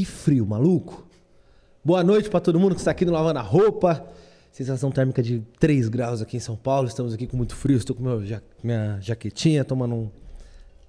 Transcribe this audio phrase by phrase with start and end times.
[0.00, 1.06] que frio, maluco.
[1.84, 4.02] Boa noite para todo mundo que está aqui no Lavando a Roupa.
[4.50, 6.88] Sensação térmica de 3 graus aqui em São Paulo.
[6.88, 7.76] Estamos aqui com muito frio.
[7.76, 10.10] Estou com meu ja minha jaquetinha, tomando um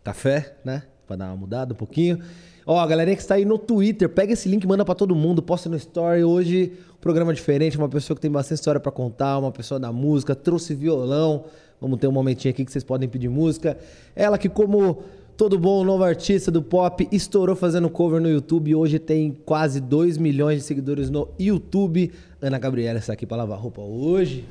[0.02, 0.84] café, né?
[1.06, 2.20] Para dar uma mudada um pouquinho.
[2.66, 5.44] Ó, a galerinha que está aí no Twitter, pega esse link, manda para todo mundo,
[5.44, 6.24] posta no story.
[6.24, 9.92] Hoje, um programa diferente, uma pessoa que tem bastante história para contar, uma pessoa da
[9.92, 11.44] música, trouxe violão.
[11.82, 13.78] Vamos ter um momentinho aqui que vocês podem pedir música.
[14.16, 15.04] Ela que como
[15.42, 19.82] todo bom novo artista do pop, estourou fazendo cover no YouTube e hoje tem quase
[19.82, 22.12] 2 milhões de seguidores no YouTube.
[22.40, 24.46] Ana Gabriela está aqui para lavar roupa hoje.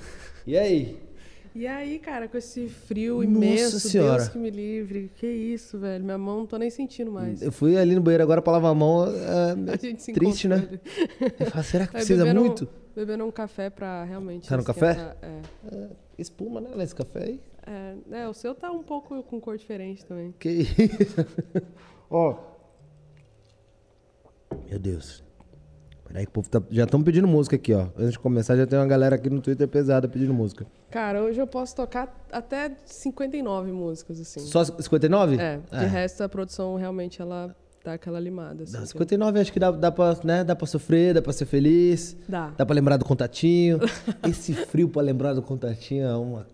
[0.44, 0.98] E aí?
[1.54, 4.16] E aí, cara, com esse frio imenso, Nossa senhora.
[4.16, 5.12] Deus que me livre.
[5.14, 6.02] Que isso, velho.
[6.02, 7.40] Minha mão não tô nem sentindo mais.
[7.40, 9.06] Eu fui ali no banheiro agora pra lavar a mão.
[9.06, 10.80] É, a gente se triste, né?
[11.38, 12.68] Eu falo, será que precisa bebendo, muito?
[12.96, 14.48] Bebendo um café pra realmente.
[14.48, 15.14] Tá no café?
[15.22, 15.28] É.
[15.72, 15.88] é.
[16.18, 16.70] Espuma, né?
[16.74, 17.40] Nesse café aí.
[17.70, 20.34] É, é, o seu tá um pouco com cor diferente também.
[20.40, 20.74] Que isso?
[22.10, 22.36] Ó.
[24.68, 25.22] Meu Deus.
[26.04, 27.86] Peraí que o povo tá, já estão pedindo música aqui, ó.
[27.96, 30.66] Antes de começar, já tem uma galera aqui no Twitter pesada pedindo música.
[30.90, 34.40] Cara, hoje eu posso tocar até 59 músicas, assim.
[34.40, 35.36] Só 59?
[35.36, 35.58] É.
[35.58, 35.86] De é.
[35.86, 38.64] resto, a produção realmente, ela dá aquela limada.
[38.64, 39.42] Assim, Não, 59 eu...
[39.42, 42.16] acho que dá, dá, pra, né, dá pra sofrer, dá pra ser feliz.
[42.28, 42.52] Dá.
[42.56, 43.78] Dá pra lembrar do contatinho.
[44.28, 46.44] Esse frio pra lembrar do contatinho é uma...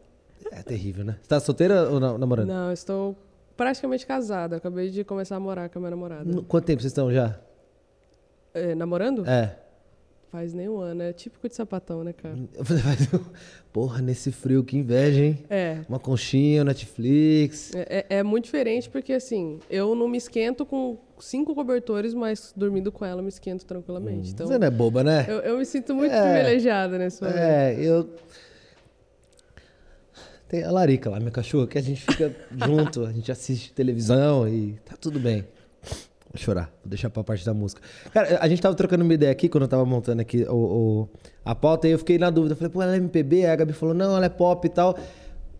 [0.53, 1.17] É terrível, né?
[1.21, 2.49] Você tá solteira ou namorando?
[2.49, 3.17] Não, estou
[3.57, 4.57] praticamente casada.
[4.57, 6.43] Acabei de começar a morar com a minha namorada.
[6.43, 7.39] Quanto tempo vocês estão já?
[8.53, 9.27] É, namorando?
[9.29, 9.57] É.
[10.31, 12.37] Faz nem um ano, é típico de sapatão, né, cara?
[13.73, 15.39] Porra, nesse frio, que inveja, hein?
[15.49, 15.79] É.
[15.89, 17.75] Uma conchinha, Netflix.
[17.75, 22.53] É, é, é, muito diferente porque, assim, eu não me esquento com cinco cobertores, mas
[22.57, 24.29] dormindo com ela eu me esquento tranquilamente.
[24.29, 25.25] Hum, então, você não é boba, né?
[25.29, 27.39] Eu, eu me sinto muito é, privilegiada nesse momento.
[27.39, 28.11] É, eu.
[30.49, 34.49] Tem a Larica lá, minha cachorra, que a gente fica junto, a gente assiste televisão
[34.49, 35.45] e tá tudo bem.
[36.33, 37.81] Vou chorar, vou deixar pra parte da música.
[38.13, 41.09] Cara, a gente tava trocando uma ideia aqui quando eu tava montando aqui o, o
[41.45, 42.55] a pauta e eu fiquei na dúvida.
[42.55, 43.45] falei, pô, ela é MPB?
[43.45, 44.97] Aí a Gabi falou, não, ela é pop e tal.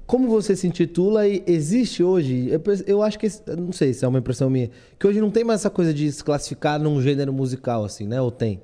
[0.07, 2.49] Como você se intitula e existe hoje?
[2.49, 3.27] Eu, eu acho que,
[3.59, 4.71] não sei se é uma impressão minha,
[5.01, 8.21] que hoje não tem mais essa coisa de se classificar num gênero musical, assim, né?
[8.21, 8.61] Ou tem?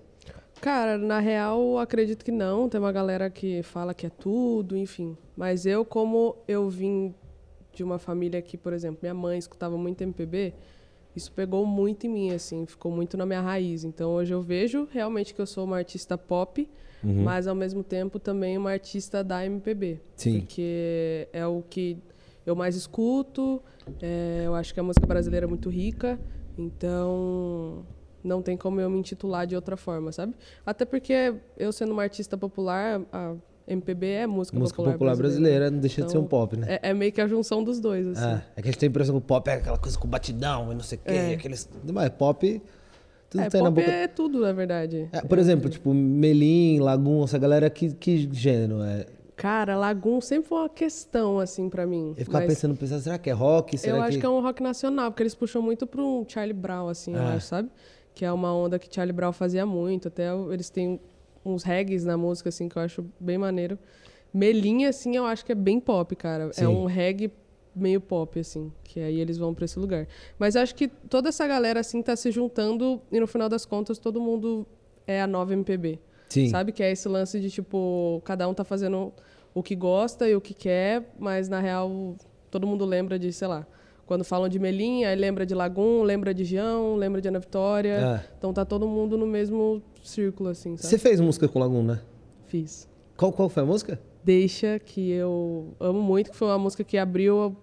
[0.62, 2.68] Cara, na real, acredito que não.
[2.68, 5.16] Tem uma galera que fala que é tudo, enfim.
[5.36, 7.12] Mas eu, como eu vim
[7.74, 10.54] de uma família que, por exemplo, minha mãe escutava muito MPB,
[11.16, 13.82] isso pegou muito em mim, assim, ficou muito na minha raiz.
[13.82, 16.68] Então hoje eu vejo realmente que eu sou uma artista pop,
[17.02, 17.24] uhum.
[17.24, 20.00] mas ao mesmo tempo também uma artista da MPB.
[20.14, 20.42] Sim.
[20.42, 21.98] Porque é o que
[22.46, 23.60] eu mais escuto,
[24.00, 26.20] é, eu acho que a música brasileira é muito rica,
[26.56, 27.84] então
[28.22, 30.34] não tem como eu me intitular de outra forma, sabe?
[30.64, 33.34] Até porque eu sendo uma artista popular, a
[33.66, 35.58] MPB é música, música popular, popular brasileira.
[35.58, 36.66] brasileira não deixa então, de ser um então, pop, né?
[36.68, 38.24] É, é, meio que a junção dos dois, assim.
[38.24, 40.08] É, é que a gente tem a impressão que o pop é aquela coisa com
[40.08, 41.34] batidão e não sei o quê, é.
[41.34, 41.68] aqueles...
[41.92, 42.62] Mas pop...
[43.30, 43.90] Tudo é, tem pop na boca...
[43.90, 45.08] é tudo, na verdade.
[45.12, 49.06] É, por exemplo, tipo, Melim, Lagoon, essa galera, que, que gênero é?
[49.36, 52.14] Cara, Lagoon sempre foi uma questão, assim, pra mim.
[52.16, 53.78] Eu ficava pensando, pensando, será que é rock?
[53.78, 54.08] Será eu que...
[54.08, 57.14] acho que é um rock nacional, porque eles puxam muito pra um Charlie Brown, assim,
[57.14, 57.34] eu ah.
[57.34, 57.70] acho, sabe?
[58.14, 60.08] Que é uma onda que Charlie Brown fazia muito.
[60.08, 61.00] Até eles têm
[61.44, 63.78] uns reggaes na música, assim, que eu acho bem maneiro.
[64.32, 66.44] Melinha, assim, eu acho que é bem pop, cara.
[66.44, 66.64] É Sim.
[66.64, 67.30] É um reggae
[67.74, 68.72] meio pop, assim.
[68.84, 70.06] Que aí eles vão para esse lugar.
[70.38, 73.98] Mas acho que toda essa galera, assim, tá se juntando e no final das contas
[73.98, 74.66] todo mundo
[75.06, 75.98] é a nova MPB.
[76.28, 76.48] Sim.
[76.48, 76.72] Sabe?
[76.72, 79.12] Que é esse lance de, tipo, cada um tá fazendo
[79.54, 82.16] o que gosta e o que quer, mas na real
[82.50, 83.66] todo mundo lembra de, sei lá,
[84.06, 88.22] quando falam de Melinha, lembra de Lagum, lembra de Gião, lembra de Ana Vitória.
[88.22, 88.28] É.
[88.36, 90.88] Então tá todo mundo no mesmo círculo, assim, sabe?
[90.88, 92.00] Você fez música com Lagum, né?
[92.46, 92.88] Fiz.
[93.16, 93.98] Qual, qual foi a música?
[94.24, 97.56] Deixa, que eu amo muito, que foi uma música que abriu,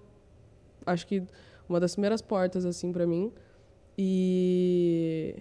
[0.86, 1.24] acho que
[1.68, 3.32] uma das primeiras portas, assim, para mim.
[3.98, 5.36] E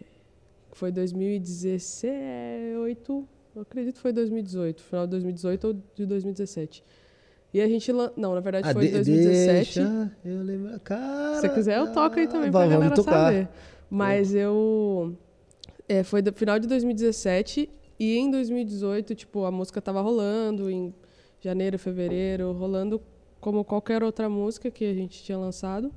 [0.72, 6.84] foi 2018, eu acredito que foi 2018, final de 2018 ou de 2017.
[7.52, 7.90] E a gente.
[7.92, 9.80] Não, na verdade ah, foi em 2017.
[9.80, 10.78] Deixa eu lembro.
[10.80, 13.32] Cara, Se você quiser, eu toco aí também pra vamos galera tocar.
[13.32, 13.48] saber.
[13.90, 15.16] Mas eu.
[15.88, 20.94] É, foi do final de 2017 e em 2018, tipo, a música tava rolando em
[21.40, 23.00] janeiro, fevereiro, rolando
[23.40, 25.92] como qualquer outra música que a gente tinha lançado.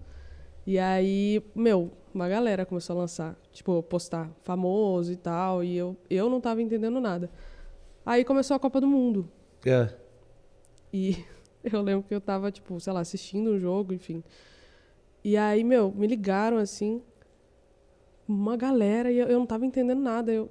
[0.65, 5.97] E aí, meu, uma galera começou a lançar, tipo, postar famoso e tal, e eu,
[6.09, 7.29] eu não tava entendendo nada.
[8.05, 9.29] Aí começou a Copa do Mundo.
[9.65, 9.89] É.
[10.93, 11.23] E
[11.71, 14.23] eu lembro que eu tava, tipo, sei lá, assistindo um jogo, enfim.
[15.23, 17.01] E aí, meu, me ligaram assim,
[18.27, 20.31] uma galera, e eu, eu não tava entendendo nada.
[20.31, 20.49] Eu,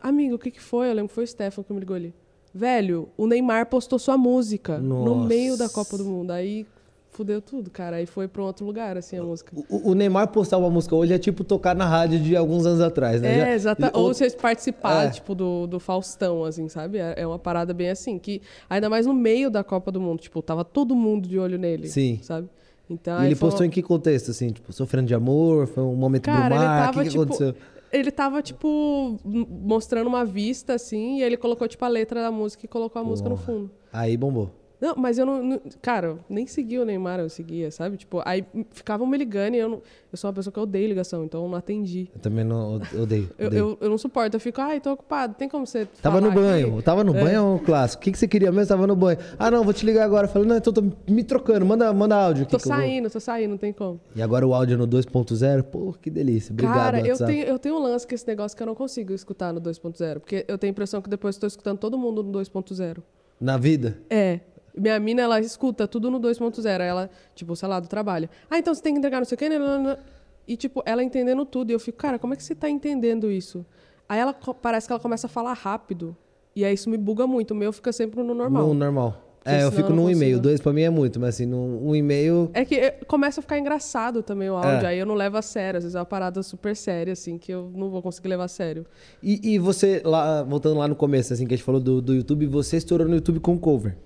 [0.00, 0.88] amigo, o que que foi?
[0.88, 2.14] Eu lembro que foi o Stefan que me ligou ali.
[2.54, 5.04] Velho, o Neymar postou sua música Nossa.
[5.04, 6.30] no meio da Copa do Mundo.
[6.32, 6.66] Aí
[7.12, 7.96] fudeu tudo, cara.
[7.96, 9.54] Aí foi pra um outro lugar, assim, a música.
[9.68, 12.80] O, o Neymar postar uma música hoje é tipo tocar na rádio de alguns anos
[12.80, 13.50] atrás, né?
[13.50, 13.96] É, exatamente.
[13.96, 15.10] Ou vocês participar, é.
[15.10, 16.98] tipo, do, do Faustão, assim, sabe?
[16.98, 20.20] É, é uma parada bem assim, que ainda mais no meio da Copa do Mundo,
[20.20, 21.88] tipo, tava todo mundo de olho nele.
[21.88, 22.18] Sim.
[22.22, 22.48] Sabe?
[22.88, 23.66] Então, e ele postou uma...
[23.66, 24.50] em que contexto, assim?
[24.50, 25.66] Tipo, sofrendo de amor?
[25.66, 26.90] Foi um momento Cara, mar?
[26.90, 27.54] O que, que tipo, aconteceu?
[27.92, 32.30] Ele tava, tipo, mostrando uma vista, assim, e aí ele colocou, tipo, a letra da
[32.30, 33.70] música e colocou a música no fundo.
[33.92, 34.61] Aí bombou.
[34.82, 37.96] Não, mas eu não, não, Cara, eu nem seguia o Neymar, eu seguia, sabe?
[37.96, 39.82] Tipo, aí ficavam me ligando e eu não.
[40.10, 42.10] Eu sou uma pessoa que odeio ligação, então eu não atendi.
[42.12, 43.02] Eu também não odeio.
[43.02, 43.30] odeio.
[43.38, 45.86] eu, eu, eu, não suporto, eu fico, ai, tô ocupado, tem como você.
[46.02, 46.82] Tava no banho, aqui?
[46.82, 47.22] tava no é.
[47.22, 48.02] banho é um clássico.
[48.02, 48.66] O que, que você queria mesmo?
[48.66, 49.18] Tava no banho.
[49.38, 50.26] Ah, não, vou te ligar agora.
[50.26, 52.44] Eu falei, não, então tô me trocando, manda, manda áudio.
[52.44, 54.00] Tô saindo, tô saindo, não tem como.
[54.16, 56.52] E agora o áudio no 2.0, pô, que delícia.
[56.52, 59.12] Obrigado, Cara, eu tenho, eu tenho um lance com esse negócio que eu não consigo
[59.12, 62.32] escutar no 2.0, porque eu tenho a impressão que depois estou escutando todo mundo no
[62.32, 62.98] 2.0.
[63.40, 63.98] Na vida?
[64.10, 64.40] É.
[64.74, 66.80] Minha mina, ela escuta tudo no 2.0.
[66.80, 68.28] Ela, tipo, sei lá, do trabalho.
[68.50, 69.48] Ah, então você tem que entregar não sei o quê.
[69.48, 69.98] Né, né, né,
[70.46, 71.70] e, tipo, ela entendendo tudo.
[71.70, 73.64] E eu fico, cara, como é que você tá entendendo isso?
[74.08, 76.16] Aí ela parece que ela começa a falar rápido.
[76.54, 77.52] E aí isso me buga muito.
[77.52, 78.66] O meu fica sempre no normal.
[78.66, 79.32] No normal.
[79.42, 80.38] Porque é, eu fico num e-mail.
[80.38, 82.48] Dois pra mim é muito, mas assim, num um e-mail.
[82.54, 84.90] É que eh, começa a ficar engraçado também o áudio, é.
[84.90, 85.78] aí eu não levo a sério.
[85.78, 88.48] Às vezes é uma parada super séria, assim, que eu não vou conseguir levar a
[88.48, 88.86] sério.
[89.20, 92.14] E, e você, lá, voltando lá no começo, assim, que a gente falou do, do
[92.14, 93.96] YouTube, você estourou no YouTube com cover.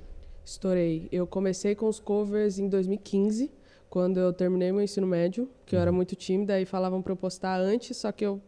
[0.46, 1.08] Estourei.
[1.10, 3.50] Eu comecei com os covers em 2015,
[3.90, 5.96] quando eu terminei meu ensino médio, que eu era uhum.
[5.96, 8.40] muito tímida e falavam para eu postar antes, só que eu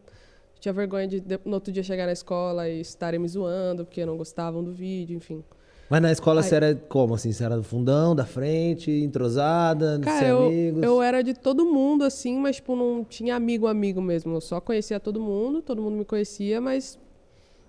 [0.60, 4.16] tinha vergonha de, no outro dia chegar na escola e estarem me zoando, porque não
[4.16, 5.42] gostavam do vídeo, enfim.
[5.90, 7.32] Mas na escola Aí, você era como, assim?
[7.32, 10.82] Você era do fundão, da frente, entrosada, cara, eu, amigos?
[10.84, 14.36] eu era de todo mundo, assim, mas, tipo, não tinha amigo, amigo mesmo.
[14.36, 16.96] Eu só conhecia todo mundo, todo mundo me conhecia, mas...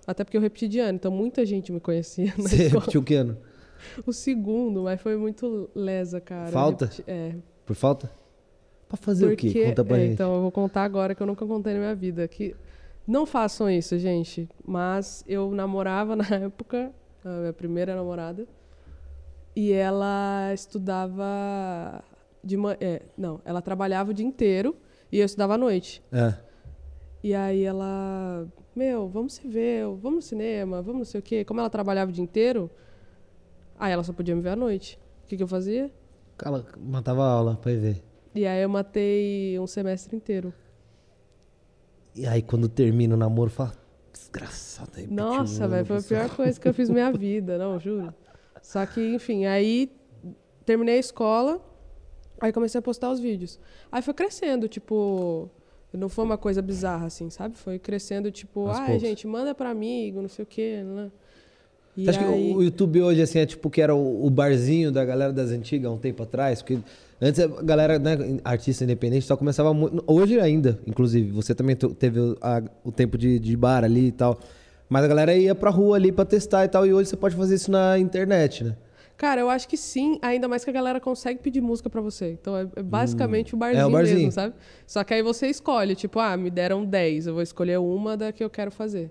[0.06, 2.80] Até porque eu repeti de ano, então muita gente me conhecia na Você escola.
[2.80, 3.36] repetiu que ano?
[4.06, 6.50] O segundo, mas foi muito lesa, cara.
[6.50, 6.90] Falta?
[7.06, 7.34] É.
[7.64, 8.10] Por falta?
[8.88, 9.64] Pra fazer Porque, o quê?
[9.66, 10.12] Conta pra é, gente.
[10.14, 12.26] Então, eu vou contar agora que eu nunca contei na minha vida.
[12.26, 12.56] Que
[13.06, 14.48] não façam isso, gente.
[14.66, 16.92] Mas eu namorava na época,
[17.24, 18.46] a minha primeira namorada,
[19.54, 22.02] e ela estudava
[22.42, 22.76] de manhã.
[22.80, 24.76] É, não, ela trabalhava o dia inteiro
[25.10, 26.02] e eu estudava à noite.
[26.12, 26.34] É.
[27.22, 31.44] E aí ela, meu, vamos se ver, vamos no cinema, vamos não sei o quê.
[31.44, 32.70] Como ela trabalhava o dia inteiro,
[33.80, 34.98] Aí ela só podia me ver à noite.
[35.24, 35.90] O que, que eu fazia?
[36.44, 38.02] Ela matava a aula pra ir ver.
[38.34, 40.52] E aí eu matei um semestre inteiro.
[42.14, 43.72] E aí quando termina o namoro, fala,
[44.12, 45.06] desgraçado aí.
[45.06, 48.12] Nossa, velho, foi a pior coisa que eu fiz na minha vida, não, juro.
[48.60, 49.90] Só que, enfim, aí
[50.66, 51.58] terminei a escola,
[52.38, 53.58] aí comecei a postar os vídeos.
[53.90, 55.50] Aí foi crescendo, tipo,
[55.90, 57.56] não foi uma coisa bizarra, assim, sabe?
[57.56, 61.10] Foi crescendo, tipo, ai, ah, gente, manda pra amigo, não sei o quê, né?
[61.96, 62.26] E Você acha aí...
[62.26, 65.90] que o YouTube hoje assim, é tipo que era o, barzinho da galera das antigas
[65.90, 66.62] há um tempo atrás?
[66.62, 66.78] Porque
[67.20, 70.02] antes a galera, né, artista independente, só começava muito.
[70.06, 71.30] Hoje ainda, inclusive.
[71.32, 74.38] Você também teve a, o tempo de, de bar ali e tal.
[74.88, 76.86] Mas a galera ia pra rua ali pra testar e tal.
[76.86, 78.76] E hoje você pode fazer isso na internet, né?
[79.20, 82.38] Cara, eu acho que sim, ainda mais que a galera consegue pedir música para você.
[82.40, 84.54] Então é, é basicamente hum, o, barzinho é o barzinho mesmo, sabe?
[84.86, 88.32] Só que aí você escolhe, tipo, ah, me deram 10, eu vou escolher uma da
[88.32, 89.10] que eu quero fazer.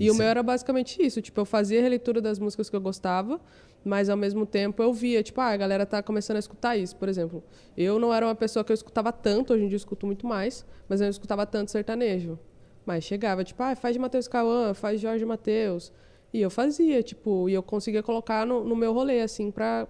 [0.00, 0.10] E Sim.
[0.10, 1.20] o meu era basicamente isso.
[1.20, 3.38] Tipo, eu fazia a releitura das músicas que eu gostava,
[3.84, 6.96] mas ao mesmo tempo eu via, tipo, ah, a galera tá começando a escutar isso,
[6.96, 7.44] por exemplo.
[7.76, 10.26] Eu não era uma pessoa que eu escutava tanto, hoje em dia eu escuto muito
[10.26, 12.38] mais, mas eu não escutava tanto sertanejo.
[12.86, 15.92] Mas chegava, tipo, ah, faz de Matheus Cauã, faz de Jorge Matheus.
[16.32, 19.86] E eu fazia, tipo, e eu conseguia colocar no, no meu rolê, assim, pra,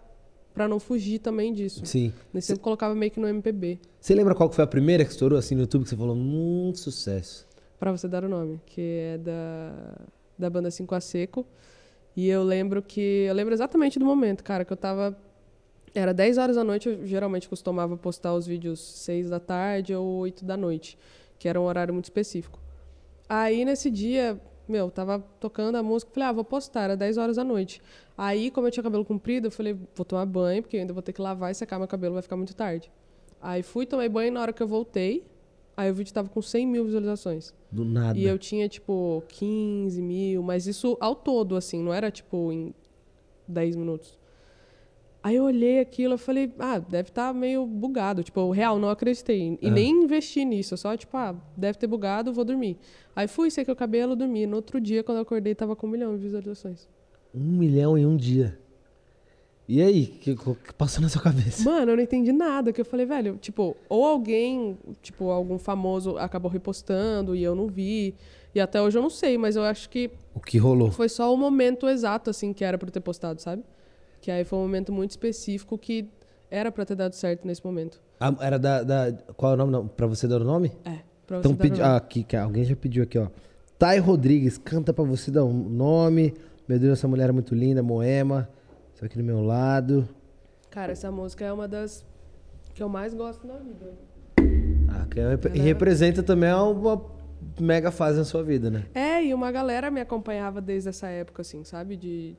[0.53, 1.87] pra não fugir também disso.
[1.87, 2.13] Sim.
[2.35, 3.79] Eu sempre colocava meio que no MPB.
[4.01, 6.73] Você lembra qual foi a primeira que estourou, assim, no YouTube, que você falou, hum,
[6.75, 7.47] sucesso?
[7.81, 8.81] Para você dar o nome, que
[9.15, 9.97] é da,
[10.39, 11.47] da banda 5 a Seco.
[12.15, 13.25] E eu lembro que.
[13.27, 15.17] Eu lembro exatamente do momento, cara, que eu tava.
[15.93, 20.07] Era 10 horas da noite, eu geralmente costumava postar os vídeos 6 da tarde ou
[20.19, 20.97] 8 da noite,
[21.37, 22.61] que era um horário muito específico.
[23.29, 27.37] Aí nesse dia, meu, tava tocando a música, falei, ah, vou postar, era 10 horas
[27.37, 27.83] da noite.
[28.17, 31.03] Aí, como eu tinha cabelo comprido, eu falei, vou tomar banho, porque eu ainda vou
[31.03, 32.89] ter que lavar e secar meu cabelo, vai ficar muito tarde.
[33.43, 35.27] Aí fui, tomei banho, na hora que eu voltei,
[35.77, 37.55] Aí o vídeo tava com 100 mil visualizações.
[37.71, 38.19] Do nada.
[38.19, 42.75] E eu tinha, tipo, 15 mil, mas isso ao todo, assim, não era, tipo, em
[43.49, 44.19] 10 minutos.
[45.23, 48.23] Aí eu olhei aquilo e falei, ah, deve estar tá meio bugado.
[48.23, 49.59] Tipo, real, não acreditei.
[49.61, 49.71] E ah.
[49.71, 52.79] nem investi nisso, só, tipo, ah, deve ter bugado, vou dormir.
[53.15, 54.47] Aí fui, sequei o cabelo, dormi.
[54.47, 56.89] No outro dia, quando eu acordei, tava com um milhão de visualizações.
[57.35, 58.59] Um milhão em um dia.
[59.73, 61.63] E aí, o que, que, passou na sua cabeça?
[61.63, 62.73] Mano, eu não entendi nada.
[62.73, 67.69] Que eu falei, velho, tipo, ou alguém, tipo, algum famoso acabou repostando e eu não
[67.69, 68.17] vi.
[68.53, 70.11] E até hoje eu não sei, mas eu acho que.
[70.35, 70.91] O que rolou?
[70.91, 73.63] Foi só o momento exato, assim, que era pra ter postado, sabe?
[74.21, 76.05] Que aí foi um momento muito específico que
[76.51, 78.03] era pra ter dado certo nesse momento.
[78.19, 79.13] Ah, era da, da.
[79.37, 79.71] Qual é o nome?
[79.71, 80.73] Não, pra você dar o nome?
[80.85, 80.99] É.
[81.29, 81.95] Pra Então você dar pedi, o nome.
[81.95, 83.29] ah, aqui, que alguém já pediu aqui, ó.
[83.79, 86.35] Thay Rodrigues, canta pra você dar um nome.
[86.67, 88.49] Meu Deus, essa mulher é muito linda, Moema.
[89.01, 90.07] Você aqui do meu lado.
[90.71, 92.05] Cara, essa música é uma das
[92.75, 93.95] que eu mais gosto na vida.
[94.91, 97.03] Ah, que é- e representa também uma
[97.59, 98.85] mega fase na sua vida, né?
[98.95, 101.97] É, e uma galera me acompanhava desde essa época, assim, sabe?
[101.97, 102.37] De,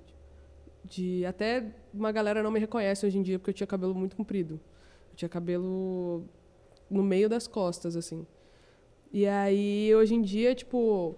[0.85, 4.15] de até uma galera não me reconhece hoje em dia porque eu tinha cabelo muito
[4.15, 4.59] comprido.
[5.09, 6.25] Eu tinha cabelo
[6.87, 8.23] no meio das costas, assim.
[9.11, 11.15] E aí, hoje em dia, tipo,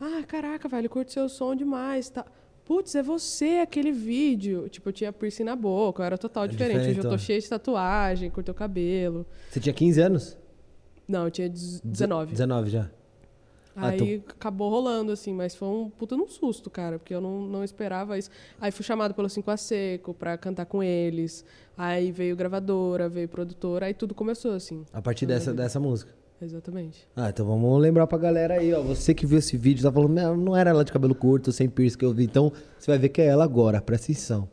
[0.00, 2.24] ah, caraca, velho, curto seu som demais, tá?
[2.66, 4.68] Putz, é você, aquele vídeo.
[4.68, 6.90] Tipo, eu tinha piercing na boca, eu era total É diferente.
[6.90, 9.24] Hoje eu tô cheia de tatuagem, curto o cabelo.
[9.48, 10.36] Você tinha 15 anos?
[11.06, 12.32] Não, eu tinha dez- 19.
[12.32, 12.90] 19 já.
[13.78, 17.42] Ah, Aí acabou rolando, assim, mas foi um puta num susto, cara, porque eu não,
[17.42, 18.30] não esperava isso.
[18.60, 21.44] Aí fui chamado pelo Cinco a Seco pra cantar com eles.
[21.76, 24.84] Aí veio gravadora, veio produtora, aí tudo começou, assim.
[24.92, 26.12] A partir dessa, dessa música.
[26.40, 27.08] Exatamente.
[27.16, 28.82] Ah, então vamos lembrar pra galera aí, ó.
[28.82, 31.68] Você que viu esse vídeo, tá falando, não, não era ela de cabelo curto, sem
[31.68, 32.24] piercing que eu vi.
[32.24, 34.48] Então, você vai ver que é ela agora, presta atenção.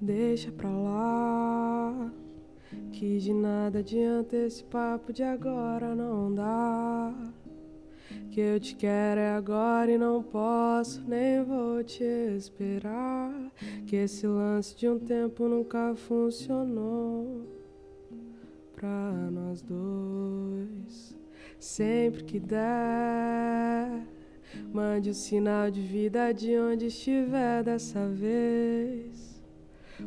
[0.00, 2.12] Deixa pra lá,
[2.90, 7.14] que de nada adianta esse papo de agora não dá.
[8.32, 13.30] Que eu te quero é agora e não posso, nem vou te esperar.
[13.86, 17.46] Que esse lance de um tempo nunca funcionou
[18.74, 21.14] pra nós dois.
[21.58, 24.06] Sempre que der,
[24.72, 29.42] mande o sinal de vida de onde estiver dessa vez.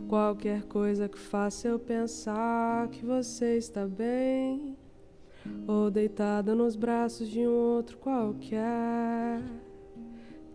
[0.09, 4.74] Qualquer coisa que faça eu pensar que você está bem,
[5.67, 9.41] ou deitada nos braços de um outro qualquer,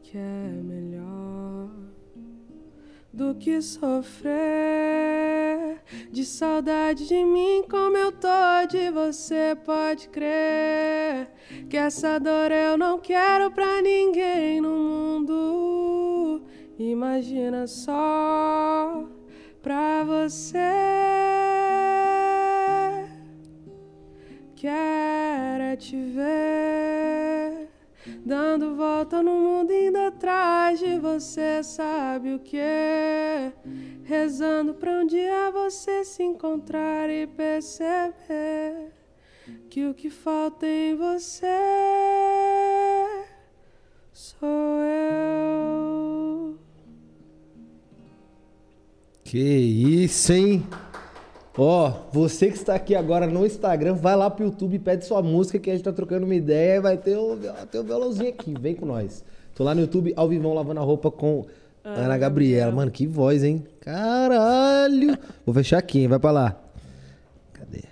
[0.03, 1.71] que é melhor
[3.13, 4.31] do que sofrer.
[6.11, 8.29] De saudade de mim como eu tô
[8.69, 11.31] de você pode crer.
[11.69, 16.43] Que essa dor eu não quero pra ninguém no mundo.
[16.79, 19.05] Imagina só
[19.61, 20.59] pra você
[24.61, 27.71] quero é te ver
[28.27, 32.59] dando volta no mundo indo atrás de você sabe o que
[34.05, 38.93] rezando pra um dia você se encontrar e perceber
[39.71, 41.47] que o que falta em você
[44.13, 46.59] sou eu
[49.25, 50.67] Que isso, hein?
[51.59, 55.59] Ó, você que está aqui agora no Instagram, vai lá pro YouTube, pede sua música
[55.59, 57.37] que a gente tá trocando uma ideia e vai ter o,
[57.71, 58.55] ter o violãozinho aqui.
[58.59, 59.25] Vem com nós.
[59.55, 61.45] Tô lá no YouTube, ao vivão, lavando a roupa com
[61.85, 62.73] Ana Gabriela.
[62.73, 63.65] Mano, que voz, hein?
[63.81, 65.19] Caralho!
[65.45, 66.09] Vou fechar aqui, hein?
[66.09, 66.61] Vai pra lá.
[67.53, 67.83] Cadê?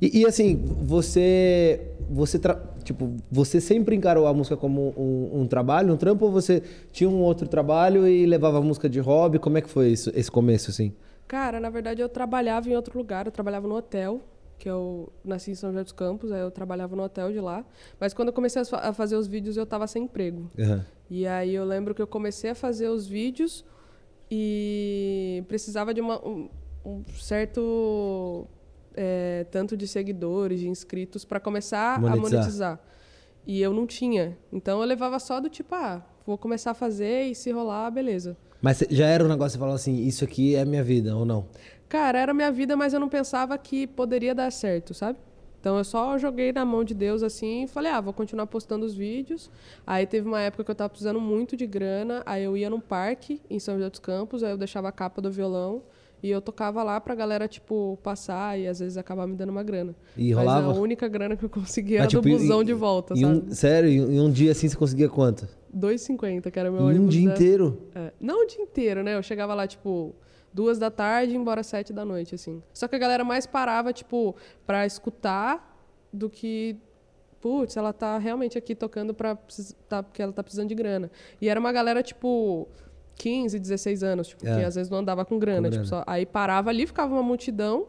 [0.00, 1.90] E, e, assim, você.
[2.10, 6.30] Você, tra- tipo, você sempre encarou a música como um, um trabalho, um trampo, ou
[6.30, 6.62] você
[6.92, 9.38] tinha um outro trabalho e levava a música de hobby?
[9.38, 10.92] Como é que foi isso, esse começo, assim?
[11.26, 14.20] Cara, na verdade eu trabalhava em outro lugar, eu trabalhava no hotel,
[14.58, 17.64] que eu nasci em São José dos Campos, aí eu trabalhava no hotel de lá.
[17.98, 20.50] Mas quando eu comecei a fa- a fazer os vídeos, eu tava sem emprego.
[20.58, 20.84] Aham.
[21.10, 23.64] E aí eu lembro que eu comecei a fazer os vídeos
[24.30, 26.48] e precisava de uma- um,
[26.84, 28.46] um certo
[28.96, 32.30] é, tanto de seguidores, de inscritos, para começar a Monetizar.
[32.32, 32.80] monetizar.
[33.44, 34.38] E eu não tinha.
[34.52, 38.36] Então eu levava só do tipo, ah, vou começar a fazer e se rolar, beleza.
[38.64, 41.44] Mas já era um negócio que falava assim, isso aqui é minha vida, ou não?
[41.86, 45.18] Cara, era minha vida, mas eu não pensava que poderia dar certo, sabe?
[45.60, 48.86] Então eu só joguei na mão de Deus assim e falei, ah, vou continuar postando
[48.86, 49.50] os vídeos.
[49.86, 52.80] Aí teve uma época que eu tava precisando muito de grana, aí eu ia num
[52.80, 55.82] parque em São José dos Campos, aí eu deixava a capa do violão
[56.24, 59.62] e eu tocava lá pra galera, tipo, passar e às vezes acabar me dando uma
[59.62, 59.94] grana.
[60.16, 60.72] E Mas rolava?
[60.72, 63.26] a única grana que eu conseguia Ah, era tipo, do busão de volta, sabe?
[63.26, 63.90] um, sério?
[63.90, 65.46] Em um dia assim você conseguia quanto?
[65.76, 67.78] 2,50, que era meu Em um ônibus dia da- inteiro?
[67.94, 69.14] É, não o dia inteiro, né?
[69.14, 70.14] Eu chegava lá, tipo,
[70.50, 72.62] duas da tarde e embora sete da noite, assim.
[72.72, 74.34] Só que a galera mais parava, tipo,
[74.66, 75.76] pra escutar
[76.10, 76.76] do que.
[77.38, 81.10] Putz, ela tá realmente aqui tocando pra, precis- tá, porque ela tá precisando de grana.
[81.38, 82.66] E era uma galera, tipo,
[83.16, 84.58] 15, 16 anos, tipo, É.
[84.58, 85.68] que às vezes não andava com grana.
[85.68, 86.04] Com tipo, grana.
[86.04, 87.86] só- aí parava ali, ficava uma multidão,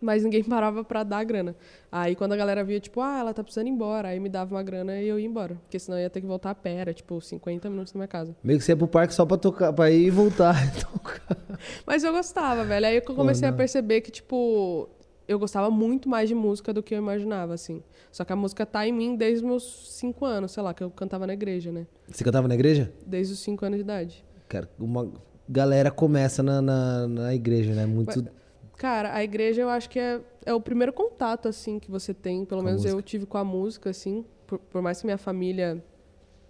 [0.00, 1.56] mas ninguém parava pra dar grana.
[1.90, 4.54] Aí quando a galera via, tipo, ah, ela tá precisando ir embora, aí me dava
[4.54, 5.56] uma grana e eu ia embora.
[5.64, 8.08] Porque senão eu ia ter que voltar a pé, era, tipo, 50 minutos da minha
[8.08, 8.36] casa.
[8.44, 10.54] Meio que você ia pro parque só pra tocar, pra ir e voltar.
[10.80, 11.36] Tocar.
[11.86, 12.86] Mas eu gostava, velho.
[12.86, 13.54] Aí que eu comecei não.
[13.54, 14.88] a perceber que, tipo,
[15.26, 17.82] eu gostava muito mais de música do que eu imaginava, assim.
[18.12, 20.82] Só que a música tá em mim desde os meus cinco anos, sei lá, que
[20.82, 21.86] eu cantava na igreja, né?
[22.08, 22.92] Você cantava na igreja?
[23.04, 24.24] Desde os cinco anos de idade.
[24.48, 25.12] Cara, uma
[25.48, 27.86] galera começa na, na, na igreja, né?
[27.86, 28.26] Muito.
[28.76, 32.44] Cara, a igreja eu acho que é, é o primeiro contato, assim, que você tem.
[32.44, 34.24] Pelo menos eu tive com a música, assim.
[34.46, 35.82] Por, por mais que minha família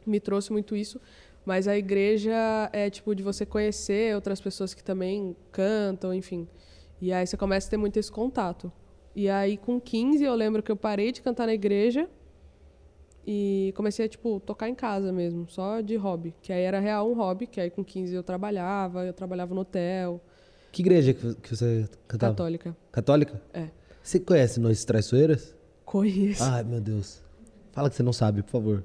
[0.06, 1.00] me trouxe muito isso.
[1.44, 6.46] Mas a igreja é tipo de você conhecer outras pessoas que também cantam, enfim.
[7.00, 8.70] E aí você começa a ter muito esse contato.
[9.16, 12.08] E aí com 15 eu lembro que eu parei de cantar na igreja
[13.30, 17.10] e comecei a tipo tocar em casa mesmo, só de hobby, que aí era real
[17.10, 20.18] um hobby, que aí com 15 eu trabalhava, eu trabalhava no hotel.
[20.72, 22.32] Que igreja que você cantava?
[22.32, 22.76] Católica.
[22.90, 23.42] Católica?
[23.52, 23.68] É.
[24.02, 25.54] Você conhece Noites Traiçoeiras?
[25.84, 26.42] Conheço.
[26.42, 27.22] Ai, meu Deus.
[27.70, 28.84] Fala que você não sabe, por favor.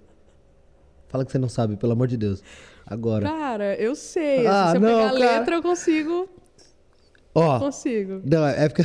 [1.07, 2.43] Fala que você não sabe, pelo amor de Deus.
[2.85, 3.25] Agora.
[3.25, 4.45] Cara, eu sei.
[4.45, 6.27] Ah, Se eu não, pegar a letra, eu consigo
[7.33, 7.59] Ó.
[7.59, 8.21] Consigo.
[8.25, 8.83] Não, é porque.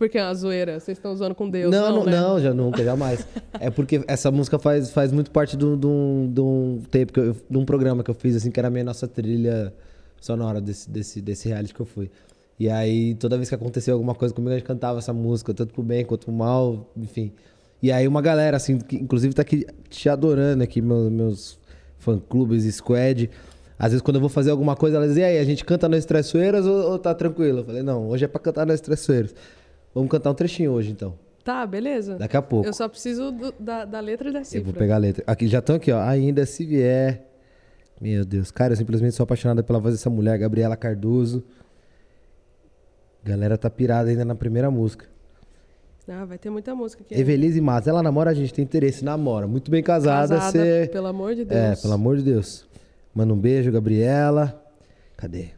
[0.00, 1.70] Porque é uma zoeira, vocês estão usando com Deus.
[1.70, 2.12] Não, não, né?
[2.12, 3.26] não já nunca, jamais.
[3.60, 5.76] é porque essa música faz, faz muito parte de um,
[6.26, 8.70] de um tempo, que eu, de um programa que eu fiz, assim, que era a
[8.70, 9.74] minha nossa trilha
[10.18, 12.10] sonora desse, desse, desse reality que eu fui.
[12.58, 15.74] E aí, toda vez que aconteceu alguma coisa comigo, a gente cantava essa música, tanto
[15.74, 17.30] pro bem quanto pro mal, enfim.
[17.82, 21.58] E aí, uma galera, assim, que inclusive tá aqui te adorando aqui, meus, meus
[21.98, 23.28] fã-clubes, squad
[23.80, 25.88] às vezes, quando eu vou fazer alguma coisa, elas dizem, e aí, a gente canta
[25.88, 27.60] nas traiçoeiras ou, ou tá tranquilo?
[27.60, 29.34] Eu falei, não, hoje é pra cantar nas traiçoeiras.
[29.94, 31.18] Vamos cantar um trechinho hoje, então.
[31.42, 32.16] Tá, beleza.
[32.16, 32.66] Daqui a pouco.
[32.66, 34.60] Eu só preciso do, da, da letra e da cifra.
[34.60, 35.24] Eu vou pegar a letra.
[35.26, 36.00] Aqui, já estão aqui, ó.
[36.00, 37.26] Ainda se vier.
[38.00, 38.50] Meu Deus.
[38.50, 41.42] Cara, eu simplesmente sou apaixonada pela voz dessa mulher, Gabriela Cardoso.
[43.24, 45.06] Galera tá pirada ainda na primeira música.
[46.08, 47.14] Ah, vai ter muita música aqui.
[47.14, 49.46] Evelise Matos, ela namora a gente, tem interesse, namora.
[49.46, 50.36] Muito bem casada.
[50.36, 50.88] Casada, cê...
[50.90, 51.60] pelo amor de é, Deus.
[51.60, 52.66] É, pelo amor de Deus.
[53.14, 54.60] Manda um beijo, Gabriela.
[55.16, 55.50] Cadê?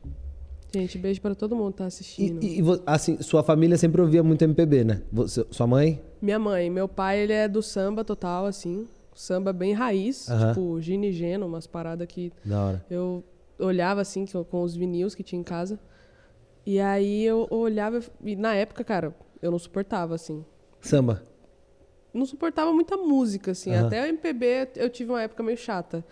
[0.75, 2.43] Gente, beijo para todo mundo que tá assistindo.
[2.43, 5.03] E, e, assim, sua família sempre ouvia muito MPB, né?
[5.13, 6.03] Você, sua mãe?
[6.21, 6.71] Minha mãe.
[6.71, 8.89] Meu pai, ele é do samba total, assim.
[9.15, 10.49] Samba bem raiz, uh -huh.
[10.49, 12.33] tipo Gino e Geno, umas paradas que...
[12.43, 12.87] Da hora.
[12.89, 13.23] Eu
[13.59, 15.79] olhava, assim, com os vinis que tinha em casa.
[16.65, 18.01] E aí eu olhava...
[18.25, 20.43] E na época, cara, eu não suportava, assim.
[20.81, 21.23] Samba?
[22.15, 23.73] Não suportava muita música, assim.
[23.73, 23.87] Uh -huh.
[23.87, 26.03] Até o MPB eu tive uma época meio chata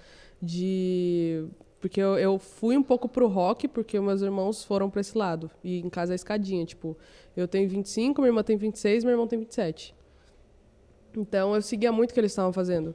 [0.42, 1.46] de
[1.80, 5.50] porque eu, eu, fui um pouco pro rock, porque meus irmãos foram para esse lado.
[5.64, 6.96] E em casa é escadinha, tipo,
[7.34, 9.94] eu tenho 25, minha irmã tem 26, meu irmão tem 27.
[11.16, 12.94] Então eu seguia muito o que eles estavam fazendo.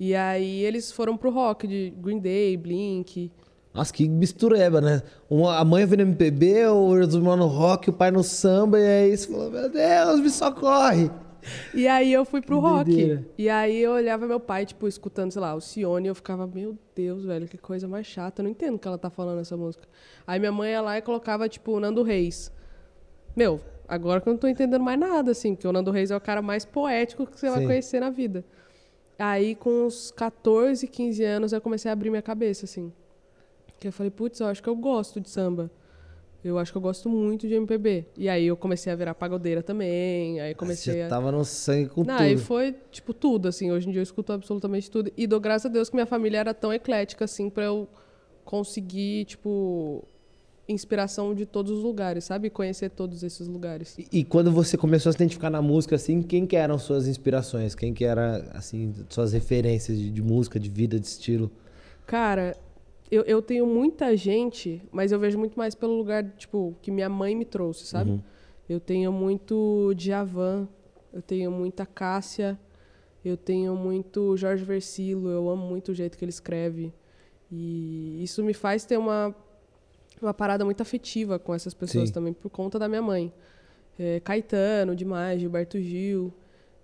[0.00, 3.30] E aí eles foram pro rock, de Green Day, Blink.
[3.72, 5.02] Nossa, que mistureba, né?
[5.30, 9.16] Uma, a mãe vendo MPB, os irmãos no rock, o pai no samba, e aí
[9.16, 11.10] você falou, meu Deus, me socorre!
[11.72, 13.24] E aí eu fui pro rock.
[13.36, 16.46] E aí eu olhava meu pai, tipo, escutando, sei lá, o Cione, e eu ficava,
[16.46, 18.40] meu Deus, velho, que coisa mais chata.
[18.40, 19.86] Eu não entendo o que ela tá falando nessa música.
[20.26, 22.52] Aí minha mãe ia lá e colocava, tipo, Nando Reis.
[23.36, 26.16] Meu, agora que eu não tô entendendo mais nada, assim, porque o Nando Reis é
[26.16, 27.54] o cara mais poético que você Sim.
[27.54, 28.44] vai conhecer na vida.
[29.18, 32.92] Aí, com uns 14, 15 anos, eu comecei a abrir minha cabeça, assim.
[33.78, 35.70] Que eu falei, putz, eu acho que eu gosto de samba.
[36.44, 38.06] Eu acho que eu gosto muito de MPB.
[38.18, 40.40] E aí eu comecei a virar pagodeira também.
[40.40, 41.08] Aí comecei Você a.
[41.08, 42.26] tava no sangue com Não, tudo.
[42.26, 43.72] Aí foi, tipo, tudo, assim.
[43.72, 45.10] Hoje em dia eu escuto absolutamente tudo.
[45.16, 47.88] E dou graças a Deus que minha família era tão eclética, assim, pra eu
[48.44, 50.04] conseguir, tipo,
[50.68, 52.50] inspiração de todos os lugares, sabe?
[52.50, 53.96] Conhecer todos esses lugares.
[53.98, 57.06] E, e, quando você começou a se identificar na música, assim, quem que eram suas
[57.06, 57.74] inspirações?
[57.74, 61.50] Quem que era, assim, suas referências de, de música, de vida, de estilo?
[62.06, 62.54] Cara,
[63.14, 67.08] eu, eu tenho muita gente, mas eu vejo muito mais pelo lugar, tipo, que minha
[67.08, 68.10] mãe me trouxe, sabe?
[68.10, 68.20] Uhum.
[68.68, 70.66] Eu tenho muito Djavan,
[71.12, 72.58] eu tenho muita Cássia,
[73.24, 76.92] eu tenho muito Jorge Versilo, eu amo muito o jeito que ele escreve.
[77.52, 79.32] E isso me faz ter uma,
[80.20, 82.14] uma parada muito afetiva com essas pessoas Sim.
[82.14, 83.32] também, por conta da minha mãe.
[83.96, 86.34] É, Caetano, demais, Gilberto Gil.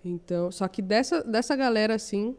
[0.04, 2.36] Então, só que dessa, dessa galera, assim,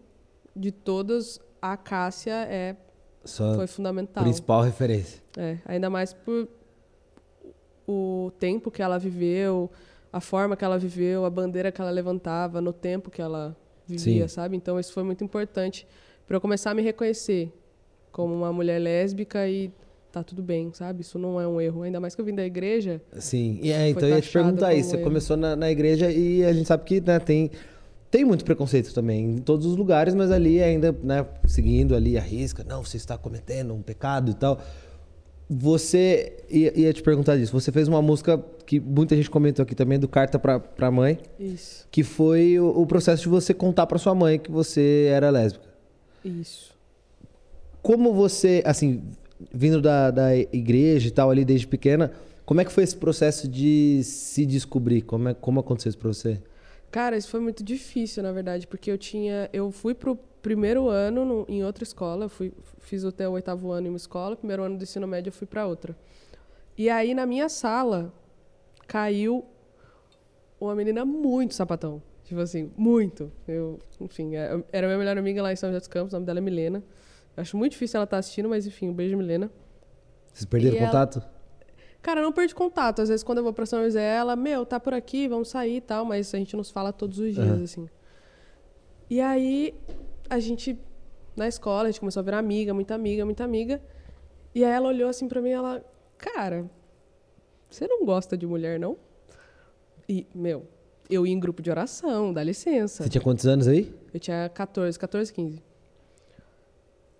[0.56, 2.78] de todas, a Cássia é
[3.24, 4.24] sua foi fundamental.
[4.24, 5.22] Principal referência.
[5.38, 6.48] É, ainda mais por
[7.88, 9.70] o tempo que ela viveu,
[10.12, 13.56] a forma que ela viveu, a bandeira que ela levantava, no tempo que ela
[13.88, 14.34] vivia, Sim.
[14.34, 14.56] sabe?
[14.56, 15.88] Então isso foi muito importante
[16.28, 17.52] para eu começar a me reconhecer
[18.12, 19.72] como uma mulher lésbica e
[20.12, 21.02] tá tudo bem, sabe?
[21.02, 21.84] Isso não é um erro.
[21.84, 23.02] Ainda mais que eu vim da igreja.
[23.18, 24.90] Sim, e é, então eu ia te perguntar isso.
[24.90, 25.06] Você erro.
[25.06, 27.50] começou na, na, igreja e a gente sabe que né, tem
[28.12, 32.22] tem muito preconceito também em todos os lugares, mas ali ainda, né, seguindo ali a
[32.22, 34.62] risca, não, você está cometendo um pecado e tal.
[35.50, 37.52] Você ia, ia te perguntar disso.
[37.54, 41.20] Você fez uma música que muita gente comentou aqui também do carta para pra mãe.
[41.40, 41.88] Isso.
[41.90, 45.66] Que foi o, o processo de você contar para sua mãe que você era lésbica.
[46.24, 46.74] Isso.
[47.82, 49.02] Como você, assim,
[49.54, 52.12] vindo da, da igreja e tal ali desde pequena,
[52.46, 55.04] Como é que foi esse processo de se descobrir?
[55.04, 56.42] Como, é, como aconteceu isso pra você?
[56.92, 59.50] Cara, isso foi muito difícil, na verdade, porque eu tinha.
[59.54, 63.72] Eu fui pro primeiro ano no, em outra escola, eu fui, fiz até o oitavo
[63.72, 65.96] ano em uma escola, primeiro ano do ensino médio eu fui para outra.
[66.78, 68.12] E aí na minha sala
[68.88, 69.46] caiu
[70.60, 72.02] uma menina muito sapatão.
[72.24, 73.32] Tipo assim, muito.
[73.48, 76.26] Eu, enfim, é, era minha melhor amiga lá em São José dos Campos, o nome
[76.26, 76.84] dela é Milena.
[77.36, 79.50] Acho muito difícil ela estar tá assistindo, mas enfim, um beijo, Milena.
[80.34, 81.20] Vocês perderam e contato?
[81.20, 81.41] Ela...
[82.02, 83.02] Cara, não perdi contato.
[83.02, 85.78] Às vezes, quando eu vou pra São José, ela, meu, tá por aqui, vamos sair
[85.78, 87.64] e tal, mas a gente nos fala todos os dias, uhum.
[87.64, 87.90] assim.
[89.10, 89.76] E aí,
[90.30, 90.80] a gente,
[91.36, 93.82] na escola, a gente começou a virar amiga, muita amiga, muita amiga.
[94.56, 95.86] E aí ela olhou assim pra mim e ela,
[96.18, 96.70] cara,
[97.70, 98.98] você não gosta de mulher, não?
[100.08, 100.68] E, meu,
[101.10, 103.04] eu ia em grupo de oração, dá licença.
[103.04, 103.94] Você tinha quantos anos aí?
[104.14, 105.64] Eu tinha 14, 14, 15.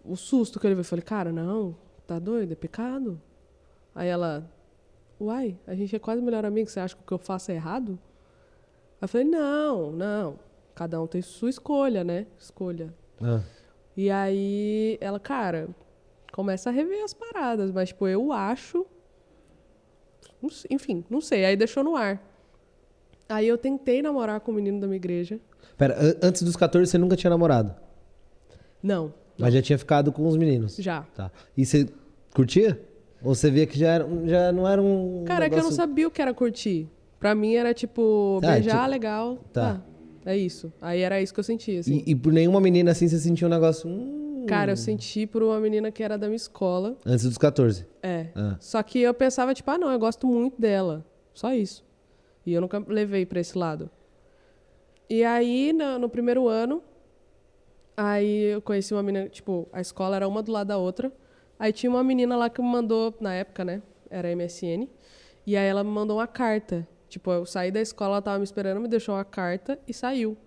[0.04, 1.76] O susto que eu levei, eu falei, cara, não,
[2.08, 3.22] tá doido, é pecado.
[3.94, 4.50] Aí ela,
[5.22, 7.56] uai, a gente é quase melhor amigo, você acha que o que eu faço é
[7.56, 8.00] errado?
[9.00, 10.40] Aí eu falei, não, não,
[10.76, 12.26] cada um tem sua escolha, né?
[12.40, 12.94] Escolha.
[13.22, 13.42] Ah.
[13.96, 15.70] E aí ela, cara,
[16.32, 18.86] começa a rever as paradas, mas, tipo, eu acho.
[20.70, 21.46] Enfim, não sei.
[21.46, 22.22] Aí deixou no ar.
[23.30, 25.40] Aí eu tentei namorar com o menino da minha igreja.
[25.78, 27.76] Pera, antes dos 14 você nunca tinha namorado?
[28.82, 29.14] Não.
[29.38, 30.76] Mas já tinha ficado com os meninos?
[30.78, 31.04] Já.
[31.16, 31.32] Tá.
[31.56, 31.88] E você
[32.34, 32.80] curtia?
[33.24, 35.24] Ou você via que já, era, já não era um.
[35.26, 35.46] Cara, negócio...
[35.46, 36.90] é que eu não sabia o que era curtir.
[37.20, 38.90] Pra mim era tipo, ah, beijar, tipo...
[38.90, 39.38] legal.
[39.54, 39.82] Tá.
[40.26, 40.74] Ah, é isso.
[40.82, 42.04] Aí era isso que eu sentia, assim.
[42.06, 43.88] E, e, por nenhuma menina assim você sentia um negócio.
[43.88, 44.46] Hum...
[44.48, 46.98] Cara, eu senti por uma menina que era da minha escola.
[47.06, 47.86] Antes dos 14?
[48.02, 48.28] É.
[48.36, 48.58] Ah.
[48.60, 51.06] Só que eu pensava, tipo, ah, não, eu gosto muito dela.
[51.32, 51.86] Só isso.
[52.44, 53.90] E eu nunca levei pra esse lado.
[55.08, 56.82] E aí, no, no primeiro ano,
[57.96, 61.12] aí eu conheci uma menina, tipo, a escola era uma do lado da outra.
[61.62, 63.82] Aí tinha uma menina lá que me mandou, na época, né?
[64.10, 64.90] Era MSN.
[65.46, 68.46] E aí ela me mandou uma carta Tipo, eu saí da escola, ela tava me
[68.46, 70.38] esperando, me deixou uma carta e saiu.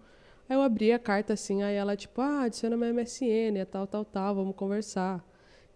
[0.48, 3.86] Aí eu abri a carta assim, aí ela, tipo, ah, adiciona meu MSN, é tal,
[3.86, 5.22] tal, tal, vamos conversar.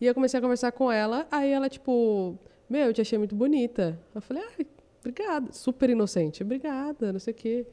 [0.00, 2.38] E eu comecei a conversar com ela, aí ela, tipo,
[2.70, 4.00] meu, eu te achei muito bonita.
[4.14, 4.64] Eu falei, ah,
[5.00, 5.52] obrigada.
[5.52, 7.66] Super inocente, obrigada, não sei o quê.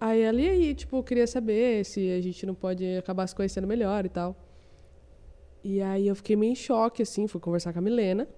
[0.00, 3.34] Aí ela, e aí, tipo, eu queria saber se a gente não pode acabar se
[3.34, 4.36] conhecendo melhor e tal.
[5.64, 8.28] E aí eu fiquei meio em choque, assim, fui conversar com a Milena.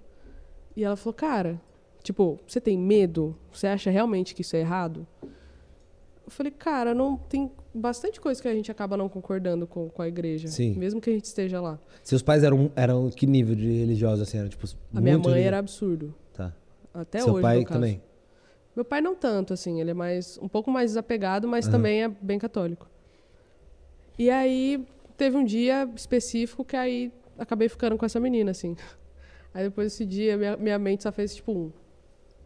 [0.74, 1.60] E ela falou, cara,
[2.06, 3.36] Tipo, você tem medo?
[3.50, 5.04] Você acha realmente que isso é errado?
[6.24, 10.02] Eu falei, cara, não tem bastante coisa que a gente acaba não concordando com, com
[10.02, 10.46] a igreja.
[10.46, 10.76] Sim.
[10.78, 11.80] Mesmo que a gente esteja lá.
[12.04, 14.38] Seus pais eram, eram que nível de religiosos assim?
[14.38, 16.14] Era, tipo, a minha mãe era absurdo.
[16.32, 16.54] Tá.
[16.94, 18.00] Até Seu hoje, pai também?
[18.76, 19.80] Meu pai não tanto, assim.
[19.80, 21.72] Ele é mais um pouco mais desapegado, mas uhum.
[21.72, 22.88] também é bem católico.
[24.16, 28.76] E aí, teve um dia específico que aí acabei ficando com essa menina, assim.
[29.52, 31.72] Aí depois desse dia, minha, minha mente só fez, tipo, um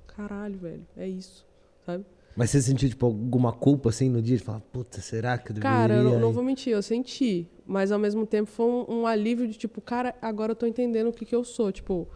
[0.06, 1.46] caralho, velho, é isso,
[1.84, 2.04] sabe?
[2.36, 4.36] Mas você sentiu, tipo, alguma culpa, assim, no dia?
[4.36, 5.76] De falar, puta, será que eu deveria...
[5.76, 7.48] Cara, eu não, não vou mentir, eu senti.
[7.66, 11.08] Mas, ao mesmo tempo, foi um, um, alívio de, tipo, cara, agora eu tô entendendo
[11.08, 11.72] o que que eu sou.
[11.72, 12.08] Tipo,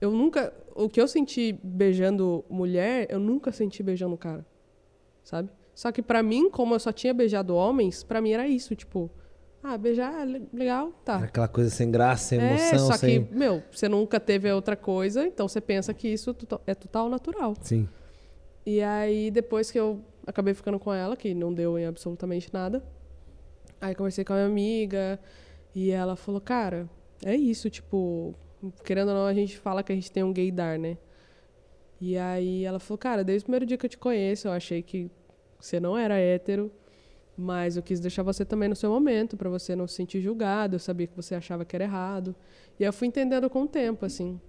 [0.00, 0.52] eu nunca...
[0.74, 4.46] O que eu senti beijando mulher, eu nunca senti beijando cara,
[5.24, 5.48] sabe?
[5.74, 9.10] Só que para mim, como eu só tinha beijado homens, para mim era isso, tipo...
[9.68, 11.16] Ah, beijar, legal, tá.
[11.16, 12.76] Aquela coisa sem graça, sem é, emoção.
[12.76, 13.24] É, só sem...
[13.24, 16.36] que, meu, você nunca teve outra coisa, então você pensa que isso
[16.68, 17.52] é total natural.
[17.60, 17.88] Sim.
[18.64, 22.80] E aí, depois que eu acabei ficando com ela, que não deu em absolutamente nada,
[23.80, 25.18] aí conversei com a minha amiga
[25.74, 26.88] e ela falou, cara,
[27.24, 28.36] é isso, tipo,
[28.84, 30.96] querendo ou não, a gente fala que a gente tem um gaydar, né?
[32.00, 34.80] E aí ela falou, cara, desde o primeiro dia que eu te conheço, eu achei
[34.80, 35.10] que
[35.58, 36.70] você não era hétero.
[37.36, 40.76] Mas eu quis deixar você também no seu momento, para você não se sentir julgado.
[40.76, 42.34] Eu sabia que você achava que era errado.
[42.80, 44.40] E eu fui entendendo com o tempo, assim.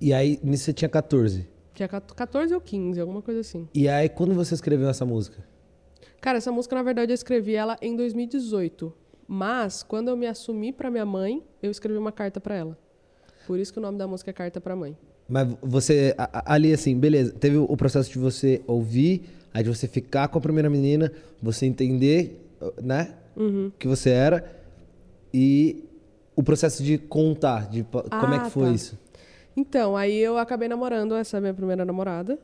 [0.00, 1.46] E aí, nisso você tinha 14?
[1.74, 3.68] Tinha 14 ou 15, alguma coisa assim.
[3.74, 5.44] E aí, quando você escreveu essa música?
[6.20, 8.92] Cara, essa música, na verdade, eu escrevi ela em 2018.
[9.26, 12.78] Mas, quando eu me assumi para minha mãe, eu escrevi uma carta para ela.
[13.46, 14.96] Por isso que o nome da música é Carta para Mãe.
[15.28, 19.22] Mas você, ali assim, beleza, teve o processo de você ouvir
[19.54, 22.44] Aí de você ficar com a primeira menina, você entender,
[22.82, 23.14] né?
[23.36, 23.70] Uhum.
[23.78, 24.44] Que você era.
[25.32, 25.84] E
[26.34, 28.72] o processo de contar, de ah, como é que foi tá.
[28.72, 28.98] isso?
[29.56, 32.36] Então, aí eu acabei namorando essa minha primeira namorada.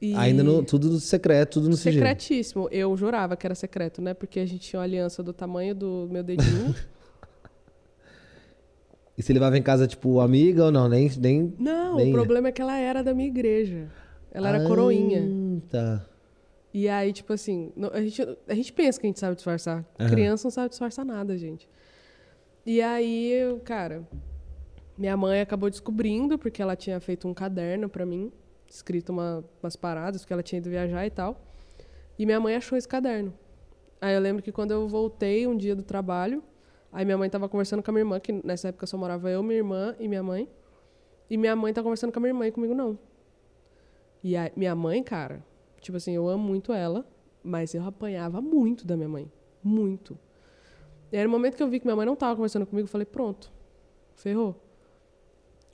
[0.00, 0.14] E...
[0.14, 2.02] Ainda no, tudo no secreto, tudo no sigilo.
[2.02, 2.68] Secretíssimo.
[2.70, 4.14] Eu jurava que era secreto, né?
[4.14, 6.74] Porque a gente tinha uma aliança do tamanho do meu dedinho.
[9.16, 10.88] e você levava em casa, tipo, amiga ou não?
[10.88, 13.88] Nem, nem, não, nem o problema é que ela era da minha igreja.
[14.30, 15.22] Ela era ah, coroinha.
[15.60, 16.06] Tá.
[16.72, 19.84] E aí, tipo assim, a gente, a gente pensa que a gente sabe disfarçar.
[19.98, 20.08] Uhum.
[20.08, 21.68] Criança não sabe disfarçar nada, gente.
[22.66, 24.06] E aí, cara,
[24.96, 28.32] Minha mãe acabou descobrindo, porque ela tinha feito um caderno para mim,
[28.68, 31.38] escrito uma, umas paradas, porque ela tinha ido viajar e tal.
[32.18, 33.32] E minha mãe achou esse caderno.
[34.00, 36.42] Aí eu lembro que quando eu voltei um dia do trabalho,
[36.90, 39.42] aí minha mãe tava conversando com a minha irmã, que nessa época só morava eu,
[39.42, 40.48] minha irmã e minha mãe.
[41.28, 42.98] E minha mãe tá conversando com a minha irmã e comigo não.
[44.22, 45.44] E a minha mãe, cara,
[45.80, 47.06] tipo assim, eu amo muito ela,
[47.42, 49.30] mas eu apanhava muito da minha mãe.
[49.62, 50.18] Muito.
[51.12, 52.90] E aí, no momento que eu vi que minha mãe não tava conversando comigo, eu
[52.90, 53.52] falei, pronto,
[54.14, 54.60] ferrou.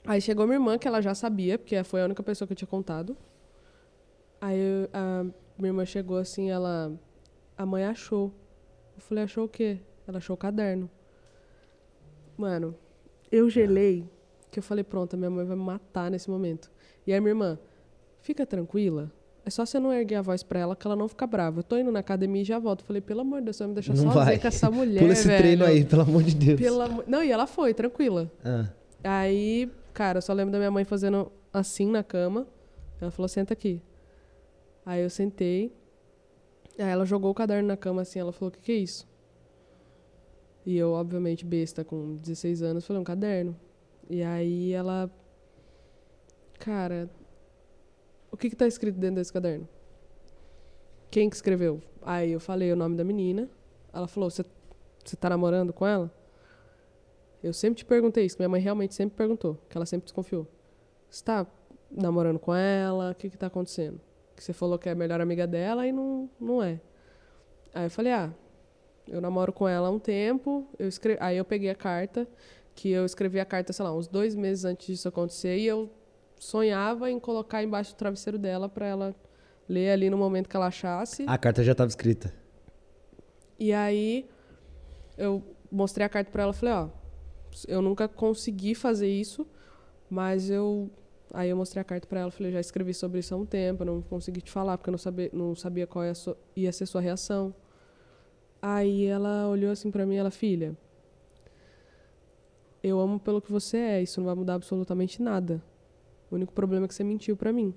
[0.05, 2.57] Aí chegou minha irmã, que ela já sabia, porque foi a única pessoa que eu
[2.57, 3.17] tinha contado.
[4.39, 4.59] Aí
[4.91, 5.23] a
[5.57, 6.91] minha irmã chegou assim, ela.
[7.57, 8.31] A mãe achou.
[8.95, 9.79] Eu falei, achou o quê?
[10.05, 10.89] Ela achou o caderno.
[12.37, 12.75] Mano,
[13.31, 14.09] eu gelei,
[14.51, 16.69] que eu falei, pronto, a minha mãe vai me matar nesse momento.
[17.07, 17.57] E aí minha irmã,
[18.23, 19.11] fica tranquila.
[19.45, 21.59] É só você não erguer a voz pra ela que ela não fica brava.
[21.59, 22.83] Eu tô indo na academia e já volto.
[22.83, 24.39] Falei, pelo amor de Deus, você vai me deixar não sozinha vai.
[24.39, 25.39] com essa mulher, Pula esse velho.
[25.39, 26.59] treino aí, pelo amor de Deus.
[26.59, 26.87] Pela...
[27.05, 28.31] Não, e ela foi, tranquila.
[28.43, 28.69] Ah.
[29.03, 32.47] Aí, cara, eu só lembro da minha mãe fazendo assim na cama.
[33.01, 33.81] Ela falou, senta aqui.
[34.85, 35.73] Aí eu sentei.
[36.79, 39.05] Aí ela jogou o caderno na cama assim, ela falou, o que, que é isso?
[40.65, 43.53] E eu, obviamente, besta, com 16 anos, falei, um caderno.
[44.09, 45.11] E aí ela.
[46.59, 47.09] Cara,
[48.33, 49.69] o que, que tá escrito dentro desse caderno?
[51.11, 51.79] Quem que escreveu?
[52.01, 53.47] Aí eu falei o nome da menina.
[53.93, 54.43] Ela falou, você
[55.19, 56.11] tá namorando com ela?
[57.43, 60.47] Eu sempre te perguntei isso, minha mãe realmente sempre perguntou, que ela sempre desconfiou.
[61.11, 61.45] Você tá
[61.91, 63.11] namorando com ela?
[63.11, 64.01] O que que tá acontecendo?
[64.35, 66.81] Que você falou que é a melhor amiga dela e não, não é.
[67.71, 68.33] Aí eu falei, ah,
[69.07, 70.67] eu namoro com ela há um tempo.
[70.79, 72.27] Eu escrevi, aí eu peguei a carta,
[72.73, 75.87] que eu escrevi a carta, sei lá, uns dois meses antes disso acontecer, e eu
[76.43, 79.15] sonhava em colocar embaixo do travesseiro dela para ela
[79.67, 81.23] ler ali no momento que ela achasse.
[81.27, 82.33] A carta já estava escrita.
[83.57, 84.29] E aí
[85.17, 86.89] eu mostrei a carta para ela falei, ó,
[87.67, 89.47] eu nunca consegui fazer isso,
[90.09, 90.89] mas eu
[91.35, 93.83] Aí eu mostrei a carta para ela, falei, já escrevi sobre isso há um tempo,
[93.83, 96.85] não consegui te falar porque eu não sabia, não sabia qual ia, so, ia ser
[96.85, 97.55] sua reação.
[98.61, 100.77] Aí ela olhou assim para mim, ela, filha,
[102.83, 105.59] eu amo pelo que você é, isso não vai mudar absolutamente nada.
[106.33, 107.75] O único problema é que você mentiu para mim.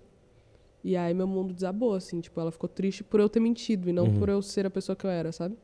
[0.82, 3.92] E aí meu mundo desabou, assim, tipo, ela ficou triste por eu ter mentido e
[3.92, 4.18] não uhum.
[4.18, 5.58] por eu ser a pessoa que eu era, sabe?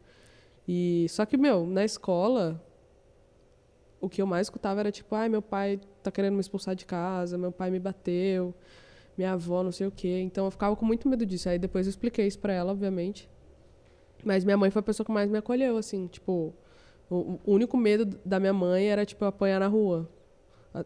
[0.69, 2.63] E só que, meu, na escola,
[3.99, 6.85] o que eu mais escutava era tipo, ai, meu pai tá querendo me expulsar de
[6.85, 8.55] casa, meu pai me bateu,
[9.17, 10.21] minha avó, não sei o quê.
[10.21, 11.49] Então eu ficava com muito medo disso.
[11.49, 13.27] Aí depois eu expliquei isso pra ela, obviamente.
[14.23, 16.53] Mas minha mãe foi a pessoa que mais me acolheu, assim, tipo,
[17.09, 20.07] o, o único medo da minha mãe era, tipo, apanhar na rua.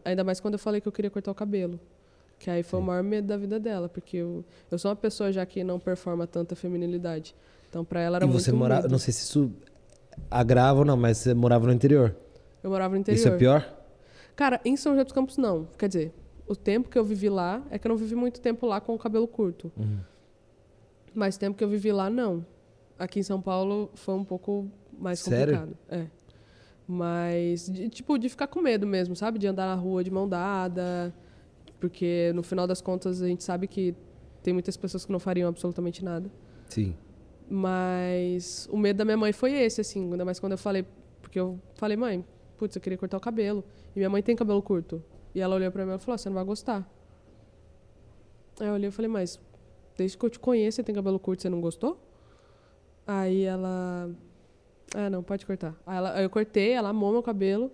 [0.05, 1.77] Ainda mais quando eu falei que eu queria cortar o cabelo.
[2.39, 2.83] Que aí foi Sim.
[2.83, 5.79] o maior medo da vida dela, porque eu, eu sou uma pessoa já que não
[5.79, 7.35] performa tanta feminilidade.
[7.69, 9.51] Então, pra ela era e muito você morava, não sei se isso
[10.29, 12.15] agrava ou não, mas você morava no interior.
[12.63, 13.19] Eu morava no interior.
[13.19, 13.73] Isso é pior?
[14.35, 15.67] Cara, em São José dos Campos, não.
[15.77, 16.13] Quer dizer,
[16.47, 18.93] o tempo que eu vivi lá é que eu não vivi muito tempo lá com
[18.93, 19.71] o cabelo curto.
[19.75, 19.99] Uhum.
[21.13, 22.45] Mas o tempo que eu vivi lá, não.
[22.99, 25.75] Aqui em São Paulo foi um pouco mais complicado.
[25.89, 26.07] Sério?
[26.07, 26.07] É.
[26.87, 29.37] Mas, de, tipo, de ficar com medo mesmo, sabe?
[29.37, 31.13] De andar na rua de mão dada.
[31.79, 33.95] Porque, no final das contas, a gente sabe que
[34.41, 36.31] tem muitas pessoas que não fariam absolutamente nada.
[36.69, 36.95] Sim.
[37.49, 40.11] Mas o medo da minha mãe foi esse, assim.
[40.11, 40.85] Ainda mais quando eu falei...
[41.21, 42.25] Porque eu falei, mãe,
[42.57, 43.63] putz, eu queria cortar o cabelo.
[43.95, 45.03] E minha mãe tem cabelo curto.
[45.35, 46.89] E ela olhou pra mim e falou, você não vai gostar.
[48.59, 49.39] Aí eu olhei e falei, mas
[49.95, 51.99] desde que eu te conheço, você tem cabelo curto, você não gostou?
[53.05, 54.09] Aí ela...
[54.95, 55.75] Ah, não, pode cortar.
[55.85, 57.71] Aí, ela, aí eu cortei, ela amou meu cabelo.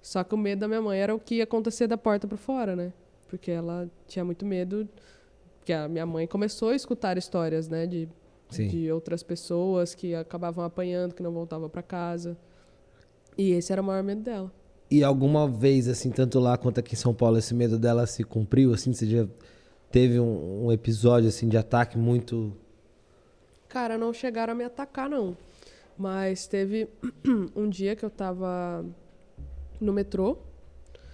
[0.00, 2.36] Só que o medo da minha mãe era o que ia acontecer da porta para
[2.36, 2.92] fora, né?
[3.28, 4.88] Porque ela tinha muito medo...
[5.58, 7.86] Porque a minha mãe começou a escutar histórias, né?
[7.86, 8.06] De,
[8.50, 12.36] de outras pessoas que acabavam apanhando, que não voltavam para casa.
[13.36, 14.52] E esse era o maior medo dela.
[14.90, 18.22] E alguma vez, assim, tanto lá quanto aqui em São Paulo, esse medo dela se
[18.22, 18.74] cumpriu?
[18.74, 19.26] Assim, você já
[19.90, 22.52] teve um, um episódio, assim, de ataque muito...
[23.66, 25.36] Cara, não chegaram a me atacar, não.
[25.96, 26.88] Mas teve
[27.56, 28.84] um dia que eu tava
[29.80, 30.36] no metrô.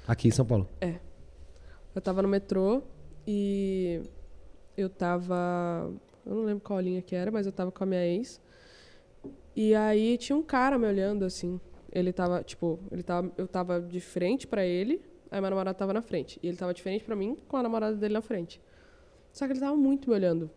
[0.07, 0.69] Aqui em São Paulo?
[0.81, 0.97] É.
[1.95, 2.83] Eu tava no metrô
[3.27, 4.01] e
[4.77, 5.93] eu tava.
[6.25, 8.41] Eu não lembro qual linha que era, mas eu tava com a minha ex.
[9.57, 11.61] E aí tinha um cara me olhando assim.
[11.93, 15.93] Ele tava, tipo, ele tava, eu tava de frente para ele, aí meu namorado tava
[15.93, 16.39] na frente.
[16.43, 18.61] E ele tava de frente para mim com a namorada dele na frente.
[19.33, 20.51] Só que ele tava muito me olhando.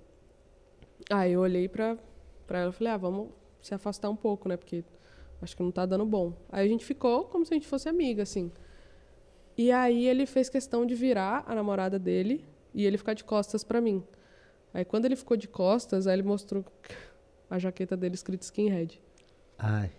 [1.09, 1.97] Aí eu olhei pra,
[2.45, 3.29] pra ela e falei, ah, vamos
[3.61, 4.57] se afastar um pouco, né?
[4.57, 4.83] Porque
[5.41, 6.33] acho que não tá dando bom.
[6.51, 8.51] Aí a gente ficou como se a gente fosse amiga, assim.
[9.57, 13.63] E aí ele fez questão de virar a namorada dele e ele ficar de costas
[13.63, 14.03] para mim.
[14.73, 16.65] Aí quando ele ficou de costas, aí ele mostrou
[17.49, 18.99] a jaqueta dele escrito skinhead.
[19.59, 19.91] Ai.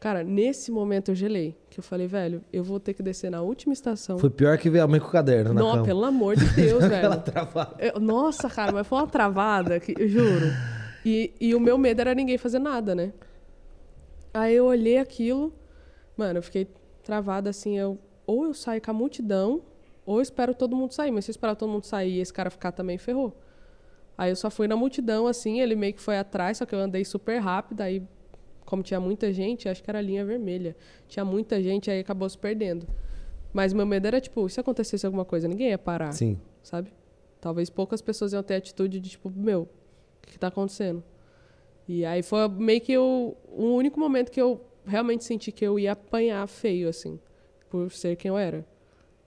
[0.00, 1.56] Cara, nesse momento eu gelei.
[1.70, 4.18] Que eu falei, velho, eu vou ter que descer na última estação.
[4.18, 5.84] Foi pior que ver a mãe com o caderno na Não, cama.
[5.84, 6.96] pelo amor de Deus, velho.
[6.96, 7.74] Aquela travada.
[7.78, 10.46] Eu- nossa, cara, mas foi uma travada, que, eu juro.
[11.04, 13.12] E, e o meu medo era ninguém fazer nada, né?
[14.34, 15.52] Aí eu olhei aquilo,
[16.16, 16.68] mano, eu fiquei
[17.02, 19.62] travada assim, eu ou eu saio com a multidão,
[20.04, 21.10] ou eu espero todo mundo sair.
[21.10, 23.36] Mas se eu esperar todo mundo sair e esse cara ficar também, ferrou.
[24.18, 26.78] Aí eu só fui na multidão, assim, ele meio que foi atrás, só que eu
[26.78, 28.02] andei super rápido, aí
[28.64, 30.76] como tinha muita gente, acho que era a linha vermelha.
[31.06, 32.86] Tinha muita gente, aí acabou se perdendo.
[33.52, 36.38] Mas meu medo era, tipo, se acontecesse alguma coisa, ninguém ia parar Sim.
[36.62, 36.92] sabe?
[37.40, 41.02] Talvez poucas pessoas iam ter atitude de tipo, meu, o que, que tá acontecendo?
[41.88, 45.78] E aí foi meio que o, o único momento que eu realmente senti que eu
[45.78, 47.18] ia apanhar feio, assim,
[47.84, 48.64] por ser quem eu era.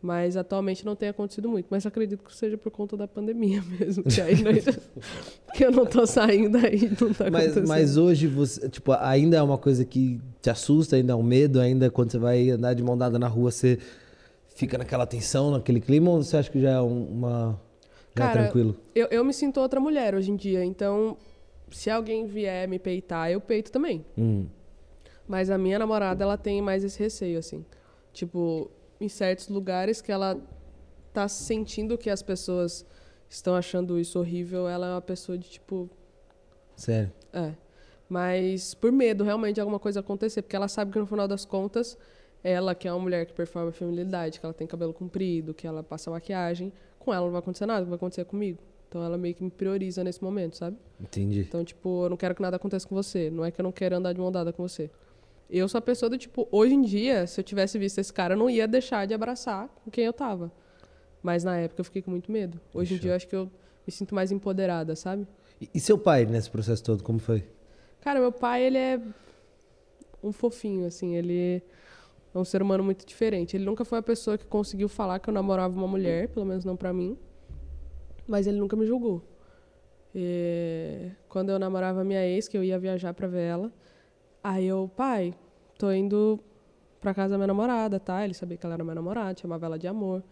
[0.01, 1.67] Mas atualmente não tem acontecido muito.
[1.69, 4.03] Mas acredito que seja por conta da pandemia mesmo.
[4.03, 4.35] Que, aí
[5.53, 7.67] que eu não tô saindo aí, não tá Mas, acontecendo.
[7.67, 11.59] mas hoje você, tipo, ainda é uma coisa que te assusta, ainda é um medo,
[11.59, 13.77] ainda quando você vai andar de mão dada na rua, você
[14.55, 17.62] fica naquela tensão, naquele clima, ou você acha que já é um- uma.
[18.17, 18.77] Já é Cara, tranquilo?
[18.95, 20.63] Eu, eu me sinto outra mulher hoje em dia.
[20.63, 21.17] Então,
[21.71, 24.05] se alguém vier me peitar, eu peito também.
[24.17, 24.45] Hum.
[25.27, 27.65] Mas a minha namorada, ela tem mais esse receio, assim.
[28.19, 30.38] Tipo, em certos lugares que ela
[31.13, 32.86] tá sentindo que as pessoas
[33.29, 35.89] estão achando isso horrível, ela é uma pessoa de tipo.
[36.75, 37.13] Sério.
[37.32, 37.53] É.
[38.10, 41.45] Mas por medo realmente de alguma coisa acontecer, porque ela sabe que no final das
[41.45, 41.97] contas,
[42.43, 45.82] ela que é uma mulher que performa feminilidade, que ela tem cabelo comprido, que ela
[45.82, 48.60] passa maquiagem, com ela não vai acontecer nada, vai acontecer comigo.
[48.89, 50.75] Então ela meio que me prioriza nesse momento, sabe?
[50.99, 51.39] Entendi.
[51.39, 53.29] Então, tipo, eu não quero que nada aconteça com você.
[53.29, 54.91] Não é que eu não quero andar de mão dada com você.
[55.49, 58.35] Eu sou a pessoa do tipo, hoje em dia, se eu tivesse visto esse cara,
[58.35, 60.51] eu não ia deixar de abraçar com quem eu tava.
[61.23, 62.59] Mas na época eu fiquei com muito medo.
[62.73, 63.01] Hoje em Ixi.
[63.01, 63.51] dia eu acho que eu
[63.85, 65.27] me sinto mais empoderada, sabe?
[65.59, 67.43] E, e seu pai nesse processo todo, como foi?
[68.01, 69.01] Cara, meu pai, ele é
[70.23, 71.15] um fofinho, assim.
[71.15, 71.63] Ele
[72.33, 73.57] é um ser humano muito diferente.
[73.57, 76.63] Ele nunca foi a pessoa que conseguiu falar que eu namorava uma mulher, pelo menos
[76.63, 77.17] não pra mim.
[78.27, 79.23] Mas ele nunca me julgou.
[80.13, 83.73] E quando eu namorava minha ex, que eu ia viajar pra ver ela,
[84.43, 85.34] aí eu, pai,
[85.78, 86.39] tô indo
[86.99, 88.23] pra casa da minha namorada, tá?
[88.23, 90.23] Ele sabia que ela era minha namorada, chamava ela de amor.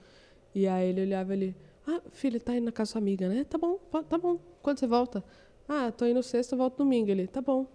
[0.53, 3.43] E aí ele olhava ele, ah, filho, tá indo na casa da sua amiga, né?
[3.43, 3.77] Tá bom,
[4.09, 4.39] tá bom.
[4.61, 5.23] Quando você volta?
[5.67, 7.09] Ah, tô indo sexta, volto domingo.
[7.09, 7.67] Ele, tá bom.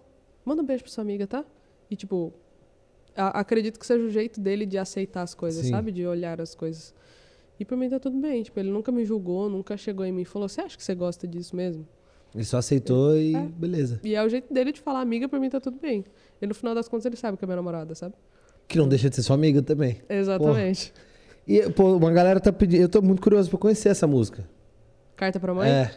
[0.44, 1.44] Manda um beijo pra sua amiga, tá?
[1.90, 2.32] E tipo,
[3.16, 5.70] a- acredito que seja o jeito dele de aceitar as coisas, Sim.
[5.70, 5.92] sabe?
[5.92, 6.94] De olhar as coisas.
[7.60, 8.42] E por mim tá tudo bem.
[8.42, 10.94] Tipo, ele nunca me julgou, nunca chegou em mim e falou: Você acha que você
[10.94, 11.86] gosta disso mesmo?
[12.34, 13.40] Ele só aceitou e É.
[13.42, 14.00] beleza.
[14.02, 16.04] E é o jeito dele de falar, amiga, por mim tá tudo bem.
[16.40, 18.14] E no final das contas ele sabe que é minha namorada, sabe?
[18.66, 20.00] Que não deixa de ser sua amiga também.
[20.08, 20.92] Exatamente.
[21.46, 22.80] E, pô, uma galera tá pedindo.
[22.82, 24.48] Eu tô muito curioso pra conhecer essa música.
[25.16, 25.68] Carta pra mãe?
[25.70, 25.90] É.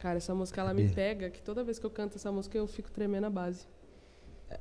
[0.00, 2.66] Cara, essa música ela me pega, que toda vez que eu canto essa música eu
[2.66, 3.66] fico tremendo a base.
[4.50, 4.58] É,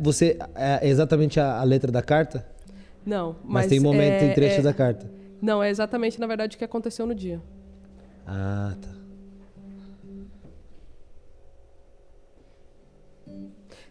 [0.00, 0.36] você.
[0.54, 2.46] É exatamente a, a letra da carta?
[3.04, 3.66] Não, Mas, mas.
[3.68, 5.10] tem momentos, é, tem trechos é- da carta.
[5.42, 7.40] Não, é exatamente, na verdade, o que aconteceu no dia.
[8.26, 8.88] Ah, tá.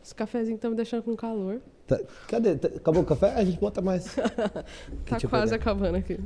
[0.04, 1.62] Esse cafezinho tá me deixando com calor.
[1.88, 2.56] Tá- Cadê?
[2.56, 3.34] Tá- Acabou o café?
[3.36, 4.16] A gente bota mais.
[5.06, 5.56] Tá quase pegar.
[5.56, 6.20] acabando aqui.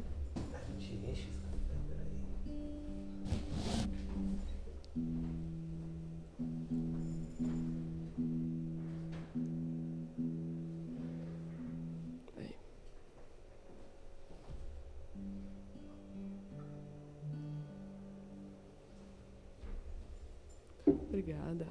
[21.08, 21.66] Obrigada.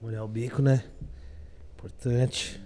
[0.00, 0.84] Molhar o bico, né?
[1.74, 2.60] Importante.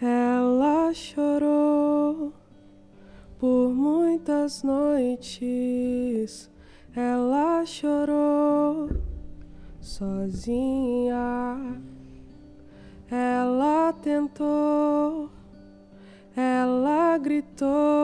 [0.00, 2.32] Ela chorou
[3.36, 6.48] por muitas noites.
[6.94, 8.27] Ela chorou
[9.98, 11.58] sozinha.
[13.10, 15.28] Ela tentou,
[16.36, 17.97] ela gritou,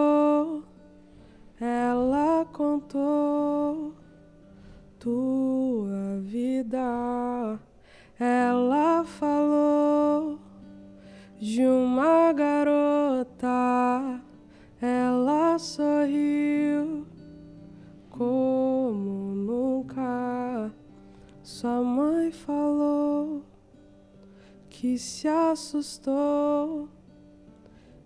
[25.74, 26.88] assustou.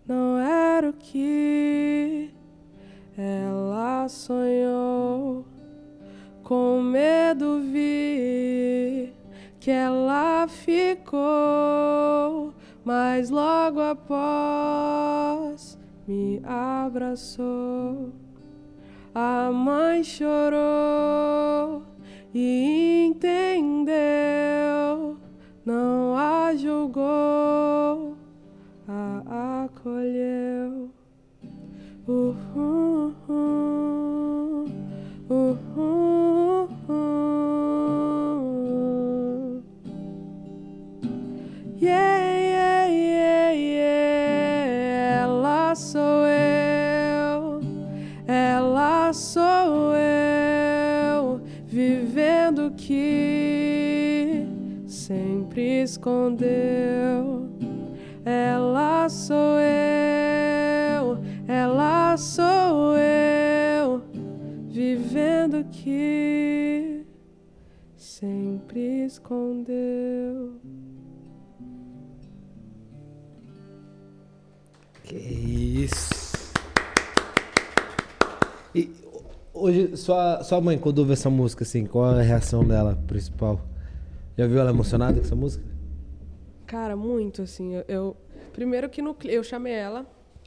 [0.07, 2.31] Não era o que
[3.17, 5.45] ela sonhou.
[6.43, 9.13] Com medo vi
[9.61, 11.19] que ela ficou,
[12.83, 18.15] mas logo após me abraçou.
[19.15, 21.38] A mãe chorou
[80.09, 83.61] sua, sua mãe, quando ouve essa música, assim, qual é a reação dela principal?
[84.39, 85.63] Já viu ela emocionada com essa música?
[86.67, 87.75] Cara, muito, assim.
[87.75, 88.17] Eu, eu-
[88.55, 90.07] primeiro que no eu chamei ela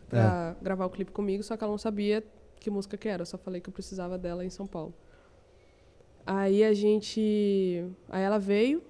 [0.09, 2.23] pra gravar o clipe comigo, só que ela não sabia
[2.59, 3.21] que música que era.
[3.21, 4.95] Eu só falei que eu precisava dela em São Paulo.
[6.25, 7.85] Aí a gente.
[8.09, 8.81] Aí ela veio.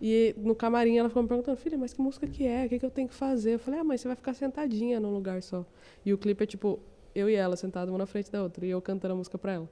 [0.00, 2.66] E no camarim ela ficou me perguntando, filha, mas que música que é?
[2.66, 3.54] O que, que eu tenho que fazer?
[3.54, 5.64] Eu falei, ah, mãe, você vai ficar sentadinha num lugar só.
[6.04, 6.78] E o clipe é tipo,
[7.14, 9.52] eu e ela sentadas uma na frente da outra, e eu cantando a música pra
[9.52, 9.68] ela.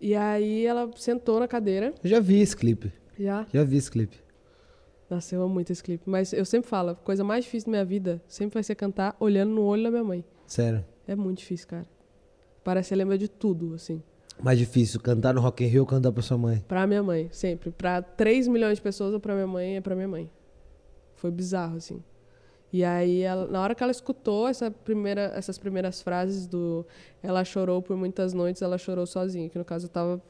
[0.00, 2.92] E aí ela sentou na cadeira, Eu já vi esse clipe.
[3.18, 3.46] já.
[3.52, 4.18] Já vi esse clipe.
[5.08, 6.02] Nossa, eu amo muito esse clipe.
[6.08, 9.16] Mas eu sempre falo, a coisa mais difícil da minha vida sempre vai ser cantar
[9.20, 10.24] olhando no olho da minha mãe.
[10.46, 10.84] Sério.
[11.06, 11.86] É muito difícil, cara.
[12.64, 14.02] Parece que você lembra de tudo, assim.
[14.42, 16.62] Mais difícil, cantar no Rock in Rio ou cantar pra sua mãe?
[16.66, 17.70] Pra minha mãe, sempre.
[17.70, 20.28] Pra 3 milhões de pessoas ou pra minha mãe, é pra minha mãe.
[21.14, 22.02] Foi bizarro, assim.
[22.76, 26.84] E aí, ela- na hora que ela escutou essa primeira, essas primeiras frases do
[27.22, 29.48] Ela chorou por muitas noites, ela chorou sozinha.
[29.48, 30.22] Que no caso eu tava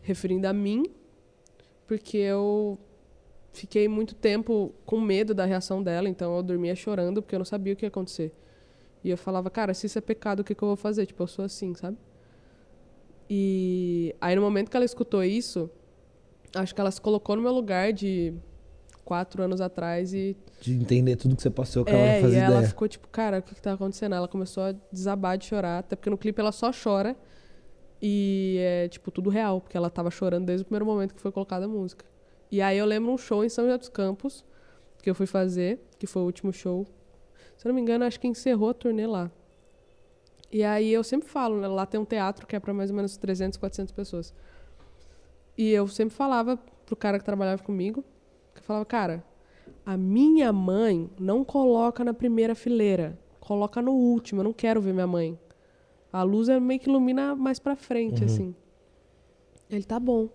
[0.00, 0.84] referindo a mim,
[1.84, 2.78] porque eu
[3.52, 7.44] fiquei muito tempo com medo da reação dela, então eu dormia chorando porque eu não
[7.44, 8.32] sabia o que ia acontecer.
[9.02, 11.06] E eu falava, cara, se isso é pecado, o que, que eu vou fazer?
[11.06, 11.96] Tipo, eu sou assim, sabe?
[13.28, 15.68] E aí no momento que ela escutou isso,
[16.54, 18.32] acho que ela se colocou no meu lugar de
[19.04, 22.22] quatro anos atrás e De entender tudo que você passou, que ela não é, e
[22.22, 22.68] fazia ela ideia.
[22.68, 24.14] ficou tipo, cara, o que, que tá acontecendo?
[24.14, 27.16] Ela começou a desabar de chorar, até porque no clipe ela só chora.
[28.00, 31.32] E é, tipo, tudo real, porque ela tava chorando desde o primeiro momento que foi
[31.32, 32.04] colocada a música.
[32.50, 34.44] E aí eu lembro um show em São José dos Campos,
[35.02, 36.86] que eu fui fazer, que foi o último show.
[37.56, 39.30] Se eu não me engano, acho que encerrou a turnê lá.
[40.52, 42.96] E aí eu sempre falo, né, lá tem um teatro que é para mais ou
[42.96, 44.34] menos 300, 400 pessoas.
[45.56, 48.04] E eu sempre falava pro cara que trabalhava comigo,
[48.64, 49.24] eu falava, cara,
[49.84, 54.92] a minha mãe não coloca na primeira fileira, coloca no último, eu não quero ver
[54.94, 55.38] minha mãe.
[56.12, 58.26] A luz é meio que ilumina mais pra frente, Uhum.
[58.26, 58.54] assim.
[59.70, 60.28] Ele, tá bom.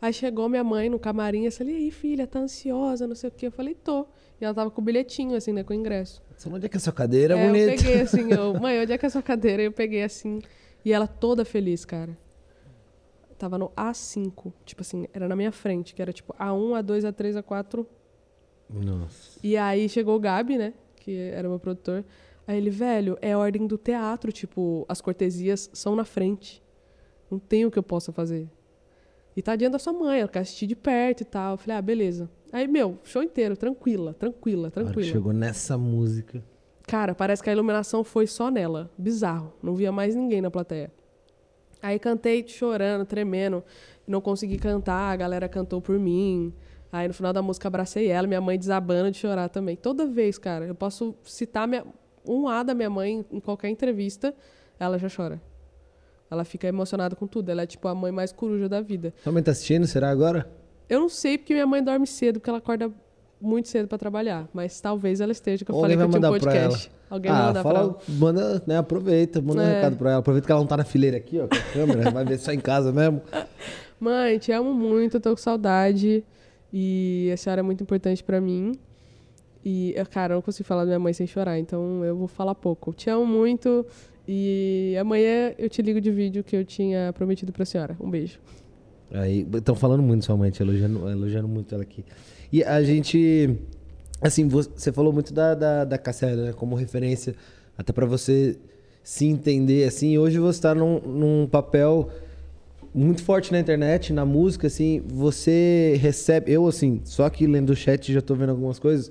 [0.00, 3.28] Aí chegou minha mãe no camarim, eu falei, e aí, filha, tá ansiosa, não sei
[3.28, 3.46] o quê.
[3.46, 4.06] Eu falei, tô.
[4.40, 6.22] E ela tava com o bilhetinho, assim, né, com o ingresso.
[6.36, 7.76] Você onde é que é sua cadeira, É, eu bonito?
[7.82, 9.62] peguei assim, eu, mãe, onde é que é a sua cadeira?
[9.62, 10.40] Eu peguei assim.
[10.84, 12.16] E ela toda feliz, cara.
[13.42, 14.52] Tava no A5.
[14.64, 17.84] Tipo assim, era na minha frente, que era tipo A1, A2, A3, A4.
[18.70, 19.40] Nossa.
[19.42, 20.72] E aí chegou o Gabi, né?
[20.94, 22.04] Que era meu produtor.
[22.46, 24.30] Aí ele, velho, é ordem do teatro.
[24.30, 26.62] Tipo, as cortesias são na frente.
[27.28, 28.48] Não tem o que eu possa fazer.
[29.36, 31.54] E tá diante da sua mãe, ela quer assistir de perto e tal.
[31.54, 32.30] Eu falei, ah, beleza.
[32.52, 35.02] Aí, meu, show inteiro, tranquila, tranquila, tranquila.
[35.02, 36.44] chegou nessa música.
[36.86, 38.88] Cara, parece que a iluminação foi só nela.
[38.96, 39.52] Bizarro.
[39.60, 40.92] Não via mais ninguém na plateia.
[41.82, 43.62] Aí cantei chorando, tremendo.
[44.06, 46.52] Não consegui cantar, a galera cantou por mim.
[46.92, 49.74] Aí no final da música abracei ela, minha mãe desabando de chorar também.
[49.76, 51.84] Toda vez, cara, eu posso citar minha-
[52.26, 54.34] um A da minha mãe em qualquer entrevista,
[54.78, 55.40] ela já chora.
[56.30, 57.50] Ela fica emocionada com tudo.
[57.50, 59.12] Ela é tipo a mãe mais coruja da vida.
[59.22, 60.50] Sua mãe tá assistindo, será agora?
[60.88, 62.90] Eu não sei porque minha mãe dorme cedo, porque ela acorda
[63.42, 64.48] muito cedo pra trabalhar.
[64.52, 66.52] Mas talvez ela esteja, que eu Ou falei que eu tinha um vai mandar pra
[66.52, 66.90] podcast.
[67.10, 67.98] Alguém vai ah, mandar pra fala, ela.
[68.08, 69.74] manda, né, aproveita, manda um É.
[69.74, 70.20] recado pra ela.
[70.20, 72.52] Aproveita que ela não tá na fileira aqui, ó, com a câmera, vai ver só
[72.52, 73.20] em casa mesmo.
[74.00, 76.24] Mãe, te amo muito, tô com saudade.
[76.72, 78.72] E a senhora é muito importante pra mim.
[79.64, 82.54] E, cara, eu não consigo falar da minha mãe sem chorar, então eu vou falar
[82.54, 82.92] pouco.
[82.92, 83.86] Te amo muito.
[84.26, 87.96] E amanhã eu te ligo de vídeo que eu tinha prometido pra senhora.
[88.00, 88.40] Um beijo.
[89.12, 92.04] Aí, estão falando muito sua mãe, te elogiando, elogiando muito ela aqui.
[92.52, 93.56] E a gente,
[94.20, 97.34] assim, você falou muito da, da, da Cassia, né, como referência,
[97.78, 98.58] até pra você
[99.02, 102.10] se entender, assim, hoje você tá num, num papel
[102.94, 106.52] muito forte na internet, na música, assim, você recebe.
[106.52, 109.10] Eu, assim, só que lendo o chat já tô vendo algumas coisas.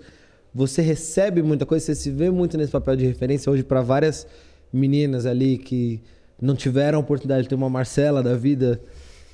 [0.54, 4.28] Você recebe muita coisa, você se vê muito nesse papel de referência hoje para várias
[4.72, 6.02] meninas ali que
[6.40, 8.80] não tiveram a oportunidade de ter uma Marcela da vida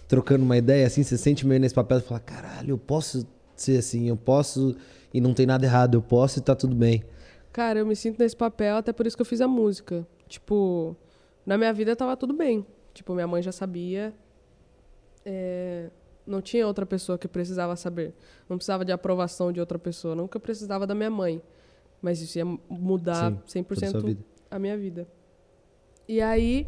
[0.07, 3.27] trocando uma ideia, assim, você sente meio nesse papel e fala, caralho, eu posso
[3.61, 4.75] ser assim, eu posso
[5.13, 7.03] e não tem nada errado, eu posso e tá tudo bem.
[7.51, 10.07] Cara, eu me sinto nesse papel, até por isso que eu fiz a música.
[10.27, 10.95] Tipo,
[11.45, 12.65] na minha vida tava tudo bem.
[12.93, 14.13] Tipo, minha mãe já sabia.
[15.25, 15.89] É,
[16.25, 18.13] não tinha outra pessoa que precisava saber.
[18.47, 20.13] Não precisava de aprovação de outra pessoa.
[20.13, 21.41] Nunca precisava da minha mãe.
[22.01, 24.17] Mas isso ia mudar Sim, 100%
[24.51, 25.07] a minha vida.
[26.07, 26.67] E aí,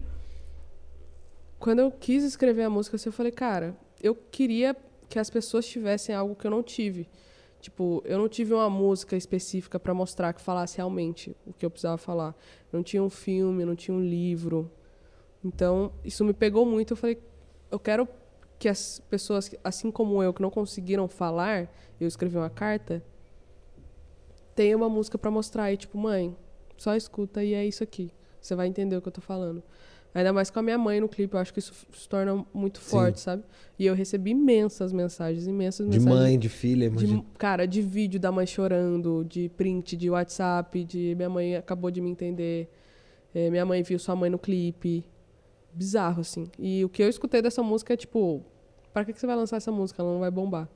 [1.59, 4.75] quando eu quis escrever a música, assim, eu falei, cara, eu queria
[5.09, 7.09] que as pessoas tivessem algo que eu não tive.
[7.59, 11.69] Tipo, eu não tive uma música específica para mostrar que falasse realmente o que eu
[11.69, 12.33] precisava falar.
[12.71, 14.71] Não tinha um filme, não tinha um livro.
[15.43, 16.93] Então, isso me pegou muito.
[16.93, 17.17] Eu falei,
[17.69, 18.07] eu quero
[18.57, 23.03] que as pessoas, assim como eu, que não conseguiram falar, eu escrevi uma carta,
[24.55, 25.71] tenham uma música para mostrar.
[25.71, 26.35] E, tipo, mãe,
[26.77, 28.11] só escuta e é isso aqui.
[28.39, 29.61] Você vai entender o que eu tô falando.
[30.13, 32.81] Ainda mais com a minha mãe no clipe, eu acho que isso se torna muito
[32.81, 33.25] forte, Sim.
[33.25, 33.43] sabe?
[33.77, 36.19] E eu recebi imensas mensagens, imensas de mensagens.
[36.19, 40.83] De mãe, de filha, de, Cara, de vídeo da mãe chorando, de print, de WhatsApp,
[40.83, 42.69] de minha mãe acabou de me entender.
[43.33, 45.05] É, minha mãe viu sua mãe no clipe.
[45.71, 46.47] Bizarro, assim.
[46.57, 48.43] E o que eu escutei dessa música é tipo,
[48.91, 50.01] para que, que você vai lançar essa música?
[50.01, 50.67] Ela não vai bombar.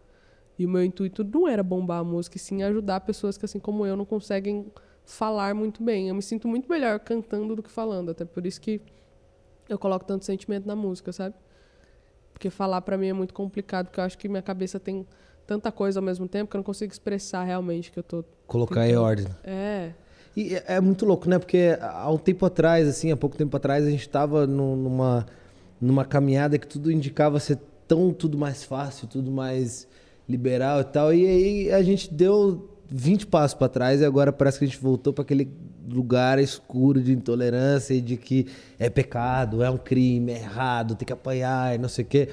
[0.57, 3.59] E o meu intuito não era bombar a música, e sim ajudar pessoas que, assim
[3.59, 4.67] como eu, não conseguem
[5.03, 6.09] falar muito bem.
[6.09, 8.11] Eu me sinto muito melhor cantando do que falando.
[8.11, 8.79] Até por isso que
[9.69, 11.35] eu coloco tanto sentimento na música, sabe?
[12.33, 15.05] Porque falar para mim é muito complicado, porque eu acho que minha cabeça tem
[15.45, 18.81] tanta coisa ao mesmo tempo que eu não consigo expressar realmente que eu tô colocar
[18.81, 18.91] tentando.
[18.91, 19.27] em ordem.
[19.43, 19.91] É.
[20.35, 21.37] E é, é muito louco, né?
[21.37, 25.25] Porque há um tempo atrás, assim, há pouco tempo atrás, a gente estava numa
[25.83, 29.85] numa caminhada que tudo indicava ser tão tudo mais fácil, tudo mais
[30.27, 31.13] liberal e tal.
[31.13, 34.79] E aí a gente deu 20 passos para trás e agora parece que a gente
[34.79, 35.51] voltou para aquele
[35.89, 38.47] lugar escuro de intolerância e de que
[38.79, 42.29] é pecado, é um crime, é errado, tem que apanhar, não sei o quê.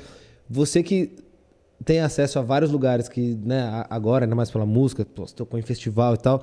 [0.48, 1.16] Você que
[1.84, 5.62] tem acesso a vários lugares que, né, agora, ainda mais pela música, você tocou em
[5.62, 6.42] festival e tal,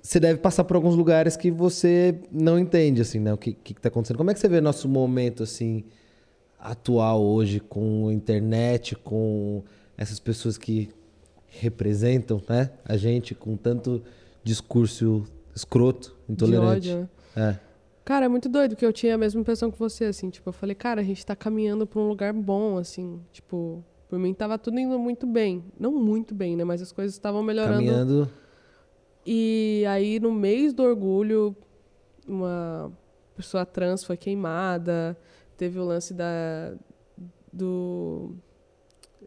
[0.00, 3.74] você deve passar por alguns lugares que você não entende, assim, né, o que, que,
[3.74, 4.16] tá acontecendo.
[4.16, 5.84] Como é que você vê nosso momento, assim,
[6.58, 9.62] atual hoje, com internet, com
[9.96, 10.90] essas pessoas que
[11.48, 14.02] representam, né, a gente, com tanto
[14.42, 15.24] discurso
[15.54, 16.80] escroto, intolerante.
[16.80, 17.58] De ódio, né?
[17.58, 17.72] É.
[18.04, 20.28] Cara, é muito doido, porque eu tinha a mesma impressão que você, assim.
[20.28, 23.20] Tipo, eu falei, cara, a gente tá caminhando pra um lugar bom, assim.
[23.32, 25.64] Tipo, por mim tava tudo indo muito bem.
[25.78, 26.64] Não muito bem, né?
[26.64, 27.76] Mas as coisas estavam melhorando.
[27.76, 28.30] Caminhando.
[29.24, 31.56] E aí, no mês do orgulho,
[32.26, 32.92] uma
[33.36, 35.16] pessoa trans foi queimada.
[35.56, 36.74] Teve o lance da,
[37.52, 38.34] do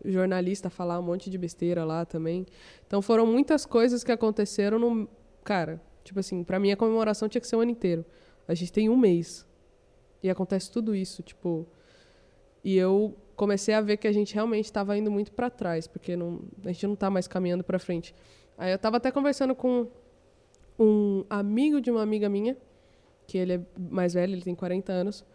[0.04, 2.46] jornalista falar um monte de besteira lá também.
[2.86, 5.08] Então foram muitas coisas que aconteceram no.
[5.44, 8.06] Cara, Tipo assim, para mim a comemoração tinha que ser o ano inteiro.
[8.48, 9.46] A gente tem um mês.
[10.22, 11.68] E acontece tudo isso, tipo.
[12.64, 16.16] E eu comecei a ver que a gente realmente estava indo muito para trás, porque
[16.16, 18.16] não, a gente não está mais caminhando para frente.
[18.58, 19.88] Aí eu estava até conversando com
[20.80, 22.56] um amigo de uma amiga minha,
[23.28, 25.26] que ele é mais velho, ele tem 40 anos.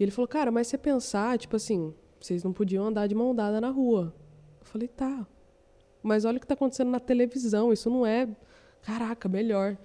[0.00, 3.34] E ele falou: "Cara, mas você pensar, tipo assim, vocês não podiam andar de mão
[3.34, 4.14] dada na rua".
[4.58, 5.26] Eu falei: "Tá.
[6.02, 8.26] Mas olha o que está acontecendo na televisão, isso não é
[8.82, 9.76] caraca, melhor.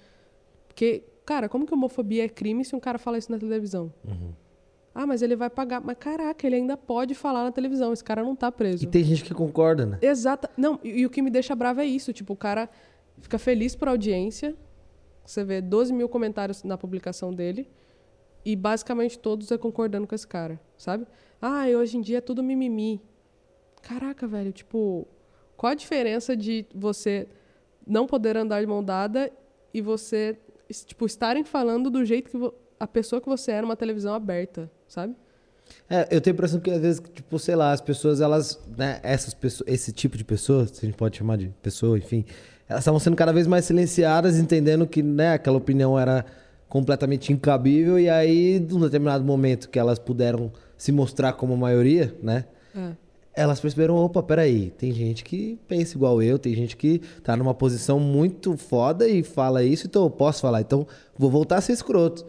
[0.68, 3.94] Porque, cara, como que homofobia é crime se um cara fala isso na televisão?
[4.06, 4.34] Uhum.
[4.94, 5.80] Ah, mas ele vai pagar.
[5.80, 7.94] Mas caraca, ele ainda pode falar na televisão.
[7.94, 8.84] Esse cara não tá preso.
[8.84, 10.00] E tem gente que concorda, né?
[10.02, 10.50] Exato.
[10.58, 12.12] Não, e, e o que me deixa bravo é isso.
[12.12, 12.68] Tipo, o cara
[13.20, 14.56] fica feliz por audiência.
[15.24, 17.70] Você vê 12 mil comentários na publicação dele.
[18.44, 21.06] E basicamente todos é concordando com esse cara, sabe?
[21.42, 23.02] Ah, e hoje em dia é tudo mimimi.
[23.82, 25.08] Caraca, velho, tipo,
[25.56, 27.28] qual a diferença de você
[27.88, 29.32] não poder andar de mão dada
[29.74, 30.38] e você,
[30.86, 35.16] tipo, estarem falando do jeito que a pessoa que você é numa televisão aberta, sabe?
[35.90, 39.00] É, eu tenho a impressão que às vezes, tipo, sei lá, as pessoas, elas, né,
[39.04, 42.26] essas pessoas, esse tipo de pessoa, se a gente pode chamar de pessoa, enfim,
[42.70, 46.26] elas estavam sendo cada vez mais silenciadas, entendendo que, né, aquela opinião era
[46.70, 52.46] completamente incabível e aí, num determinado momento que elas puderam se mostrar como maioria, né?
[52.76, 53.07] É
[53.38, 57.54] elas perceberam, opa, peraí, tem gente que pensa igual eu, tem gente que tá numa
[57.54, 61.74] posição muito foda e fala isso, então eu posso falar, então vou voltar a ser
[61.74, 62.26] escroto.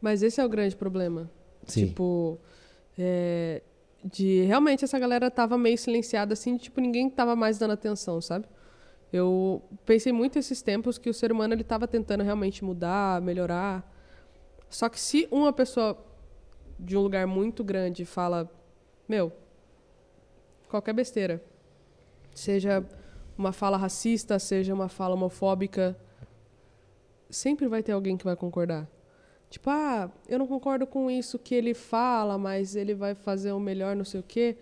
[0.00, 1.30] Mas esse é o grande problema.
[1.68, 1.86] Sim.
[1.86, 2.36] Tipo,
[2.98, 3.62] é,
[4.04, 8.44] de realmente essa galera tava meio silenciada assim, tipo, ninguém tava mais dando atenção, sabe?
[9.12, 13.88] Eu pensei muito esses tempos que o ser humano ele tava tentando realmente mudar, melhorar.
[14.68, 15.96] Só que se uma pessoa
[16.76, 18.50] de um lugar muito grande fala
[19.08, 19.32] meu,
[20.70, 21.42] qualquer besteira.
[22.34, 22.84] Seja
[23.36, 25.96] uma fala racista, seja uma fala homofóbica,
[27.28, 28.88] sempre vai ter alguém que vai concordar.
[29.48, 33.58] Tipo, ah, eu não concordo com isso que ele fala, mas ele vai fazer o
[33.58, 34.56] melhor, não sei o quê.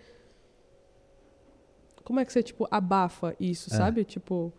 [2.03, 3.77] Como é que você, tipo, abafa isso, é.
[3.77, 4.03] sabe?
[4.03, 4.51] Tipo,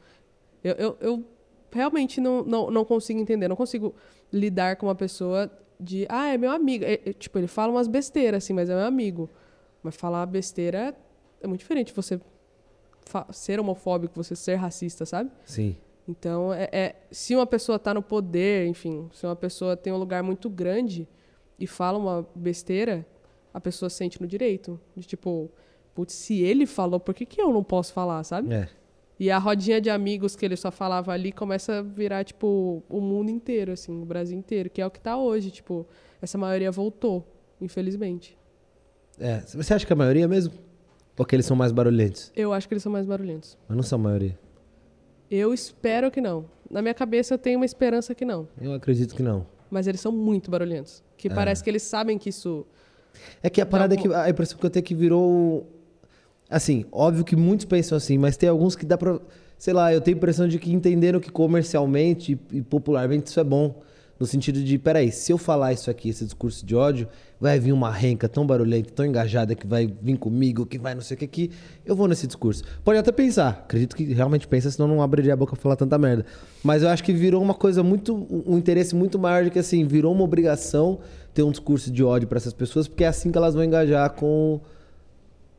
[0.62, 1.24] eu, eu, eu
[1.72, 3.92] realmente não, não, não consigo entender, não consigo
[4.32, 6.84] lidar com uma pessoa de, ah, é meu amigo.
[6.84, 9.28] É, é, tipo, ele fala umas besteiras, assim, mas é meu amigo.
[9.82, 10.94] Mas falar besteira
[11.40, 12.20] é muito diferente você
[13.32, 15.30] ser homofóbico, você ser racista, sabe?
[15.44, 15.76] Sim.
[16.06, 19.96] Então, é, é se uma pessoa está no poder, enfim, se uma pessoa tem um
[19.96, 21.08] lugar muito grande
[21.58, 23.06] e fala uma besteira,
[23.52, 24.80] a pessoa sente no direito.
[24.96, 25.50] De tipo,
[25.94, 28.52] putz, se ele falou, por que, que eu não posso falar, sabe?
[28.52, 28.68] É.
[29.18, 33.00] E a rodinha de amigos que ele só falava ali começa a virar, tipo, o
[33.00, 35.50] mundo inteiro, assim, o Brasil inteiro, que é o que está hoje.
[35.50, 35.86] Tipo,
[36.22, 37.26] essa maioria voltou,
[37.60, 38.38] infelizmente.
[39.18, 40.54] É, você acha que é a maioria mesmo?
[41.20, 42.32] Ou que eles são mais barulhentos?
[42.34, 43.58] Eu acho que eles são mais barulhentos.
[43.68, 44.38] Mas não são a maioria.
[45.30, 46.46] Eu espero que não.
[46.70, 48.48] Na minha cabeça eu tenho uma esperança que não.
[48.58, 49.46] Eu acredito que não.
[49.70, 51.04] Mas eles são muito barulhentos.
[51.18, 51.34] Que é.
[51.34, 52.66] parece que eles sabem que isso.
[53.42, 54.08] É que a parada algum...
[54.08, 54.14] é que.
[54.14, 55.68] A impressão que eu tenho é que virou
[56.48, 59.20] Assim, óbvio que muitos pensam assim, mas tem alguns que dá pra.
[59.58, 63.44] Sei lá, eu tenho a impressão de que entenderam que comercialmente e popularmente isso é
[63.44, 63.82] bom.
[64.20, 67.08] No sentido de, peraí, se eu falar isso aqui, esse discurso de ódio,
[67.40, 71.00] vai vir uma renca tão barulhenta, tão engajada, que vai vir comigo, que vai não
[71.00, 71.50] sei o que aqui,
[71.86, 72.62] eu vou nesse discurso.
[72.84, 75.96] Pode até pensar, acredito que realmente pensa, senão não abriria a boca pra falar tanta
[75.96, 76.26] merda.
[76.62, 78.14] Mas eu acho que virou uma coisa muito,
[78.46, 81.00] um interesse muito maior de que assim, virou uma obrigação
[81.32, 84.10] ter um discurso de ódio para essas pessoas, porque é assim que elas vão engajar
[84.10, 84.60] com,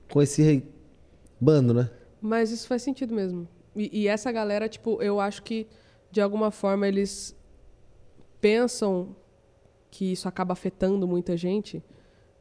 [0.07, 0.63] com esse
[1.39, 1.89] bando, né?
[2.21, 3.47] Mas isso faz sentido mesmo.
[3.75, 5.65] E, e, essa galera, tipo, eu acho que
[6.11, 7.35] de alguma forma eles
[8.41, 9.15] pensam
[9.89, 11.83] que isso acaba afetando muita gente.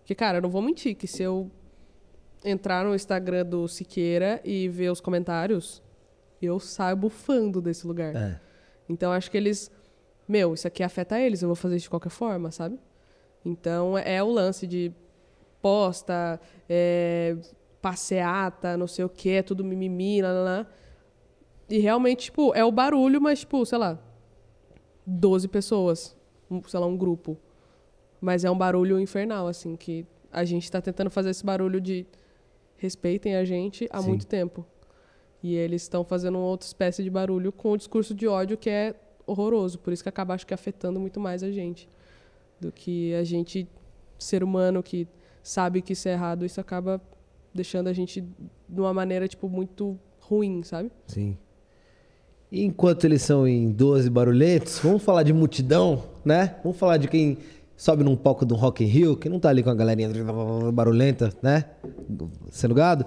[0.05, 1.51] Que, cara, eu não vou mentir que se eu
[2.45, 5.83] entrar no Instagram do Siqueira e ver os comentários,
[6.41, 8.17] eu saio bufando desse lugar.
[8.17, 8.41] É.
[8.89, 9.71] Então acho que eles.
[10.27, 12.79] Meu, isso aqui afeta eles, eu vou fazer isso de qualquer forma, sabe?
[13.45, 14.93] Então é o lance de
[15.61, 17.37] posta, é,
[17.83, 20.67] passeata, não sei o que, é tudo mimimi, lá, lá, lá.
[21.69, 23.99] E realmente, tipo, é o barulho, mas, tipo, sei lá,
[25.11, 26.17] 12 pessoas,
[26.51, 27.37] um, sei lá, um grupo.
[28.21, 32.07] Mas é um barulho infernal, assim, que a gente está tentando fazer esse barulho de
[32.77, 34.09] respeitem a gente há Sim.
[34.09, 34.65] muito tempo.
[35.43, 38.71] E eles estão fazendo uma outra espécie de barulho com o discurso de ódio que
[38.71, 38.95] é
[39.27, 39.79] horroroso.
[39.79, 41.89] Por isso que acaba, acho que, afetando muito mais a gente.
[42.61, 43.67] Do que a gente,
[44.19, 45.09] ser humano que
[45.43, 47.01] sabe que isso é errado, isso acaba
[47.55, 50.93] deixando a gente de uma maneira, tipo, muito ruim, sabe?
[51.07, 51.37] Sim.
[52.53, 56.57] Enquanto eles são em 12 barulhentos, vamos falar de multidão, né?
[56.65, 57.39] Vamos falar de quem
[57.77, 60.11] sobe num palco do Rock in Rio, que não tá ali com a galerinha
[60.73, 61.65] barulhenta, né?
[62.51, 63.07] Sendo gado.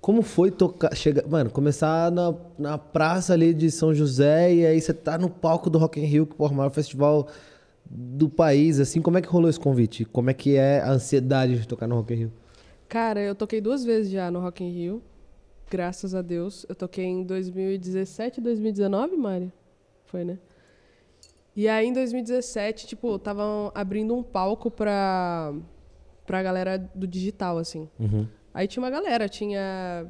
[0.00, 4.80] Como foi tocar, chegar, mano, começar na, na praça ali de São José e aí
[4.80, 7.28] você tá no palco do Rock in Rio, que é o maior festival
[7.88, 10.04] do país, assim, como é que rolou esse convite?
[10.06, 12.32] Como é que é a ansiedade de tocar no Rock in Rio?
[12.88, 15.02] Cara, eu toquei duas vezes já no Rock in Rio.
[15.72, 16.66] Graças a Deus.
[16.68, 19.50] Eu toquei em 2017 e 2019, Mari?
[20.04, 20.38] Foi, né?
[21.56, 25.50] E aí, em 2017, tipo, estavam abrindo um palco pra,
[26.26, 27.88] pra galera do digital, assim.
[27.98, 28.26] Uhum.
[28.52, 30.06] Aí tinha uma galera, tinha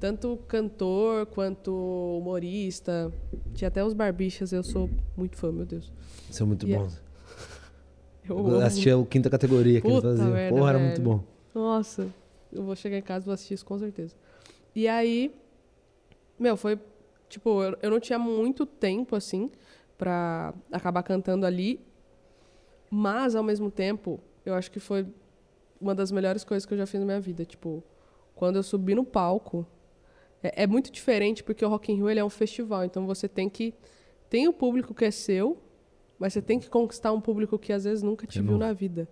[0.00, 3.12] tanto cantor quanto humorista.
[3.52, 5.92] Tinha até os barbichas, eu sou muito fã, meu Deus.
[6.30, 6.98] São muito e é bons.
[8.26, 10.32] Eu, eu assistia o quinta categoria que Puta eles faziam.
[10.32, 11.24] Merda, Porra, era muito bom.
[11.52, 12.06] Nossa.
[12.52, 14.14] Eu vou chegar em casa e vou assistir isso com certeza.
[14.74, 15.34] E aí,
[16.38, 16.78] meu, foi.
[17.28, 19.50] Tipo, eu, eu não tinha muito tempo, assim,
[19.96, 21.80] pra acabar cantando ali.
[22.90, 25.06] Mas, ao mesmo tempo, eu acho que foi
[25.80, 27.44] uma das melhores coisas que eu já fiz na minha vida.
[27.44, 27.82] Tipo,
[28.34, 29.66] quando eu subi no palco.
[30.42, 32.84] É, é muito diferente porque o Rock in Rio ele é um festival.
[32.84, 33.74] Então você tem que.
[34.28, 35.58] Tem o público que é seu,
[36.18, 39.08] mas você tem que conquistar um público que às vezes nunca te viu na vida.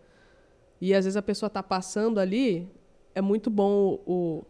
[0.80, 2.66] E às vezes a pessoa tá passando ali,
[3.14, 4.42] é muito bom o.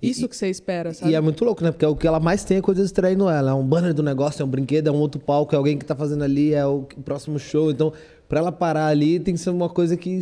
[0.00, 1.10] Isso e, que você espera, sabe?
[1.10, 1.72] E é muito louco, né?
[1.72, 3.50] Porque é o que ela mais tem é coisa distraindo ela.
[3.50, 5.84] É um banner do negócio, é um brinquedo, é um outro palco, é alguém que
[5.84, 7.70] tá fazendo ali, é o próximo show.
[7.70, 7.92] Então,
[8.28, 10.20] pra ela parar ali, tem que ser uma coisa que.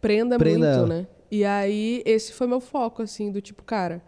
[0.00, 0.86] Prenda, prenda muito, ela.
[0.86, 1.06] né?
[1.30, 4.02] E aí, esse foi meu foco, assim, do tipo, cara,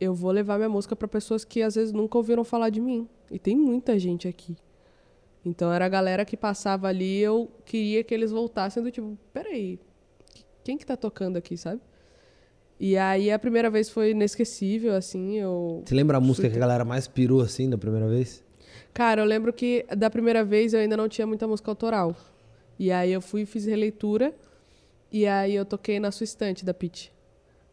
[0.00, 3.08] eu vou levar minha música para pessoas que às vezes nunca ouviram falar de mim.
[3.30, 4.56] E tem muita gente aqui.
[5.44, 9.78] Então era a galera que passava ali, eu queria que eles voltassem do tipo, peraí,
[10.62, 11.80] quem que tá tocando aqui, sabe?
[12.84, 15.84] E aí a primeira vez foi inesquecível, assim, eu...
[15.86, 18.44] Você lembra a música que a galera mais pirou, assim, da primeira vez?
[18.92, 22.16] Cara, eu lembro que da primeira vez eu ainda não tinha muita música autoral.
[22.76, 24.34] E aí eu fui e fiz releitura
[25.12, 27.12] E aí eu toquei na sua estante da Pit.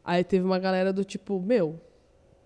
[0.05, 1.81] Aí teve uma galera do tipo, meu.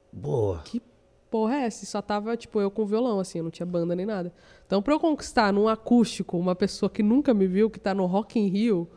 [0.10, 0.62] Boa.
[0.64, 0.82] Que
[1.30, 1.86] porra é essa?
[1.86, 4.32] Só tava, tipo, eu com violão, assim, eu não tinha banda nem nada.
[4.66, 8.06] Então, pra eu conquistar num acústico uma pessoa que nunca me viu, que tá no
[8.06, 8.88] Rock in Rio,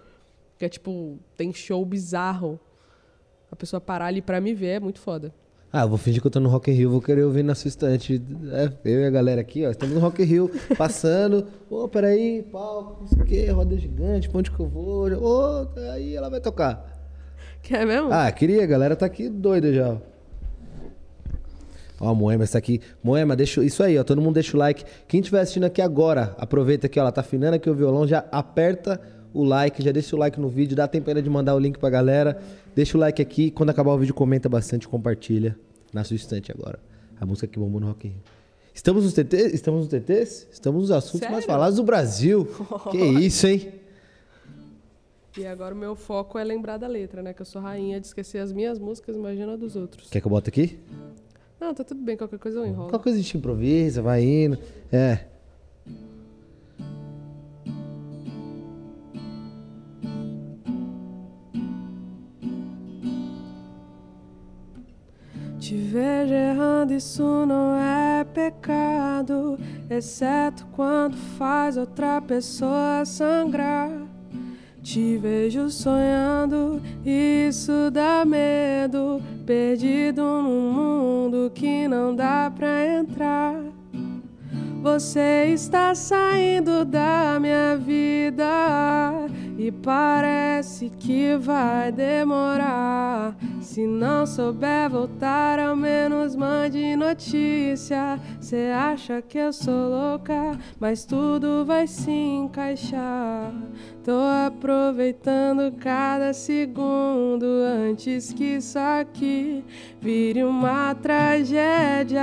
[0.57, 2.61] que é tipo, tem show bizarro,
[3.51, 5.32] a pessoa parar ali pra me ver é muito foda.
[5.72, 7.68] Ah, vou fingir que eu tô no Rock in Rio, vou querer ouvir na sua
[7.68, 8.22] estante.
[8.53, 11.47] É, eu e a galera aqui, ó, estamos no Rock in Rio, passando.
[11.68, 15.11] Ô, oh, peraí, palco, não sei o quê, roda gigante, pra onde que eu vou?
[15.12, 16.97] Ô, oh, aí ela vai tocar.
[17.62, 18.12] Quer mesmo?
[18.12, 19.99] Ah, queria, a galera tá aqui doida já.
[22.01, 22.80] Ó, a Moema está aqui.
[23.03, 24.05] Moema, deixa isso aí, ó.
[24.05, 24.84] Todo mundo deixa o like.
[25.09, 27.03] Quem estiver assistindo aqui agora, aproveita aqui, ó.
[27.03, 29.01] Ela tá afinando aqui o violão, já aperta
[29.37, 31.78] o like, já deixa o like no vídeo, dá tempo ainda de mandar o link
[31.78, 32.41] pra galera.
[32.74, 35.57] Deixa o like aqui, quando acabar o vídeo comenta bastante, compartilha
[35.93, 36.78] na sua estante agora.
[37.20, 38.20] A música que bombou no Rock in Rio.
[38.74, 39.55] Estamos nos TTs?
[39.55, 40.49] Estamos nos TTs?
[40.53, 41.32] Estamos nos assuntos Sério?
[41.32, 42.47] mais falados do Brasil.
[42.91, 43.72] que isso, hein?
[45.37, 47.34] E agora o meu foco é lembrar da letra, né?
[47.34, 50.09] Que eu sou rainha de esquecer as minhas músicas, imagina a dos outros.
[50.09, 50.78] Quer que eu bote aqui?
[51.61, 52.89] Não, tá tudo bem, qualquer coisa eu enrolo.
[52.89, 54.59] Qualquer coisa a gente improvisa, vai indo.
[54.91, 55.20] É.
[65.67, 69.59] Te vejo errando, isso não é pecado,
[69.91, 73.91] exceto quando faz outra pessoa sangrar.
[74.81, 83.57] Te vejo sonhando, isso dá medo, perdido num mundo que não dá pra entrar.
[84.85, 88.47] Você está saindo da minha vida
[89.59, 93.34] e parece que vai demorar.
[93.61, 98.20] Se não souber voltar, ao menos mande notícia.
[98.40, 103.52] Cê acha que eu sou louca, mas tudo vai se encaixar.
[104.04, 109.64] Tô aproveitando cada segundo antes que isso aqui
[110.00, 112.22] vire uma tragédia.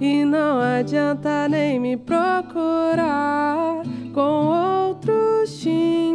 [0.00, 3.82] E não adianta nem me procurar
[4.14, 5.50] com outros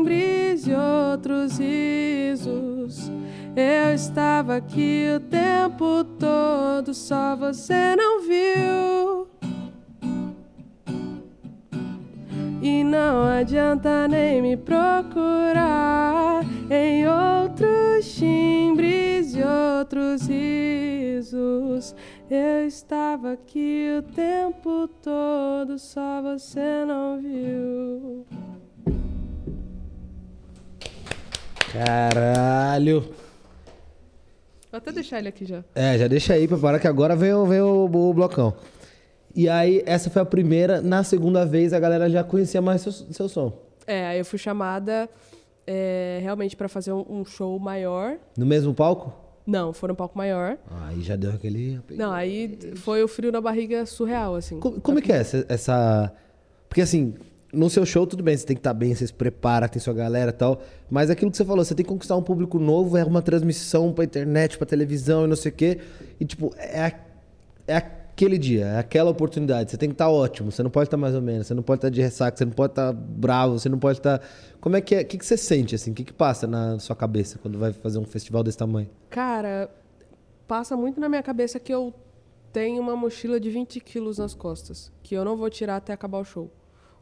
[0.04, 3.10] timbres e outros risos.
[3.56, 9.28] Eu estava aqui o tempo todo, só você não viu.
[12.62, 21.96] E não adianta nem me procurar em outros timbres e outros risos.
[22.30, 28.26] Eu estava aqui o tempo todo, só você não viu.
[31.74, 33.02] Caralho!
[34.72, 35.64] Vou até deixar ele aqui já.
[35.74, 38.54] É, já deixa aí, prepara que agora vem, vem o, o blocão.
[39.36, 40.82] E aí, essa foi a primeira.
[40.82, 43.58] Na segunda vez, a galera já conhecia mais seu, seu som.
[43.88, 45.10] É, aí eu fui chamada
[45.66, 48.18] é, realmente para fazer um, um, show maior.
[48.38, 49.12] No mesmo palco?
[49.46, 50.60] Não, foi no palco maior.
[50.88, 51.82] Aí já deu aquele.
[51.90, 54.60] Não, aí foi o frio na barriga surreal, assim.
[54.60, 56.14] Como, como é que é essa, essa.
[56.70, 57.16] Porque assim,
[57.54, 59.80] no seu show, tudo bem, você tem que estar tá bem, você se prepara, tem
[59.80, 60.62] sua galera e tal.
[60.90, 63.94] Mas aquilo que você falou, você tem que conquistar um público novo, é uma transmissão
[63.94, 65.80] pra internet, pra televisão e não sei o quê.
[66.20, 66.94] E, tipo, é, a,
[67.68, 69.70] é aquele dia, é aquela oportunidade.
[69.70, 71.54] Você tem que estar tá ótimo, você não pode estar tá mais ou menos, você
[71.54, 74.20] não pode estar de ressaca, você não pode estar bravo, você não pode estar.
[74.60, 75.02] Como é que é?
[75.02, 75.92] O que, que você sente, assim?
[75.92, 78.90] O que, que passa na sua cabeça quando vai fazer um festival desse tamanho?
[79.12, 79.70] Cara,
[80.48, 81.94] passa muito na minha cabeça que eu
[82.52, 86.20] tenho uma mochila de 20 quilos nas costas, que eu não vou tirar até acabar
[86.20, 86.50] o show.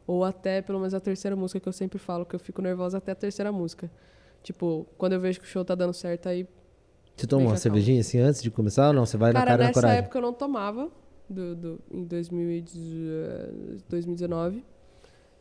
[0.06, 2.98] Ou até, pelo menos, a terceira música, que eu sempre falo, que eu fico nervosa
[2.98, 3.90] até a terceira música.
[4.42, 6.46] Tipo, quando eu vejo que o show tá dando certo, aí
[7.16, 9.06] você toma uma cervejinha assim antes de começar ou não?
[9.06, 9.96] Você vai Cara, na cara na coragem?
[9.96, 10.90] nessa época eu não tomava
[11.28, 14.64] do, do, em 2019.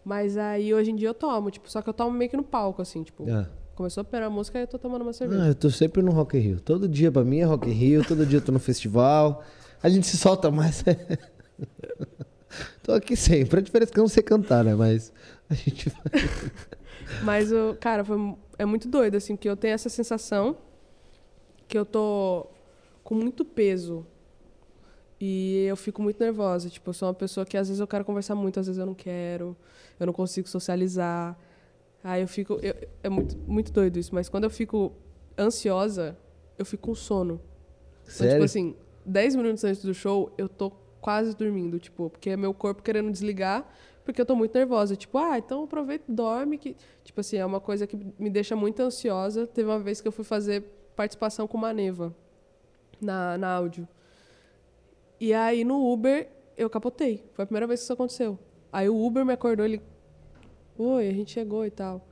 [0.03, 2.43] Mas aí hoje em dia eu tomo, tipo, só que eu tomo meio que no
[2.43, 3.29] palco, assim, tipo.
[3.29, 3.47] É.
[3.75, 5.43] Começou a pegar a música e eu tô tomando uma cerveja.
[5.43, 6.59] Ah, eu tô sempre no Rock in Rio.
[6.59, 9.41] Todo dia pra mim é Rock in Rio, todo dia eu tô no festival.
[9.81, 10.83] A gente se solta mais.
[12.83, 13.59] tô aqui sempre.
[13.59, 14.75] A diferença é que eu não sei cantar, né?
[14.75, 15.11] Mas
[15.49, 16.29] a gente vai.
[17.23, 18.17] Mas, o, cara, foi,
[18.57, 20.57] é muito doido, assim, que eu tenho essa sensação
[21.67, 22.47] que eu tô
[23.03, 24.05] com muito peso
[25.19, 26.69] e eu fico muito nervosa.
[26.69, 28.85] Tipo, eu sou uma pessoa que às vezes eu quero conversar muito, às vezes eu
[28.85, 29.55] não quero.
[29.99, 31.37] Eu não consigo socializar.
[32.03, 32.59] Aí eu fico.
[32.61, 34.91] Eu, é muito, muito doido isso, mas quando eu fico
[35.37, 36.17] ansiosa,
[36.57, 37.39] eu fico com sono.
[38.03, 38.15] Sério?
[38.15, 38.75] Então, tipo assim,
[39.05, 40.71] 10 minutos antes do show, eu tô
[41.01, 43.67] quase dormindo, tipo, porque é meu corpo querendo desligar,
[44.05, 44.95] porque eu tô muito nervosa.
[44.95, 46.57] Tipo, ah, então aproveita e dorme.
[46.57, 46.75] Que...
[47.03, 49.47] Tipo assim, é uma coisa que me deixa muito ansiosa.
[49.47, 50.63] Teve uma vez que eu fui fazer
[50.95, 52.15] participação com uma neva
[53.01, 53.87] na, na áudio.
[55.19, 57.23] E aí no Uber eu capotei.
[57.33, 58.39] Foi a primeira vez que isso aconteceu.
[58.71, 59.81] Aí o Uber me acordou, ele.
[60.77, 62.05] Oi, a gente chegou e tal.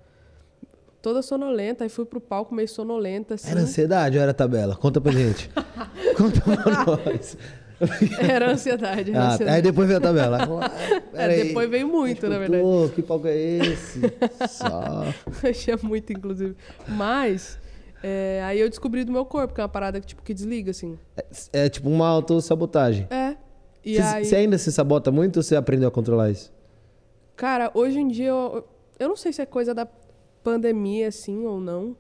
[1.02, 3.50] toda sonolenta, aí fui pro palco meio sonolenta, assim.
[3.50, 4.76] Era ansiedade ou era tabela?
[4.76, 5.50] Conta pra gente.
[6.18, 7.38] Conta pra nós.
[8.20, 9.12] Era ansiedade.
[9.12, 9.56] Era ah, ansiedade.
[9.56, 10.40] Aí depois veio a tabela.
[11.14, 12.64] é, depois veio muito, na verdade.
[12.64, 14.02] Pô, que palco é esse?
[14.50, 15.06] Só.
[15.48, 16.56] Achei muito, inclusive.
[16.88, 17.60] Mas,
[18.04, 20.72] é, aí eu descobri do meu corpo, que é uma parada que, tipo, que desliga,
[20.72, 20.98] assim.
[21.16, 23.08] É, é tipo uma autossabotagem.
[23.10, 23.36] É.
[23.84, 24.26] E você, aí...
[24.26, 26.52] você ainda se sabota muito ou você aprendeu a controlar isso?
[27.36, 28.68] Cara, hoje em dia eu,
[29.00, 29.88] eu não sei se é coisa da
[30.44, 31.96] pandemia, assim, ou não.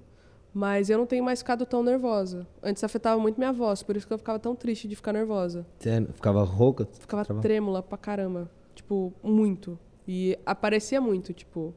[0.60, 2.45] Mas eu não tenho mais ficado tão nervosa.
[2.62, 5.66] Antes afetava muito minha voz, por isso que eu ficava tão triste de ficar nervosa.
[5.78, 6.86] Você ficava rouca?
[6.99, 7.39] Ficava Trava...
[7.39, 8.51] trêmula pra caramba.
[8.76, 9.80] Tipo, muito.
[10.05, 11.74] E aparecia muito, tipo.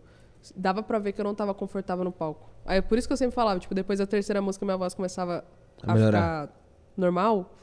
[0.56, 2.50] Dava pra ver que eu não tava confortável no palco.
[2.66, 5.44] Aí por isso que eu sempre falava, tipo, depois da terceira música minha voz começava
[5.80, 6.52] a, a ficar
[6.96, 7.54] normal.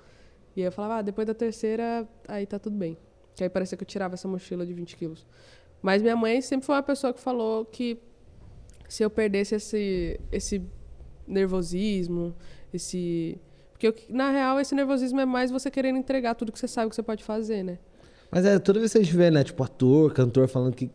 [0.55, 2.97] E aí eu falava, ah, depois da terceira, aí tá tudo bem.
[3.36, 5.28] Que aí parecia que eu tirava essa mochila de 20 quilos.
[5.82, 8.01] Mas minha mãe sempre foi uma pessoa que falou que
[8.88, 10.79] se eu perdesse esse, esse
[11.30, 12.36] nervosismo,
[12.74, 13.40] esse.
[13.72, 16.96] Porque, na real, esse nervosismo é mais você querendo entregar tudo que você sabe que
[16.96, 17.80] você pode fazer, né?
[18.32, 20.92] Mas é, toda vez que você vê, né, tipo, ator, cantor falando que.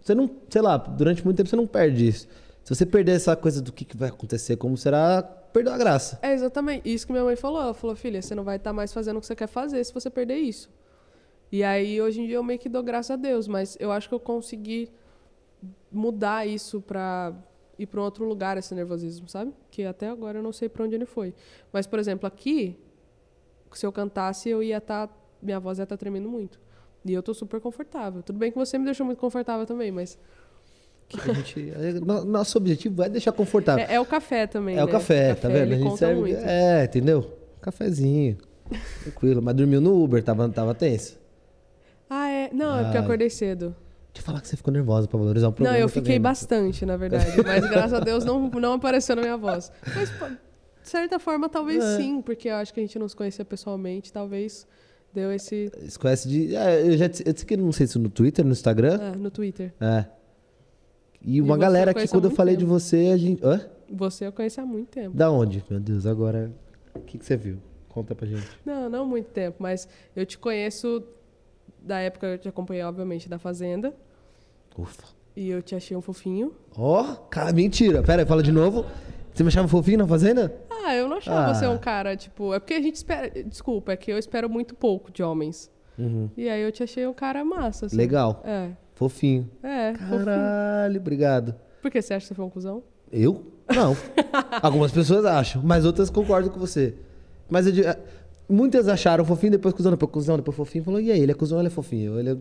[0.00, 2.26] Você não, sei lá, durante muito tempo você não perde isso.
[2.64, 6.18] Se você perder essa coisa do que, que vai acontecer, como será, perdeu a graça.
[6.20, 7.62] É exatamente isso que minha mãe falou.
[7.62, 9.82] Ela falou, filha, você não vai estar tá mais fazendo o que você quer fazer
[9.84, 10.70] se você perder isso.
[11.50, 14.06] E aí, hoje em dia, eu meio que dou graças a Deus, mas eu acho
[14.06, 14.90] que eu consegui
[15.90, 17.32] mudar isso pra
[17.78, 19.52] ir para um outro lugar esse nervosismo, sabe?
[19.70, 21.32] Que até agora eu não sei para onde ele foi.
[21.72, 22.76] Mas, por exemplo, aqui,
[23.72, 25.06] se eu cantasse, eu ia estar.
[25.06, 26.58] Tá, minha voz ia estar tá tremendo muito.
[27.04, 28.22] E eu tô super confortável.
[28.22, 30.18] Tudo bem que você me deixou muito confortável também, mas.
[31.08, 31.72] Gente,
[32.26, 33.86] nosso objetivo é deixar confortável.
[33.88, 34.74] É, é o café também.
[34.74, 34.84] É né?
[34.84, 35.72] o café, tá vendo?
[35.72, 36.20] A gente serve.
[36.20, 36.36] Muito.
[36.36, 37.38] É, entendeu?
[37.62, 38.36] Cafezinho.
[39.04, 39.40] Tranquilo.
[39.40, 41.18] Mas dormiu no Uber, tava, tava tenso.
[42.10, 42.50] Ah, é?
[42.52, 42.80] Não, ah.
[42.80, 43.74] é porque eu acordei cedo.
[44.22, 45.76] Falar que você ficou nervosa pra valorizar o programa.
[45.76, 47.26] Não, eu fiquei também, bastante, na verdade.
[47.44, 49.72] Mas graças a Deus não, não apareceu na minha voz.
[49.94, 50.10] Mas,
[50.82, 51.96] de certa forma, talvez é.
[51.96, 54.66] sim, porque eu acho que a gente não se conhecia pessoalmente, talvez
[55.12, 55.70] deu esse.
[55.88, 56.54] Se conhece de.
[56.54, 58.98] É, eu já te, eu te, não sei se no Twitter, no Instagram.
[59.00, 59.72] É, no Twitter.
[59.80, 60.04] É.
[61.20, 62.66] E uma e galera que quando eu falei tempo.
[62.66, 63.44] de você, a gente.
[63.44, 63.60] Hã?
[63.90, 65.16] Você eu conheço há muito tempo.
[65.16, 65.64] Da onde?
[65.68, 66.52] Meu Deus, agora.
[66.94, 67.58] O que, que você viu?
[67.88, 68.46] Conta pra gente.
[68.64, 71.02] Não, não muito tempo, mas eu te conheço
[71.82, 73.94] da época eu te acompanhei, obviamente, da Fazenda.
[74.78, 75.02] Ufa.
[75.36, 76.52] E eu te achei um fofinho.
[76.76, 78.02] Ó, oh, cara, mentira.
[78.02, 78.84] Pera aí, fala de novo.
[79.34, 80.54] Você me achava fofinho na Fazenda?
[80.70, 81.54] Ah, eu não achava ah.
[81.54, 82.54] você um cara, tipo...
[82.54, 83.30] É porque a gente espera...
[83.44, 85.70] Desculpa, é que eu espero muito pouco de homens.
[85.98, 86.30] Uhum.
[86.36, 87.96] E aí eu te achei um cara massa, assim.
[87.96, 88.42] Legal.
[88.44, 88.70] É.
[88.94, 89.50] Fofinho.
[89.62, 91.00] É, Caralho, fofinho.
[91.00, 91.54] obrigado.
[91.82, 92.82] Por que você acha que você foi um cuzão?
[93.12, 93.46] Eu?
[93.68, 93.96] Não.
[94.62, 96.94] Algumas pessoas acham, mas outras concordam com você.
[97.48, 97.84] Mas eu,
[98.48, 100.84] muitas acharam fofinho, depois cuzão, depois cuzão, depois fofinho.
[100.84, 102.18] Falou, e aí, ele é cuzão, ele é fofinho.
[102.18, 102.36] Ele é...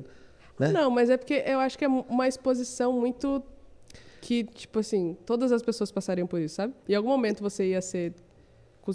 [0.59, 0.71] Né?
[0.71, 3.43] Não, mas é porque eu acho que é uma exposição muito
[4.21, 6.73] que, tipo assim, todas as pessoas passariam por isso, sabe?
[6.89, 8.13] Em algum momento você ia ser.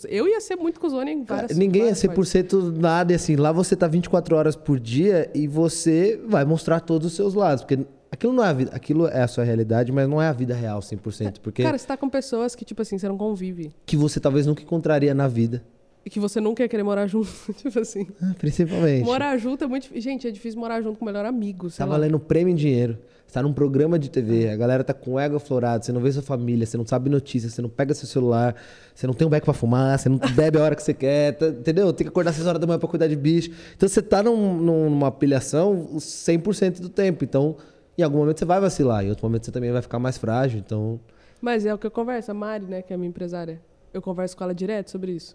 [0.09, 3.15] Eu ia ser muito cuzona em várias Ninguém várias ia ser por cento nada, e
[3.15, 7.35] assim, lá você tá 24 horas por dia e você vai mostrar todos os seus
[7.35, 7.63] lados.
[7.63, 10.33] Porque aquilo não é a vida, aquilo é a sua realidade, mas não é a
[10.33, 11.41] vida real 100%.
[11.41, 13.71] Porque Cara, você tá com pessoas que, tipo assim, você não convive.
[13.85, 15.63] Que você talvez nunca encontraria na vida.
[16.05, 18.07] E que você nunca ia querer morar junto, tipo assim.
[18.21, 19.05] Ah, principalmente.
[19.05, 20.03] Morar junto é muito difícil.
[20.03, 21.71] Gente, é difícil morar junto com o melhor amigo.
[21.71, 21.93] Tá lá.
[21.93, 22.99] valendo prêmio em dinheiro.
[23.27, 26.03] Você tá num programa de TV, a galera tá com o ego aflorado, você não
[26.03, 28.55] vê sua família, você não sabe notícias, você não pega seu celular,
[28.95, 31.33] você não tem um beco pra fumar, você não bebe a hora que você quer,
[31.39, 31.91] tá, entendeu?
[31.95, 33.51] Tem que acordar às 6 horas da manhã pra cuidar de bicho.
[33.75, 37.25] Então você tá num, numa pilhação 100% do tempo.
[37.25, 37.57] Então,
[37.97, 40.59] em algum momento você vai vacilar, em outro momento você também vai ficar mais frágil,
[40.59, 41.01] então...
[41.41, 43.63] Mas é o que eu converso, a Mari, né, que é a minha empresária.
[43.95, 45.35] Eu converso com ela direto sobre isso.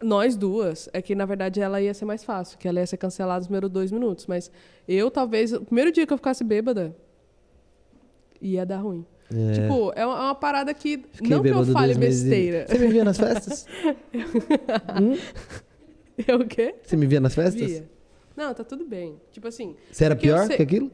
[0.00, 2.96] Nós duas, é que na verdade ela ia ser mais fácil, que ela ia ser
[2.96, 4.26] cancelada nos primeiros dois minutos.
[4.26, 4.50] Mas
[4.86, 6.94] eu, talvez, o primeiro dia que eu ficasse bêbada,
[8.40, 9.04] ia dar ruim.
[9.34, 9.52] É.
[9.52, 11.04] Tipo, é uma, é uma parada que.
[11.12, 12.66] Fiquei não que eu fale besteira.
[12.66, 13.66] Você me via nas festas?
[15.00, 15.16] hum?
[16.26, 16.74] Eu o quê?
[16.82, 17.60] Você me via nas festas?
[17.60, 17.88] Via.
[18.36, 19.20] Não, tá tudo bem.
[19.30, 19.76] Tipo assim.
[19.90, 20.56] Você era pior sei...
[20.56, 20.90] que aquilo?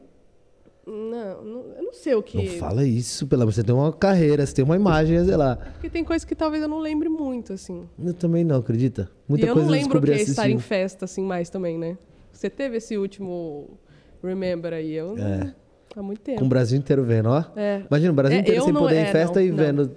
[0.85, 2.37] Não, não, eu não sei o que.
[2.37, 5.55] Não fala isso, pelo amor Você tem uma carreira, você tem uma imagem, sei lá.
[5.55, 7.89] Porque tem coisas que talvez eu não lembre muito, assim.
[7.97, 9.09] Eu também não, acredita?
[9.27, 11.97] Muita e eu não lembro o que é estar em festa, assim, mais também, né?
[12.31, 13.79] Você teve esse último
[14.21, 15.55] Remember aí, eu é.
[15.95, 16.39] há muito tempo.
[16.39, 17.43] Com o Brasil inteiro vendo, ó.
[17.55, 17.83] É.
[17.89, 19.95] Imagina, o Brasil é, inteiro sem poder é, em festa não, e vendo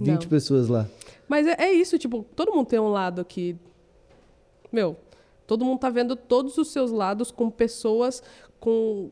[0.00, 0.28] 20 não.
[0.28, 0.86] pessoas lá.
[1.28, 3.56] Mas é, é isso, tipo, todo mundo tem um lado que.
[4.70, 4.96] Meu,
[5.46, 8.22] todo mundo tá vendo todos os seus lados com pessoas
[8.58, 9.10] com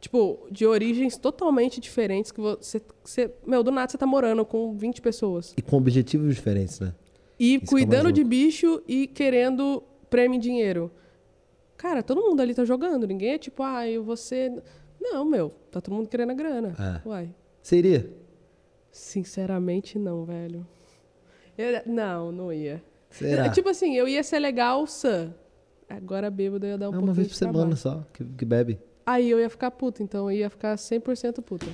[0.00, 4.74] tipo, de origens totalmente diferentes que você, você meu, do nada você tá morando com
[4.76, 5.54] 20 pessoas.
[5.56, 6.94] E com objetivos diferentes, né?
[7.38, 10.90] E Isso é cuidando é de bicho e querendo prêmio em dinheiro.
[11.76, 14.52] Cara, todo mundo ali tá jogando, ninguém é tipo, ah, eu você
[15.00, 16.74] Não, meu, tá todo mundo querendo a grana.
[16.78, 17.08] É.
[17.08, 17.34] Uai.
[17.62, 18.10] Você iria?
[18.90, 20.66] Sinceramente, não, velho.
[21.56, 22.82] Eu, não, não ia.
[23.10, 23.48] Será?
[23.50, 25.32] Tipo assim, eu ia ser legal, sã.
[25.88, 27.76] Agora bêbado eu ia dar um é pouquinho uma vez por semana trabalho.
[27.76, 28.78] só que, que bebe.
[29.04, 31.66] Aí eu ia ficar puta, então eu ia ficar 100% puta.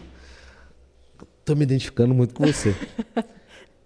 [1.45, 2.75] Tô me identificando muito com você.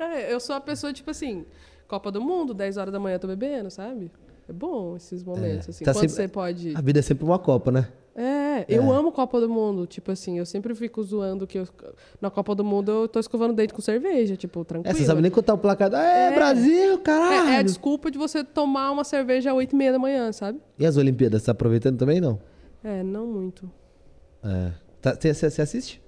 [0.03, 1.45] É, eu sou a pessoa, tipo assim,
[1.87, 4.11] Copa do Mundo, 10 horas da manhã eu tô bebendo, sabe?
[4.49, 5.85] É bom esses momentos, assim.
[5.85, 6.75] tá quando sempre- você pode.
[6.75, 7.87] A vida é sempre uma Copa, né?
[8.17, 9.87] É, eu amo Copa do Mundo.
[9.87, 11.69] Tipo assim, eu sempre fico zoando que eu-
[12.19, 14.97] na Copa do Mundo eu tô escovando dente com cerveja, tipo, É, tranquilo.
[14.97, 15.93] você sabe nem contar o placar.
[15.93, 16.35] É, É.
[16.35, 17.51] Brasil, caralho!
[17.51, 20.33] É, é a desculpa de você tomar uma cerveja às 8 e meia da manhã,
[20.33, 20.59] sabe?
[20.79, 22.41] E as Olimpíadas, você tá aproveitando também, não?
[22.83, 23.71] É, não muito.
[24.43, 24.73] É.
[25.01, 26.03] Tá, você, você- assiste?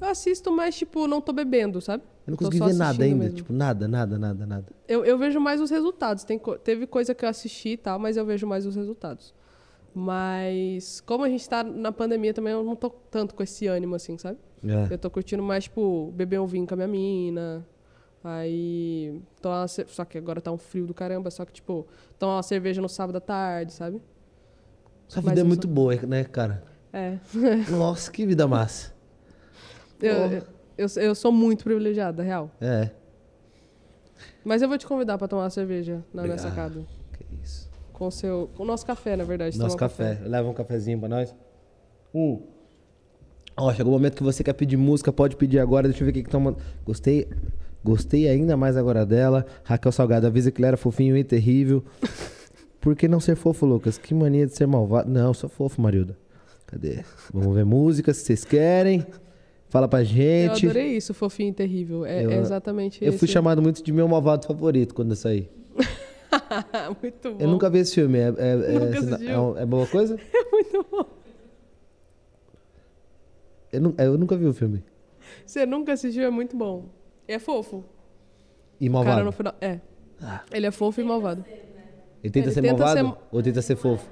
[0.00, 2.02] Eu assisto, mas, tipo, não tô bebendo, sabe?
[2.26, 3.16] Eu não consegui ver nada ainda.
[3.16, 3.36] mesmo.
[3.36, 4.66] Tipo, nada, nada, nada, nada.
[4.88, 6.24] Eu, eu vejo mais os resultados.
[6.24, 9.34] Tem, teve coisa que eu assisti e tal, mas eu vejo mais os resultados.
[9.94, 13.94] Mas, como a gente tá na pandemia também, eu não tô tanto com esse ânimo,
[13.94, 14.38] assim, sabe?
[14.64, 14.92] É.
[14.94, 17.66] Eu tô curtindo mais, tipo, beber um vinho com a minha mina.
[18.22, 19.20] Aí.
[19.40, 21.30] Tomar uma Só que agora tá um frio do caramba.
[21.30, 21.86] Só que, tipo,
[22.18, 24.00] tomar uma cerveja no sábado à tarde, sabe?
[25.10, 26.62] Sua vida é muito sou- boa, né, cara?
[26.92, 27.18] É.
[27.68, 28.92] Nossa, que vida massa.
[30.00, 30.44] Eu,
[30.78, 32.48] eu, eu, sou muito privilegiada, real.
[32.60, 32.90] É.
[34.44, 36.54] Mas eu vou te convidar pra tomar uma cerveja na minha Obrigado.
[36.54, 36.86] sacada.
[37.12, 37.68] Que isso.
[37.92, 38.48] Com o seu.
[38.56, 39.58] Com o nosso café, na verdade.
[39.58, 40.20] Nosso um café.
[40.24, 41.34] Leva um cafezinho pra nós.
[42.14, 42.42] Um.
[43.56, 45.88] Ó, chegou o momento que você quer pedir música, pode pedir agora.
[45.88, 46.56] Deixa eu ver o que que toma.
[46.86, 47.28] Gostei.
[47.82, 49.44] Gostei ainda mais agora dela.
[49.64, 51.84] Raquel Salgado, avisa que ele era fofinho e terrível.
[52.80, 53.98] Por que não ser fofo, Lucas?
[53.98, 55.10] Que mania de ser malvado.
[55.10, 56.16] Não, eu sou fofo, Marilda.
[56.66, 57.04] Cadê?
[57.32, 59.04] Vamos ver músicas se vocês querem.
[59.68, 60.66] Fala pra Eu gente.
[60.66, 62.04] adorei isso, fofinho e terrível.
[62.06, 63.18] É, Eu- é exatamente Eu esse.
[63.18, 65.48] fui chamado muito de meu malvado favorito quando eu saí.
[67.02, 67.36] muito bom.
[67.38, 68.18] Eu nunca vi esse filme.
[68.18, 70.16] É, é, é- é- é boa coisa?
[70.32, 71.04] É muito bom.
[73.72, 74.82] Eu, eu nunca vi o filme.
[75.46, 76.86] Você nunca assistiu, é muito bom.
[77.28, 77.84] É fofo.
[78.80, 79.14] E O malvado.
[79.16, 79.54] cara no final.
[79.60, 79.80] É.
[80.20, 80.42] Ah.
[80.52, 81.44] Ele é fofo e malvado.
[82.22, 84.08] Ele tenta Ele ser tenta malvado ser- ou tenta ser fofo?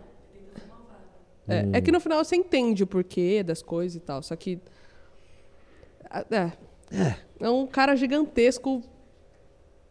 [1.47, 1.71] É, Hum.
[1.73, 4.23] é que no final você entende o porquê das coisas e tal.
[4.23, 4.59] Só que.
[6.11, 6.53] Ah, É.
[6.91, 7.15] É.
[7.41, 8.83] É um cara gigantesco.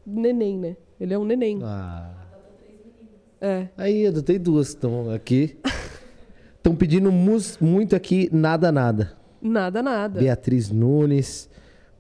[0.05, 0.77] Neném, né?
[0.99, 1.59] Ele é um neném.
[1.63, 2.11] Ah.
[3.39, 3.67] É.
[3.77, 5.57] Aí, eu adotei duas que estão aqui.
[6.57, 9.15] Estão pedindo mus- muito aqui, nada, nada.
[9.41, 10.19] Nada, nada.
[10.19, 11.49] Beatriz Nunes.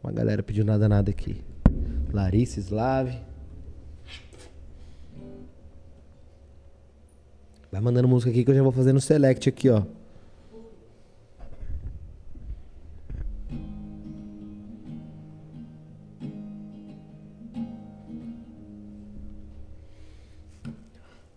[0.03, 1.41] Uma galera pediu nada, nada aqui.
[2.11, 3.17] Larissa Slave.
[7.77, 9.83] Vai mandando música aqui que eu já vou fazendo select aqui, ó.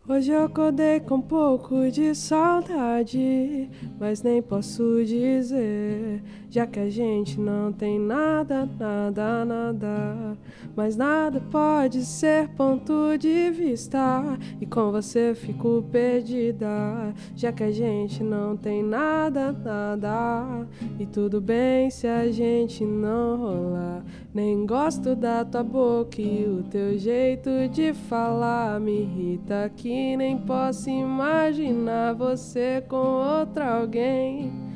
[0.09, 3.69] Hoje eu acordei com um pouco de saudade,
[3.99, 10.37] mas nem posso dizer, já que a gente não tem nada, nada, nada.
[10.75, 17.71] Mas nada pode ser ponto de vista, e com você fico perdida, já que a
[17.71, 20.67] gente não tem nada, nada.
[20.99, 24.05] E tudo bem se a gente não rolar.
[24.35, 30.37] Nem gosto da tua boca e o teu jeito de falar me irrita que nem
[30.39, 34.70] posso imaginar você com outra alguém.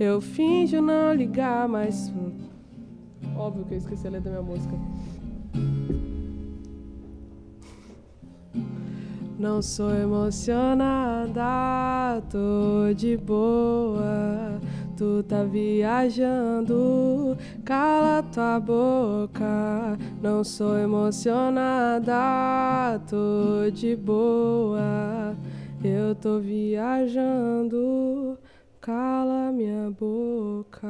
[0.00, 2.10] Eu finjo não ligar, mas
[3.36, 4.74] óbvio que eu esqueci a letra da minha música.
[9.38, 11.42] Não sou emocionada,
[12.30, 14.58] tô de boa.
[14.96, 19.98] Tu tá viajando, cala tua boca.
[20.22, 22.14] Não sou emocionada,
[23.06, 25.36] tô de boa.
[25.84, 28.38] Eu tô viajando,
[28.80, 30.88] cala minha boca.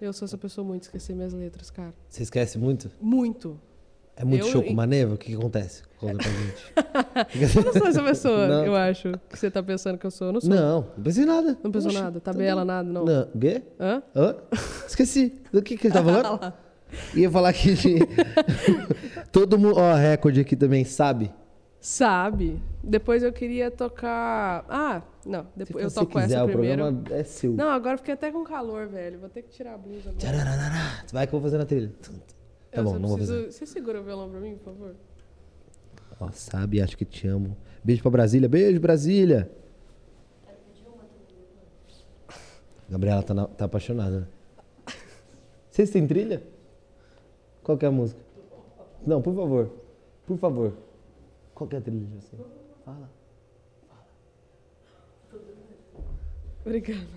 [0.00, 1.92] Eu sou essa pessoa muito esquecer minhas letras, cara.
[2.08, 2.88] Você esquece muito?
[3.00, 3.60] Muito.
[4.16, 5.14] É muito Eu- show com maneva?
[5.14, 5.82] O que, que acontece?
[5.98, 7.54] Conta pra gente.
[7.58, 8.64] Eu não sou essa pessoa, Não.
[8.66, 10.28] eu acho, que você tá pensando que eu sou.
[10.28, 10.50] Eu não sou.
[10.50, 11.58] Não, não pensei em nada.
[11.62, 12.20] Não pensou Oxi, nada?
[12.20, 12.66] tá Tabela, bom.
[12.66, 13.04] nada, não.
[13.04, 13.28] Não.
[13.34, 13.62] O quê?
[13.80, 14.02] Hã?
[14.14, 14.36] Hã?
[14.86, 15.34] Esqueci.
[15.52, 16.52] Do que, que ele tá falando?
[17.14, 17.74] Ia falar que
[19.32, 19.76] todo mundo.
[19.78, 21.32] Ó, recorde aqui também, sabe?
[21.80, 22.60] Sabe?
[22.82, 24.64] Depois eu queria tocar.
[24.68, 25.46] Ah, não.
[25.54, 26.82] Depois eu toco quiser, essa o primeiro.
[26.82, 27.52] programa é seu.
[27.52, 29.18] Não, agora eu fiquei até com calor, velho.
[29.20, 31.00] Vou ter que tirar a blusa agora.
[31.12, 31.92] Vai que eu vou fazer na trilha.
[32.70, 33.52] Tá Eu bom, não vou preciso- fazer.
[33.52, 34.96] Você segura o violão pra mim, por favor?
[36.20, 37.56] Ó, sabe, acho que te amo.
[37.84, 38.48] Beijo pra Brasília.
[38.48, 39.50] Beijo, Brasília.
[42.88, 44.26] Gabriela tá, na- tá apaixonada, né?
[45.70, 46.42] Vocês têm trilha?
[47.62, 48.20] Qual que é a música?
[49.06, 49.70] Não, por favor.
[50.26, 50.72] Por favor.
[51.58, 52.36] Qual que é a trilha de você?
[52.84, 53.10] Fala.
[56.60, 57.08] Obrigada.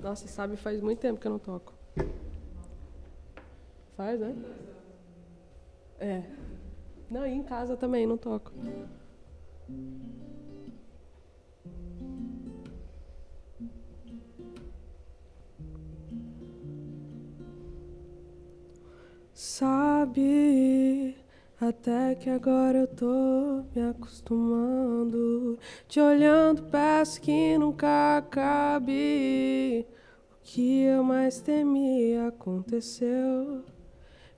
[0.00, 1.74] Nossa, sabe, faz muito tempo que eu não toco.
[3.96, 4.32] Faz, né?
[5.98, 6.22] É.
[7.10, 8.52] Não, e em casa também não toco.
[19.32, 21.16] Sabe,
[21.68, 25.58] até que agora eu tô me acostumando.
[25.88, 29.86] Te olhando, peço que nunca acabe.
[30.32, 33.64] O que eu mais temi aconteceu.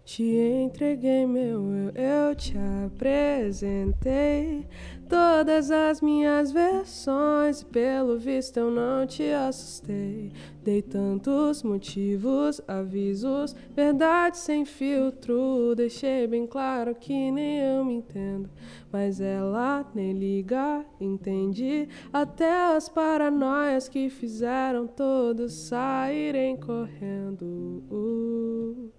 [0.06, 2.54] Te entreguei meu eu, eu te
[2.86, 4.64] apresentei
[5.08, 7.64] todas as minhas versões.
[7.64, 10.30] Pelo visto eu não te assustei.
[10.62, 15.74] Dei tantos motivos, avisos, verdade sem filtro.
[15.74, 18.48] Deixei bem claro que nem eu me entendo.
[18.92, 21.88] Mas ela nem liga, entendi.
[22.12, 27.82] Até as paranoias que fizeram todos saírem correndo.
[27.90, 28.95] Uh.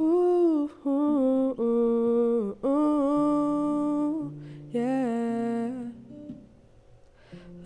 [0.00, 4.32] Ooh, ooh, ooh, ooh,
[4.72, 5.92] yeah.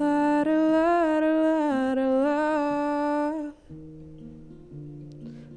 [0.01, 3.55] La, da, la, da, la, da, la.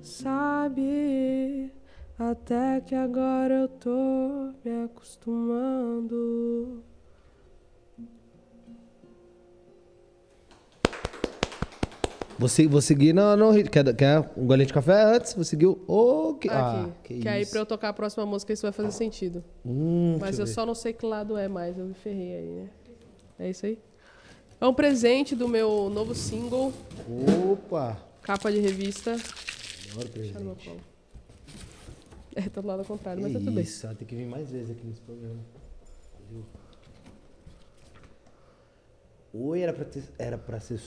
[0.03, 1.71] Sabe,
[2.19, 6.15] até que agora eu tô me acostumando.
[12.39, 13.63] Vou, se- vou seguir no, no.
[13.69, 15.33] Quer, quer um golinho de café antes?
[15.33, 15.79] Vou seguir o.
[15.87, 16.57] Oh, que, Aqui.
[16.57, 19.43] ah, que, que aí pra eu tocar a próxima música isso vai fazer sentido.
[19.65, 22.69] Hum, Mas eu só não sei que lado é mais, eu me ferrei aí, né?
[23.39, 23.79] É isso aí.
[24.61, 26.71] É um presente do meu novo single,
[27.51, 27.97] Opa!
[28.21, 29.15] capa de revista.
[29.95, 30.71] Meu presente.
[32.35, 33.63] É, tá do lado contrário, mas Que tá tudo bem.
[33.63, 35.39] isso, tem que vir mais vezes aqui nesse programa.
[39.33, 40.77] Oi, era pra, ter, era pra ser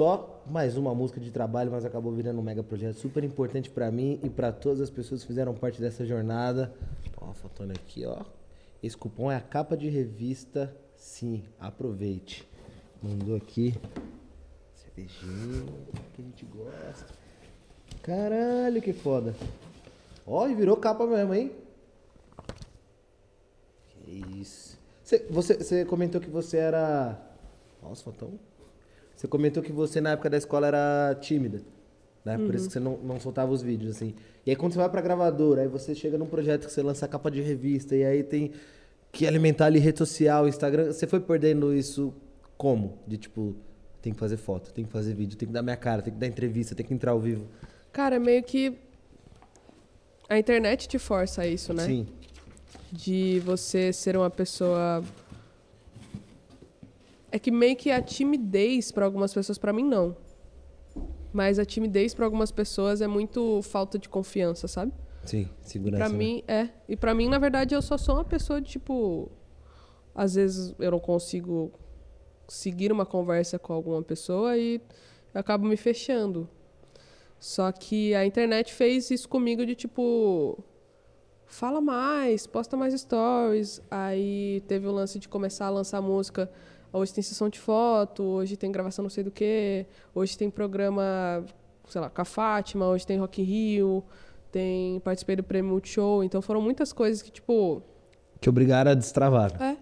[0.00, 3.90] só mais uma música de trabalho, mas acabou virando um mega projeto super importante pra
[3.90, 6.72] mim e pra todas as pessoas que fizeram parte dessa jornada.
[7.20, 8.24] Ó, faltando aqui, ó.
[8.82, 10.74] Esse cupom é a capa de revista.
[10.96, 12.48] Sim, aproveite.
[13.02, 13.74] Mandou aqui.
[14.74, 15.66] Cervejinha,
[16.14, 17.14] que a gente gosta.
[18.02, 19.34] Caralho, que foda.
[20.26, 21.52] Ó, e virou capa mesmo, hein?
[23.90, 24.78] Que isso.
[25.04, 27.20] Você, você, você comentou que você era.
[27.82, 28.40] Nossa, Fatão.
[29.20, 31.60] Você comentou que você na época da escola era tímida.
[32.24, 32.38] Né?
[32.38, 34.14] Por isso que você não, não soltava os vídeos, assim.
[34.46, 37.06] E aí quando você vai pra gravadora, aí você chega num projeto que você lança
[37.06, 38.50] capa de revista, e aí tem
[39.12, 40.90] que alimentar ali rede social, Instagram.
[40.90, 42.14] Você foi perdendo isso
[42.56, 42.98] como?
[43.06, 43.54] De tipo,
[44.00, 46.18] tem que fazer foto, tem que fazer vídeo, tem que dar minha cara, tem que
[46.18, 47.44] dar entrevista, tem que entrar ao vivo.
[47.92, 48.74] Cara, meio que
[50.30, 51.84] a internet te força a isso, né?
[51.84, 52.06] Sim.
[52.90, 55.04] De você ser uma pessoa.
[57.32, 60.16] É que meio que a timidez pra algumas pessoas, pra mim não.
[61.32, 64.92] Mas a timidez pra algumas pessoas é muito falta de confiança, sabe?
[65.24, 66.04] Sim, segurança.
[66.04, 66.16] Pra né?
[66.16, 66.70] mim, é.
[66.88, 69.30] E pra mim, na verdade, eu só sou uma pessoa de tipo.
[70.14, 71.72] Às vezes eu não consigo
[72.48, 74.80] seguir uma conversa com alguma pessoa e
[75.32, 76.48] eu acabo me fechando.
[77.38, 80.62] Só que a internet fez isso comigo de tipo.
[81.46, 83.80] Fala mais, posta mais stories.
[83.90, 86.50] Aí teve o lance de começar a lançar música.
[86.92, 91.44] Hoje tem sessão de foto, hoje tem gravação não sei do que, hoje tem programa,
[91.88, 94.04] sei lá, com a Fátima, hoje tem Rock in Rio,
[94.50, 96.24] tem participei do Prêmio Multishow.
[96.24, 97.82] Então foram muitas coisas que, tipo,
[98.40, 99.52] Te obrigaram a destravar.
[99.62, 99.76] é.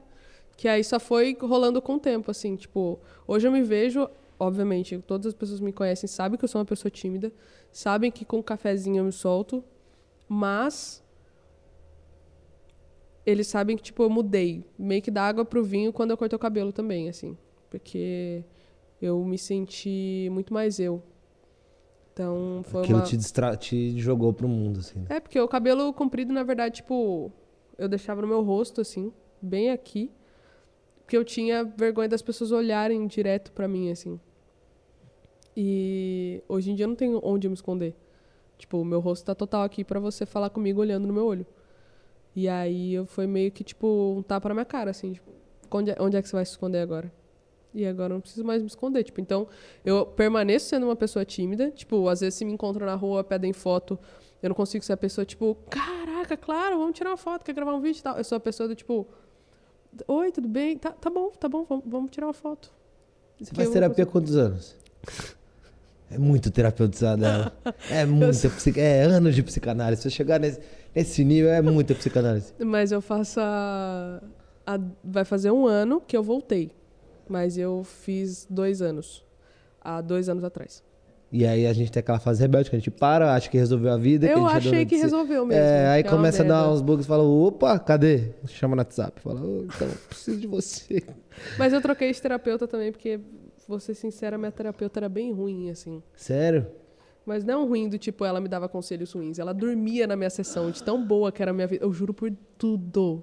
[0.57, 2.99] Que aí só foi rolando com o tempo, assim, tipo,
[3.29, 4.09] hoje eu me vejo,
[4.41, 7.33] obviamente, todas as pessoas que me conhecem sabem que eu sou uma pessoa tímida,
[7.71, 9.63] sabem que com um cafezinho eu me solto,
[10.29, 11.01] mas
[13.29, 16.35] eles sabem que, tipo, eu mudei, meio que da água pro vinho quando eu cortei
[16.35, 17.37] o cabelo também, assim,
[17.69, 18.43] porque
[19.03, 21.03] eu me senti muito mais eu.
[22.11, 23.05] Então, foi Aquilo uma...
[23.05, 23.55] te, distra...
[23.55, 25.01] te jogou pro mundo, assim.
[25.01, 25.07] né?
[25.11, 27.31] É, porque o cabelo comprido, na verdade, tipo,
[27.77, 30.11] eu deixava no meu rosto, assim, bem aqui.
[31.01, 34.19] Porque eu tinha vergonha das pessoas olharem direto pra mim, assim.
[35.55, 37.95] E hoje em dia eu não tenho onde me esconder.
[38.57, 41.47] Tipo, o meu rosto tá total aqui pra você falar comigo olhando no meu olho.
[42.39, 45.29] E aí eu foi meio que, tipo, um tapa na minha cara, assim, tipo,
[45.73, 47.13] onde é, onde é que você vai se esconder agora?
[47.75, 49.03] E agora eu não preciso mais me esconder.
[49.03, 49.49] Tipo, então,
[49.85, 51.73] eu permaneço sendo uma pessoa tímida.
[51.73, 53.99] Tipo, às vezes se me encontram na rua, pedem foto,
[54.41, 57.75] eu não consigo ser a pessoa, tipo, caraca, claro, vamos tirar uma foto, quer gravar
[57.75, 58.17] um vídeo e tal.
[58.17, 59.09] Eu sou a pessoa do tipo,
[60.07, 60.79] oi, tudo bem?
[60.79, 62.73] Tá, tá bom, tá bom, vamos, vamos tirar uma foto.
[63.41, 64.77] Você faz terapia há quantos anos?
[66.09, 67.75] É muito terapeutizada ela.
[67.91, 68.79] É muita psic...
[68.79, 70.03] É anos de psicanálise.
[70.03, 70.61] Se eu chegar nesse,
[70.95, 72.53] nesse nível, é muita psicanálise.
[72.59, 74.23] Mas eu faço a,
[74.67, 76.71] a- Vai fazer um ano que eu voltei.
[77.29, 79.25] Mas eu fiz dois anos.
[79.81, 80.83] há dois anos atrás.
[81.31, 83.93] E aí a gente tem aquela fase rebelde que a gente para, acha que resolveu
[83.93, 84.27] a vida.
[84.27, 85.63] Eu que a gente achei que resolveu mesmo.
[85.63, 88.31] É, aí é começa a dar uns bugs e fala, opa, cadê?
[88.47, 89.21] Chama no WhatsApp.
[89.21, 91.03] Fala, oh, então, preciso de você.
[91.59, 93.21] Mas eu troquei de terapeuta também, porque,
[93.69, 96.03] vou ser sincera, minha terapeuta era bem ruim, assim.
[96.17, 96.67] Sério?
[97.29, 99.39] Mas não ruim do tipo, ela me dava conselhos ruins.
[99.39, 101.85] Ela dormia na minha sessão, de tão boa que era a minha vida.
[101.85, 103.23] Eu juro por tudo.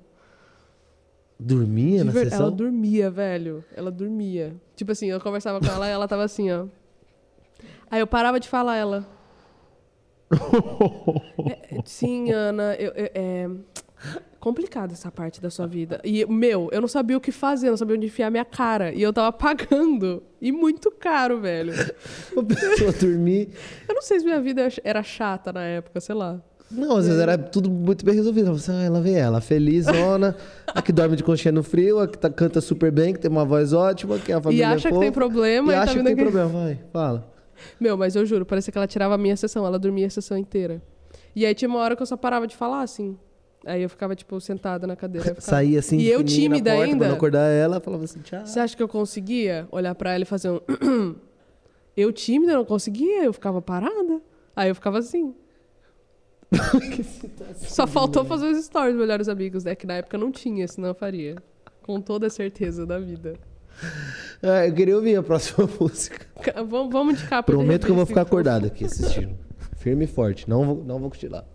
[1.39, 2.25] Dormia na ver...
[2.25, 2.41] sessão?
[2.45, 3.65] Ela dormia, velho.
[3.75, 4.55] Ela dormia.
[4.75, 6.67] Tipo assim, eu conversava com ela e ela tava assim, ó.
[7.89, 9.07] Aí eu parava de falar ela.
[11.49, 13.49] é, sim, Ana, eu, eu, é
[14.45, 15.99] complicada essa parte da sua vida.
[16.03, 18.93] E, meu, eu não sabia o que fazer, não sabia onde enfiar minha cara.
[18.93, 20.21] E eu tava pagando.
[20.39, 21.73] E muito caro, velho.
[22.37, 23.49] A pessoa dormir.
[23.89, 26.39] Eu não sei se minha vida era chata na época, sei lá.
[26.69, 28.53] Não, às vezes era tudo muito bem resolvido.
[28.53, 30.35] Você, ah, ela vem ela, felizona,
[30.67, 33.31] a que dorme de conchinha no frio, a que tá, canta super bem, que tem
[33.31, 35.73] uma voz ótima, que a família E acha é que tem problema.
[35.73, 36.21] E, e acha tá que tem aqui.
[36.21, 37.33] problema, vai, fala.
[37.79, 40.37] Meu, mas eu juro, parecia que ela tirava a minha sessão, ela dormia a sessão
[40.37, 40.83] inteira.
[41.35, 43.17] E aí tinha uma hora que eu só parava de falar, assim.
[43.65, 45.29] Aí eu ficava, tipo, sentada na cadeira.
[45.29, 45.41] Ficava...
[45.41, 47.05] Saía assim, e eu tímida porta, ainda.
[47.05, 48.45] Quando acordar ela, falava assim, tchau.
[48.45, 51.15] Você acha que eu conseguia olhar para ela e fazer um.
[51.97, 54.21] eu tímida, não conseguia, eu ficava parada.
[54.55, 55.33] Aí eu ficava assim.
[57.57, 59.73] Só faltou fazer os stories, melhores amigos, né?
[59.73, 61.35] Que na época não tinha, senão eu faria.
[61.81, 63.33] Com toda a certeza da vida.
[64.41, 66.27] É, eu queria ouvir a próxima música.
[66.67, 69.35] Vamos, vamos de capa Prometo que eu vou ficar acordado aqui assistindo.
[69.77, 70.47] Firme e forte.
[70.47, 71.45] Não vou, não vou cochilar.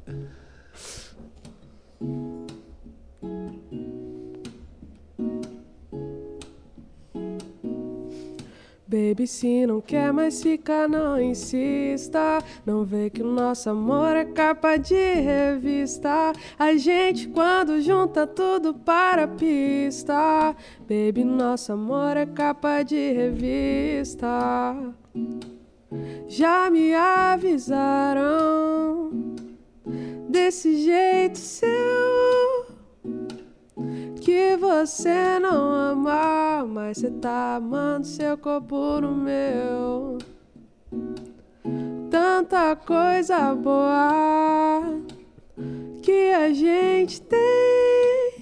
[8.90, 12.43] Baby, se não quer mais ficar, não insista.
[12.66, 16.32] Não vê que o nosso amor é capa de revista.
[16.59, 20.56] A gente, quando junta tudo para a pista.
[20.81, 24.27] Baby, nosso amor é capa de revista.
[26.27, 28.31] Já me avisaram
[30.29, 32.67] desse jeito seu
[34.21, 40.19] que você não ama, mas você tá amando seu corpo no meu.
[42.11, 44.83] Tanta coisa boa
[46.03, 48.40] que a gente tem.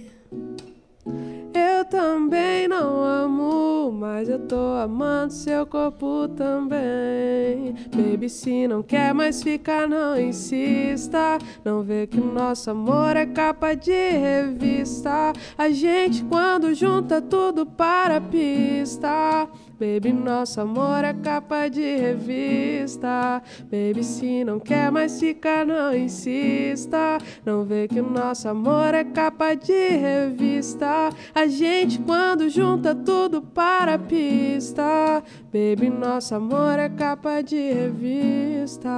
[1.79, 7.73] Eu também não amo, mas eu tô amando seu corpo também.
[7.95, 11.39] Baby, se não quer mais ficar, não insista.
[11.65, 15.33] Não vê que o nosso amor é capa de revista.
[15.57, 19.49] A gente, quando junta tudo para a pista.
[19.79, 23.41] Baby, nosso amor é capa de revista.
[23.63, 27.19] Baby, se não quer mais ficar, não insista.
[27.47, 31.11] Não vê que o nosso amor é capa de revista.
[31.33, 35.23] A gente, quando junta tudo para a pista.
[35.45, 38.91] Baby, nosso amor é capa de revista.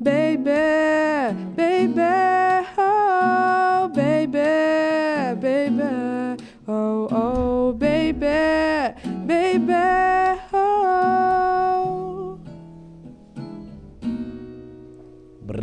[0.00, 0.50] Baby,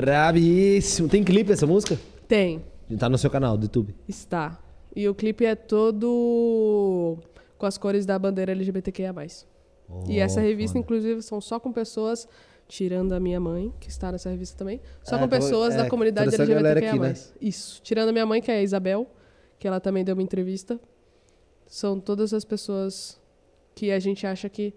[0.06, 1.10] Bravíssimo.
[1.10, 2.00] Tem clipe essa música?
[2.28, 2.64] Tem.
[3.00, 3.96] Tá no seu canal do YouTube?
[4.08, 4.60] Está.
[4.96, 7.18] E o clipe é todo
[7.58, 9.12] com as cores da bandeira LGBTQIA+.
[9.90, 10.84] Oh, e essa revista, foda.
[10.84, 12.28] inclusive, são só com pessoas
[12.68, 15.90] tirando a minha mãe, que está nessa revista também, só ah, com pessoas é, da
[15.90, 16.90] comunidade LGBTQIA+.
[16.90, 17.14] Aqui, né?
[17.42, 17.82] Isso.
[17.82, 19.08] Tirando a minha mãe, que é a Isabel,
[19.58, 20.80] que ela também deu uma entrevista.
[21.66, 23.20] São todas as pessoas
[23.74, 24.72] que a gente acha que...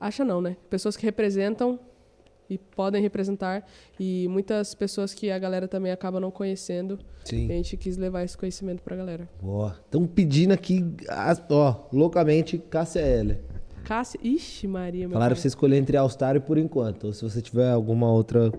[0.00, 0.56] Acha não, né?
[0.70, 1.78] Pessoas que representam
[2.48, 3.66] e podem representar
[3.98, 6.98] e muitas pessoas que a galera também acaba não conhecendo.
[7.24, 7.50] Sim.
[7.50, 9.28] a gente quis levar esse conhecimento pra galera.
[9.40, 9.76] Boa.
[9.84, 10.84] Estão pedindo aqui,
[11.50, 13.38] ó, loucamente, Cássia L.
[13.84, 14.18] Cássia.
[14.22, 17.04] Ixi, Maria, meu Falaram pra você escolher entre All Star e por enquanto.
[17.04, 18.50] Ou se você tiver alguma outra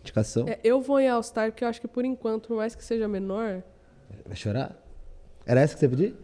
[0.00, 0.48] indicação.
[0.48, 2.84] É, eu vou em All Star porque eu acho que por enquanto, por mais que
[2.84, 3.62] seja menor.
[4.24, 4.76] Vai chorar?
[5.44, 6.16] Era essa que você pediu?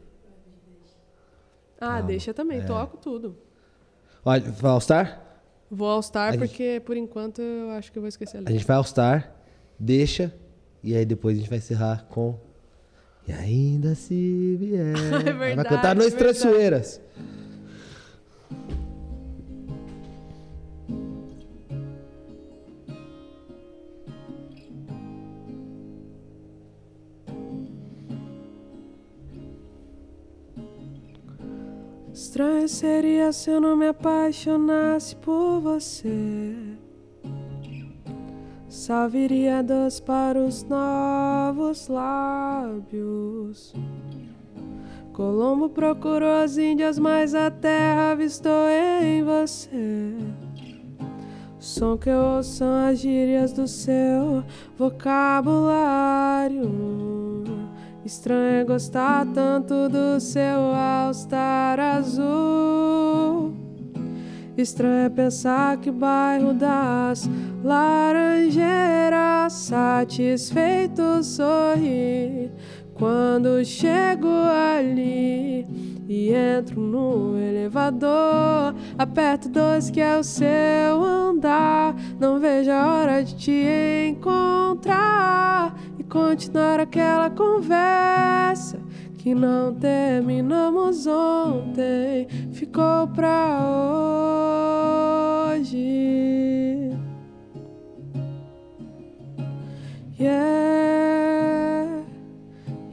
[1.81, 2.65] Ah, deixa também, é.
[2.65, 3.37] toco tudo.
[4.25, 5.22] Olha, All Star?
[5.75, 6.83] Vou All Star porque gente...
[6.83, 8.53] por enquanto eu acho que eu vou esquecer a letra.
[8.53, 9.35] A gente vai All Star,
[9.79, 10.31] deixa,
[10.83, 12.39] e aí depois a gente vai encerrar com.
[13.27, 14.93] E ainda se vier.
[15.27, 17.01] é verdade, vai cantar Noites é Traiçoeiras.
[32.33, 36.57] Estranho seria se eu não me apaixonasse por você.
[38.71, 43.75] Só viria doce para os novos lábios.
[45.13, 48.67] Colombo procurou as Índias, mas a terra avistou
[49.03, 50.17] em você.
[51.61, 54.43] O som que eu ouço são as gírias do seu
[54.79, 56.63] vocabulário.
[58.05, 63.55] Estranho é gostar tanto do seu all-star azul.
[64.57, 67.31] Estranho é pensar que o bairro das
[67.63, 72.51] Laranjeiras satisfeito sorri
[72.95, 75.65] quando chego ali
[76.09, 78.75] e entro no elevador.
[78.99, 81.95] Aperto dois que é o seu andar.
[82.19, 85.75] Não vejo a hora de te encontrar
[86.13, 88.79] continuar aquela conversa
[89.17, 92.29] que não terminamos ontem.
[92.53, 93.59] Ficou pra
[95.57, 96.91] hoje.
[100.21, 102.05] Yeah,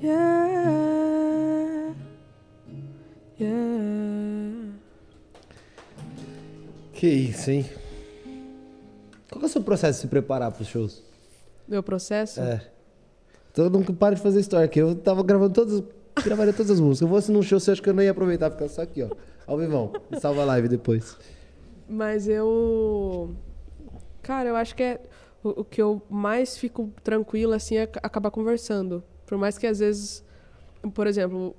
[0.01, 0.73] yeah,
[3.37, 4.73] yeah.
[6.93, 7.69] Que isso, hein?
[9.29, 11.03] Qual é o seu processo de se preparar para os shows?
[11.67, 12.39] Meu processo?
[12.39, 12.78] É.
[13.51, 14.79] Então nunca paro de fazer história aqui.
[14.79, 15.83] Eu tava gravando todas,
[16.23, 17.01] gravaria todas as músicas.
[17.01, 19.09] Eu fosse num show, você acha que eu não ia aproveitar, ficar só aqui, ó.
[19.47, 19.93] Ao vivão.
[20.19, 21.17] Salva a live depois.
[21.87, 23.35] Mas eu.
[24.21, 25.01] Cara, eu acho que é.
[25.43, 29.03] O, o que eu mais fico tranquila, assim, é acabar conversando.
[29.25, 30.23] Por mais que às vezes.
[30.93, 31.55] Por exemplo,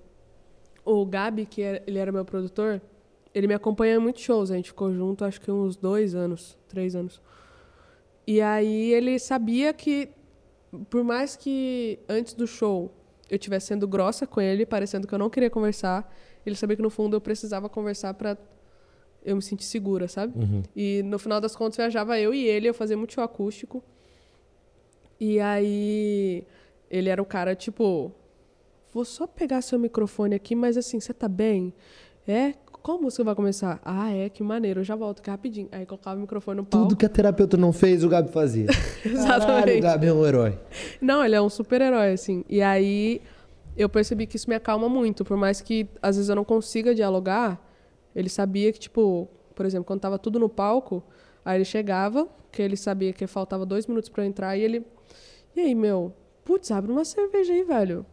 [0.84, 2.80] o Gabi, que era, ele era meu produtor,
[3.34, 4.50] ele me acompanha em muitos shows.
[4.50, 7.20] A gente ficou junto, acho que uns dois anos, três anos.
[8.26, 10.08] E aí ele sabia que,
[10.88, 12.94] por mais que antes do show
[13.28, 16.12] eu estivesse sendo grossa com ele, parecendo que eu não queria conversar,
[16.44, 18.36] ele sabia que no fundo eu precisava conversar para
[19.24, 20.38] eu me sentir segura, sabe?
[20.38, 20.62] Uhum.
[20.74, 23.84] E no final das contas viajava eu e ele, eu fazia muito show acústico.
[25.18, 26.46] E aí
[26.90, 28.12] ele era o cara tipo,
[28.92, 31.74] vou só pegar seu microfone aqui, mas assim, você tá bem?
[32.26, 32.54] É?
[32.82, 33.78] Qual música vai começar?
[33.84, 35.68] Ah, é, que maneiro, eu já volto aqui rapidinho.
[35.70, 36.88] Aí colocava o microfone no palco.
[36.88, 38.66] Tudo que a terapeuta não fez, o Gabi fazia.
[39.04, 39.46] Exatamente.
[39.46, 40.58] Caralho, o Gabi é um herói.
[41.00, 42.42] Não, ele é um super-herói, assim.
[42.48, 43.20] E aí
[43.76, 45.24] eu percebi que isso me acalma muito.
[45.24, 47.60] Por mais que às vezes eu não consiga dialogar,
[48.14, 51.02] ele sabia que, tipo, por exemplo, quando tava tudo no palco,
[51.44, 54.86] aí ele chegava, que ele sabia que faltava dois minutos para eu entrar, e ele.
[55.54, 56.14] E aí, meu?
[56.44, 58.06] Putz, abre uma cerveja aí, velho.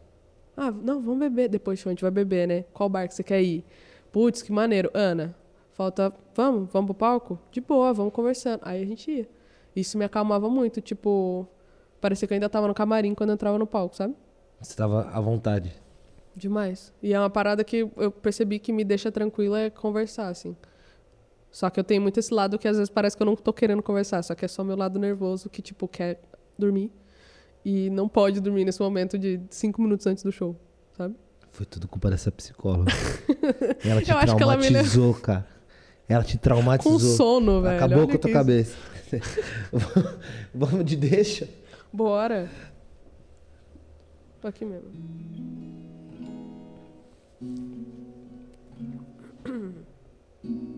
[0.54, 1.48] Ah, não, vamos beber.
[1.48, 2.64] Depois a gente vai beber, né?
[2.74, 3.64] Qual bar que você quer ir?
[4.12, 4.90] Putz, que maneiro.
[4.94, 5.34] Ana,
[5.72, 6.12] falta.
[6.34, 6.70] Vamos?
[6.72, 7.38] Vamos pro palco?
[7.50, 8.60] De boa, vamos conversando.
[8.62, 9.28] Aí a gente ia.
[9.74, 10.80] Isso me acalmava muito.
[10.80, 11.46] Tipo,
[12.00, 14.14] parecia que eu ainda tava no camarim quando eu entrava no palco, sabe?
[14.60, 15.72] Você tava à vontade.
[16.34, 16.92] Demais.
[17.02, 20.56] E é uma parada que eu percebi que me deixa tranquila é conversar, assim.
[21.50, 23.52] Só que eu tenho muito esse lado que às vezes parece que eu não tô
[23.52, 26.20] querendo conversar, só que é só meu lado nervoso que, tipo, quer
[26.58, 26.92] dormir.
[27.64, 30.56] E não pode dormir nesse momento de cinco minutos antes do show,
[30.96, 31.16] sabe?
[31.58, 32.92] Foi tudo culpa dessa psicóloga.
[33.84, 35.44] ela te que ela traumatizou, cara.
[36.08, 36.92] Ela te traumatizou.
[36.92, 37.74] Com sono, velho.
[37.76, 38.38] Acabou Olha com a tua isso.
[38.38, 38.76] cabeça.
[40.54, 41.48] Vamos de deixa?
[41.92, 42.48] Bora.
[44.40, 44.88] Tô aqui mesmo.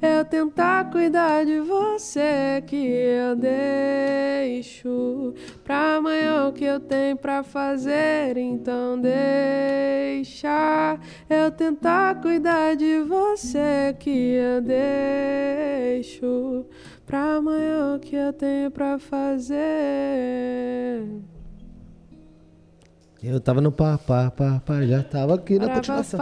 [0.00, 5.34] eu tentar cuidar de você que eu deixo
[5.64, 8.36] pra amanhã o que eu tenho pra fazer.
[8.36, 16.66] Então deixa eu tentar cuidar de você que eu deixo
[17.06, 19.58] pra amanhã o que eu tenho pra fazer.
[23.20, 26.20] Eu tava no pá, pá, pá, pá, já tava aqui na continuação.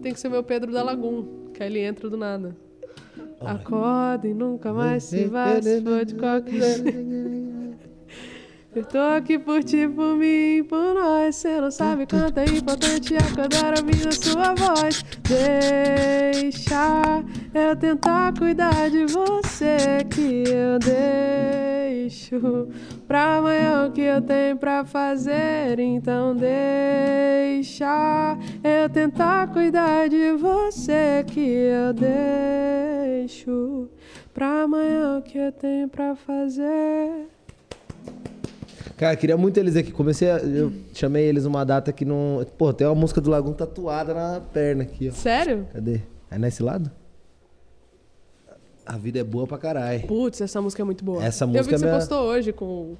[0.00, 2.54] Tem que ser meu Pedro da Lagum, que aí ele entra do nada.
[3.40, 7.49] Acorda e nunca mais se vai, se for de qualquer jeito.
[8.72, 11.34] Eu tô aqui por ti, por mim, por nós.
[11.34, 15.04] Cê não sabe quanto é importante acordar ouvindo sua voz.
[15.28, 22.68] Deixa eu tentar cuidar de você que eu deixo
[23.08, 25.80] pra amanhã o que eu tenho pra fazer.
[25.80, 27.88] Então deixa
[28.62, 33.90] eu tentar cuidar de você que eu deixo
[34.32, 37.26] pra amanhã o que eu tenho pra fazer.
[39.00, 39.90] Cara, queria muito eles aqui.
[39.92, 42.44] Comecei a, Eu chamei eles uma data que não.
[42.58, 45.12] Pô, tem uma música do Lagoon tatuada na perna aqui, ó.
[45.12, 45.66] Sério?
[45.72, 46.02] Cadê?
[46.30, 46.90] É nesse lado?
[48.84, 50.06] A vida é boa pra caralho.
[50.06, 51.24] Putz, essa música é muito boa.
[51.24, 51.96] Essa música Eu vi que é você minha...
[51.96, 52.94] postou hoje com.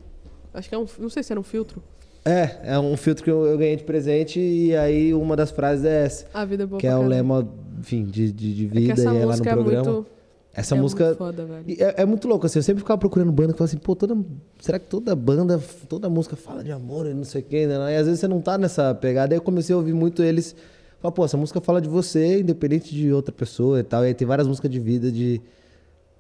[0.55, 0.87] Acho que é um.
[0.99, 1.83] Não sei se era um filtro.
[2.25, 5.85] É, é um filtro que eu, eu, ganhei de presente e aí uma das frases
[5.85, 6.27] é essa.
[6.33, 7.47] A vida é boa Que é o lema,
[7.79, 9.71] enfim, de, de, de vida é e é lá no programa.
[9.71, 10.07] É muito...
[10.53, 11.05] Essa é música.
[11.05, 11.47] Muito foda,
[11.79, 12.59] é, é, muito louco, assim.
[12.59, 14.17] Eu sempre ficava procurando banda que fala assim, pô, toda.
[14.59, 17.95] Será que toda banda, toda música fala de amor e não sei o quê, né?
[17.95, 19.33] E às vezes você não tá nessa pegada.
[19.33, 20.57] Aí eu comecei a ouvir muito eles.
[21.01, 24.05] Falar, pô, essa música fala de você, independente de outra pessoa e tal.
[24.05, 25.41] E aí tem várias músicas de vida de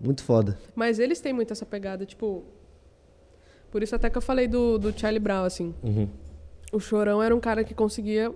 [0.01, 0.57] muito foda.
[0.75, 2.45] Mas eles têm muito essa pegada, tipo.
[3.71, 5.75] Por isso até que eu falei do, do Charlie Brown, assim.
[5.83, 6.09] Uhum.
[6.73, 8.33] O Chorão era um cara que conseguia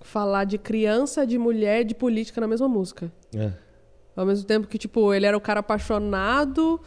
[0.00, 3.10] falar de criança, de mulher, de política na mesma música.
[3.34, 3.52] É.
[4.16, 6.80] Ao mesmo tempo que, tipo, ele era o cara apaixonado,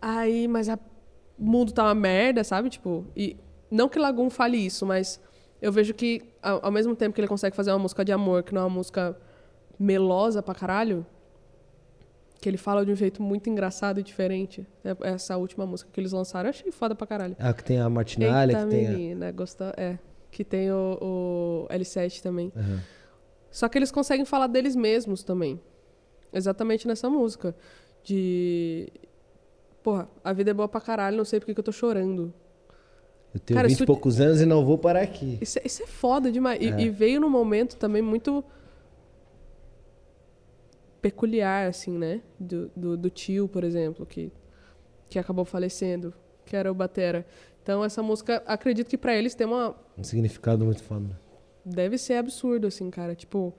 [0.00, 0.78] aí, mas o
[1.38, 2.68] mundo tá uma merda, sabe?
[2.68, 3.36] Tipo, e
[3.70, 5.20] não que Lagoon fale isso, mas
[5.60, 8.42] eu vejo que ao, ao mesmo tempo que ele consegue fazer uma música de amor,
[8.42, 9.16] que não é uma música
[9.78, 11.06] melosa pra caralho,
[12.40, 14.66] que ele fala de um jeito muito engraçado e diferente.
[14.84, 17.36] É, essa última música que eles lançaram, eu achei foda pra caralho.
[17.38, 19.32] Ah, que tem a Martinalha, Eita, que tem menina, a...
[19.32, 19.98] gostou, é,
[20.32, 22.52] que tem o, o L7 também.
[22.56, 22.80] Uhum.
[23.48, 25.60] Só que eles conseguem falar deles mesmos também.
[26.32, 27.54] Exatamente nessa música.
[28.02, 28.88] De.
[29.82, 32.32] Porra, a vida é boa pra caralho, não sei porque que eu tô chorando.
[33.34, 35.38] Eu tenho Cara, 20 e poucos anos e não vou parar aqui.
[35.40, 36.60] Isso, é, isso é foda demais.
[36.60, 36.64] É.
[36.64, 38.44] E, e, veio num momento também muito
[41.00, 42.20] peculiar, assim, né?
[42.38, 44.30] Do, do, do, tio, por exemplo, que,
[45.08, 46.12] que acabou falecendo,
[46.44, 47.26] que era o Batera.
[47.62, 49.74] Então, essa música, acredito que para eles tem uma...
[49.96, 51.18] Um significado muito foda.
[51.64, 53.14] Deve ser absurdo, assim, cara.
[53.14, 53.54] Tipo,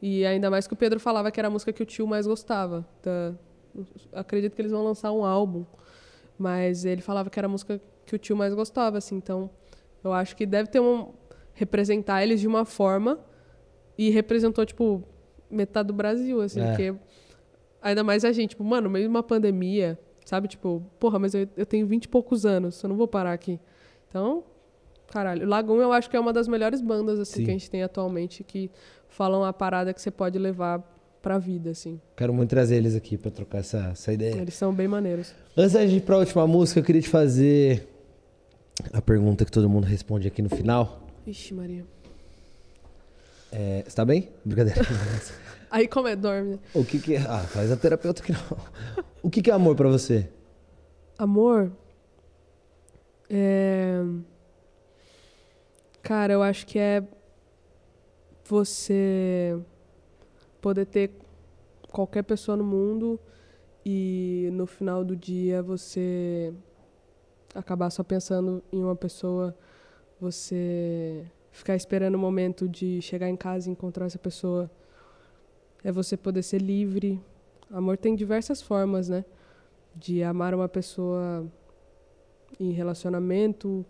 [0.00, 2.26] e ainda mais que o Pedro falava que era a música que o tio mais
[2.26, 2.86] gostava.
[3.00, 3.38] Então,
[4.12, 5.64] acredito que eles vão lançar um álbum.
[6.38, 9.16] Mas ele falava que era a música que o tio mais gostava, assim.
[9.16, 9.50] Então,
[10.04, 11.12] eu acho que deve ter um...
[11.58, 13.18] Representar eles de uma forma.
[13.96, 15.02] E representou, tipo,
[15.50, 16.60] metade do Brasil, assim.
[16.60, 16.68] É.
[16.68, 16.94] Porque
[17.80, 18.50] ainda mais a gente.
[18.50, 20.48] Tipo, mano, meio de uma pandemia, sabe?
[20.48, 22.82] Tipo, porra, mas eu, eu tenho vinte e poucos anos.
[22.82, 23.58] Eu não vou parar aqui.
[24.06, 24.44] Então,
[25.10, 25.48] caralho.
[25.48, 27.44] Lagoon eu acho que é uma das melhores bandas, assim, Sim.
[27.44, 28.44] que a gente tem atualmente.
[28.44, 28.70] Que
[29.16, 30.78] falam a parada que você pode levar
[31.22, 31.98] pra vida, assim.
[32.14, 34.36] Quero muito trazer eles aqui pra trocar essa, essa ideia.
[34.36, 35.34] Eles são bem maneiros.
[35.56, 37.88] Antes de ir pra última música, eu queria te fazer
[38.92, 41.00] a pergunta que todo mundo responde aqui no final.
[41.26, 41.86] Ixi, Maria.
[43.50, 44.28] É, você tá bem?
[44.44, 44.82] Brincadeira.
[45.70, 46.60] Aí como é, dorme.
[46.74, 47.20] O que que é?
[47.20, 48.40] Ah, faz a terapeuta que não.
[49.22, 50.28] O que que é amor pra você?
[51.18, 51.72] Amor?
[53.30, 54.02] É...
[56.02, 57.02] Cara, eu acho que é
[58.48, 59.58] você
[60.60, 61.10] poder ter
[61.90, 63.18] qualquer pessoa no mundo
[63.84, 66.52] e no final do dia você
[67.54, 69.56] acabar só pensando em uma pessoa,
[70.20, 74.70] você ficar esperando o momento de chegar em casa e encontrar essa pessoa.
[75.82, 77.20] É você poder ser livre.
[77.70, 79.24] Amor tem diversas formas, né?
[79.94, 81.46] De amar uma pessoa
[82.60, 83.86] em relacionamento,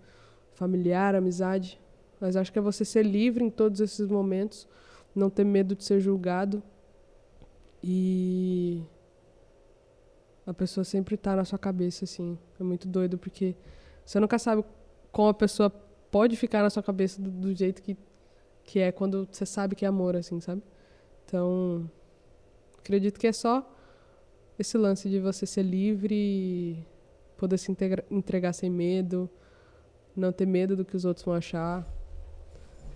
[0.54, 1.80] familiar, amizade.
[2.20, 4.66] Mas acho que é você ser livre em todos esses momentos,
[5.14, 6.62] não ter medo de ser julgado
[7.82, 8.82] e
[10.46, 12.38] a pessoa sempre está na sua cabeça assim.
[12.58, 13.54] É muito doido porque
[14.04, 14.64] você nunca sabe
[15.12, 15.70] como a pessoa
[16.10, 17.96] pode ficar na sua cabeça do, do jeito que
[18.66, 20.60] que é quando você sabe que é amor assim, sabe?
[21.24, 21.88] Então,
[22.78, 23.64] acredito que é só
[24.58, 26.84] esse lance de você ser livre e
[27.36, 27.70] poder se
[28.10, 29.30] entregar sem medo,
[30.16, 31.86] não ter medo do que os outros vão achar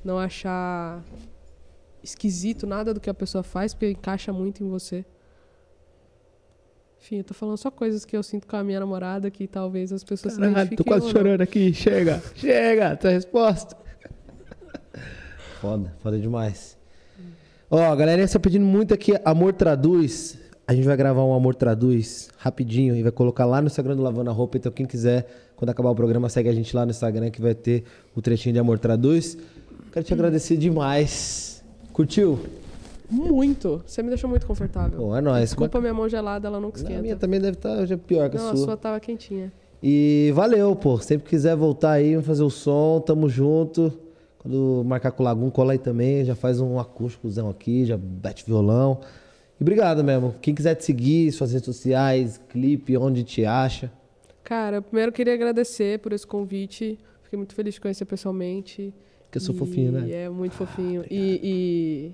[0.05, 1.02] não achar
[2.02, 5.05] esquisito nada do que a pessoa faz, porque encaixa muito em você.
[7.01, 9.90] Enfim, eu tô falando só coisas que eu sinto com a minha namorada que talvez
[9.90, 10.85] as pessoas Caralho, se identifiquem.
[10.85, 11.72] tô quase chorando aqui.
[11.72, 13.77] Chega, chega, tua resposta.
[15.60, 16.78] foda, foda demais.
[17.70, 20.39] Ó, oh, a galera está pedindo muito aqui Amor Traduz.
[20.66, 24.02] A gente vai gravar um Amor Traduz rapidinho e vai colocar lá no Instagram do
[24.02, 24.59] Lavando a Roupa.
[24.59, 27.55] Então, quem quiser, quando acabar o programa, segue a gente lá no Instagram que vai
[27.55, 29.39] ter o trechinho de Amor Traduz.
[29.93, 31.62] Quero te agradecer demais.
[31.93, 32.39] Curtiu?
[33.11, 33.82] Muito.
[33.85, 34.98] Você me deixou muito confortável.
[34.98, 35.51] Pô, é nóis.
[35.51, 35.82] Desculpa Mas...
[35.82, 36.98] minha mão gelada, ela nunca esquenta.
[36.98, 38.62] a minha também deve estar tá, já pior que Não, a sua.
[38.62, 39.52] a sua tava quentinha.
[39.82, 40.98] E valeu, pô.
[40.98, 43.93] Sempre quiser voltar aí, vamos fazer o som, tamo junto.
[44.39, 46.24] Quando marcar com o Lagum, cola aí também.
[46.24, 49.01] Já faz um acústicozão aqui, já bate violão.
[49.59, 50.35] E obrigado mesmo.
[50.40, 53.90] Quem quiser te seguir, suas redes sociais, clipe, onde te acha.
[54.44, 56.98] Cara, primeiro queria agradecer por esse convite.
[57.23, 58.94] Fiquei muito feliz de conhecer pessoalmente.
[59.31, 60.11] Que eu sou e fofinho, né?
[60.11, 61.02] É, muito fofinho.
[61.02, 62.12] Ah, e, e,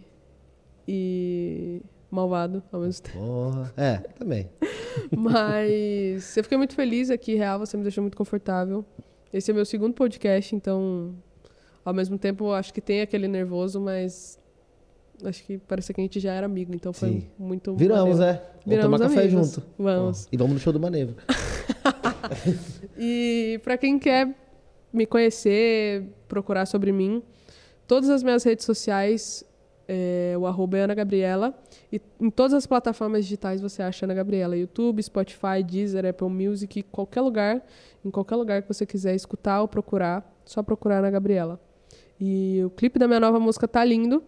[0.86, 3.18] e, malvado ao mesmo tempo.
[3.18, 3.72] Porra.
[3.76, 4.48] É, também.
[5.16, 8.84] Mas eu fiquei muito feliz aqui, real, você me deixou muito confortável.
[9.32, 11.14] Esse é meu segundo podcast, então,
[11.84, 14.38] ao mesmo tempo, acho que tem aquele nervoso, mas
[15.24, 17.28] acho que parece que a gente já era amigo, então foi Sim.
[17.38, 17.74] muito.
[17.74, 18.38] Viramos, maneiro.
[18.38, 18.42] é.
[18.42, 19.14] Vamos Viramos tomar amigos.
[19.14, 19.62] café junto.
[19.78, 20.28] Vamos.
[20.30, 21.14] E vamos no show do Manevo.
[22.98, 24.34] e para quem quer
[24.92, 27.22] me conhecer, procurar sobre mim,
[27.86, 29.44] todas as minhas redes sociais,
[29.88, 31.54] é, o arroba é Ana Gabriela.
[31.92, 34.56] E em todas as plataformas digitais você acha Ana Gabriela.
[34.56, 37.64] YouTube, Spotify, Deezer, Apple Music, qualquer lugar,
[38.04, 41.60] em qualquer lugar que você quiser escutar ou procurar, só procurar Ana Gabriela.
[42.20, 44.22] E o clipe da minha nova música tá lindo.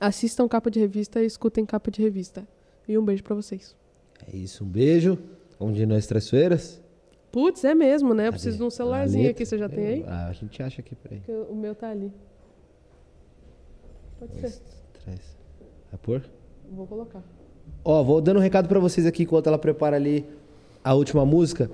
[0.00, 2.46] Assistam capa de revista e escutem capa de revista.
[2.88, 3.76] E um beijo para vocês.
[4.26, 5.18] É isso, um beijo.
[5.60, 6.81] Vamos de nós traiçoeiras?
[7.32, 8.28] Putz, é mesmo, né?
[8.28, 10.04] Eu preciso de um celularzinho aqui, você já tem aí?
[10.06, 11.18] Ah, a gente acha aqui, peraí.
[11.20, 12.12] Porque o meu tá ali.
[14.18, 14.60] Pode ser.
[15.02, 15.36] Traz.
[15.90, 16.22] Vai pôr?
[16.70, 17.22] Vou colocar.
[17.82, 20.26] Ó, vou dando um recado para vocês aqui enquanto ela prepara ali
[20.84, 21.70] a última música.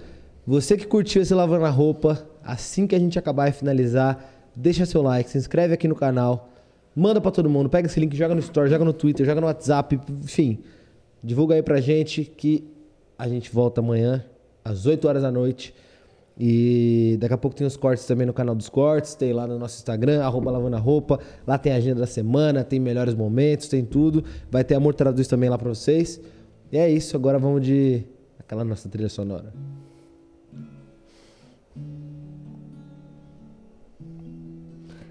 [0.46, 4.24] Você que curtiu esse Lavando a Roupa, assim que a gente acabar e finalizar,
[4.54, 6.48] deixa seu like, se inscreve aqui no canal,
[6.94, 9.48] manda para todo mundo, pega esse link, joga no Story, joga no Twitter, joga no
[9.48, 10.60] WhatsApp, enfim.
[11.22, 12.72] Divulga aí pra gente que
[13.18, 14.24] a gente volta amanhã
[14.70, 15.74] às 8 horas da noite.
[16.40, 19.58] E daqui a pouco tem os cortes também no canal dos cortes, tem lá no
[19.58, 21.18] nosso Instagram, arroba lavando a roupa.
[21.44, 24.22] Lá tem a agenda da semana, tem melhores momentos, tem tudo.
[24.48, 26.20] Vai ter Amor Traduz também lá pra vocês.
[26.70, 28.04] E é isso, agora vamos de
[28.38, 29.52] aquela nossa trilha sonora.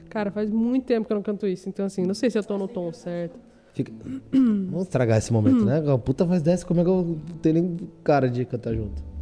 [0.09, 2.43] Cara, faz muito tempo que eu não canto isso, então assim, não sei se eu
[2.43, 3.37] tô no tom certo.
[3.73, 3.91] Fica...
[4.31, 5.81] Vamos estragar esse momento, né?
[6.03, 9.16] Puta faz dessa, como é que eu tenho nem cara de cantar junto?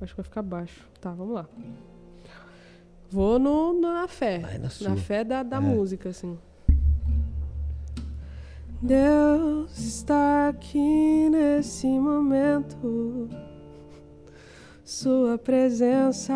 [0.00, 0.88] Acho que vai ficar baixo.
[1.00, 1.48] Tá, vamos lá.
[3.10, 4.38] Vou no, no na fé.
[4.38, 5.60] Vai na, na fé da, da é.
[5.60, 6.38] música, assim.
[8.80, 13.28] Deus está aqui nesse momento.
[14.84, 16.32] Sua presença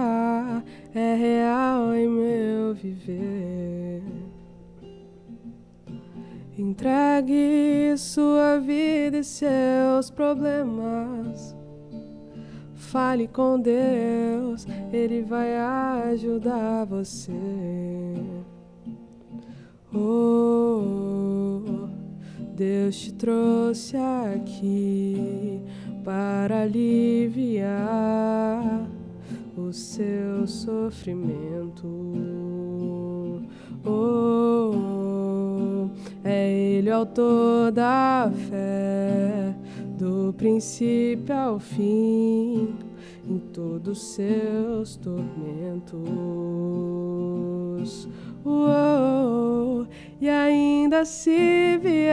[0.95, 4.03] é real em meu viver.
[6.63, 11.57] Entregue sua vida e seus problemas.
[12.73, 15.57] Fale com Deus, Ele vai
[16.13, 17.33] ajudar você.
[19.93, 21.89] Oh,
[22.55, 25.61] Deus te trouxe aqui
[26.05, 27.73] para aliviar
[29.57, 31.89] o seu sofrimento.
[33.85, 34.23] Oh,
[36.25, 39.55] é Ele o autor da fé,
[39.99, 42.75] do princípio ao fim,
[43.29, 45.99] em todos seus tormentos.
[48.45, 49.85] Oh,
[50.21, 52.13] e ainda se vier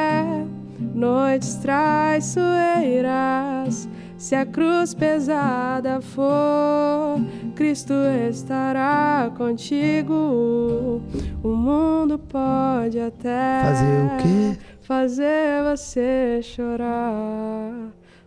[1.01, 3.89] noites traiçoeiras.
[4.17, 7.19] Se a cruz pesada for,
[7.55, 7.93] Cristo
[8.29, 11.01] estará contigo.
[11.41, 14.55] O mundo pode até fazer o quê?
[14.81, 17.73] Fazer você chorar,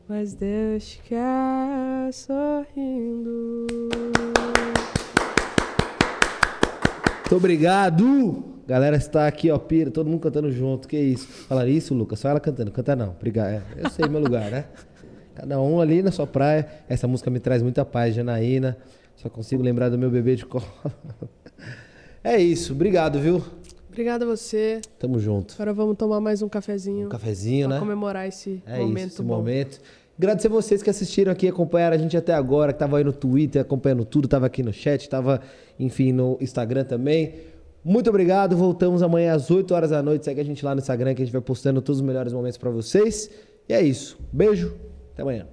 [0.09, 3.69] mas Deus te quer sorrindo.
[7.21, 8.54] Muito obrigado!
[8.67, 10.89] Galera está aqui, ó, pira, todo mundo cantando junto.
[10.89, 11.27] Que isso?
[11.27, 12.19] Falaram isso, Lucas?
[12.19, 12.71] Só ela cantando.
[12.71, 13.11] Canta não.
[13.11, 13.49] Obrigado.
[13.49, 14.65] É, eu sei meu lugar, né?
[15.35, 16.67] Cada um ali na sua praia.
[16.89, 18.77] Essa música me traz muita paz, Janaína.
[19.17, 20.65] Só consigo lembrar do meu bebê de colo.
[22.27, 22.73] É isso.
[22.73, 23.45] Obrigado, viu?
[23.87, 24.81] Obrigada a você.
[24.99, 25.53] Tamo junto.
[25.55, 27.09] Agora vamos tomar mais um cafezinho.
[27.09, 27.81] Um cafezinho, pra né?
[27.81, 29.37] comemorar esse é momento isso, esse bom.
[29.37, 29.79] momento.
[30.17, 33.61] Agradecer vocês que assistiram aqui, acompanharam a gente até agora, que tava aí no Twitter
[33.61, 35.43] acompanhando tudo, tava aqui no chat, tava,
[35.79, 37.35] enfim, no Instagram também.
[37.85, 38.57] Muito obrigado.
[38.57, 40.25] Voltamos amanhã às 8 horas da noite.
[40.25, 42.57] Segue a gente lá no Instagram que a gente vai postando todos os melhores momentos
[42.57, 43.29] para vocês.
[43.69, 44.19] E é isso.
[44.33, 44.75] Beijo.
[45.13, 45.47] Até amanhã.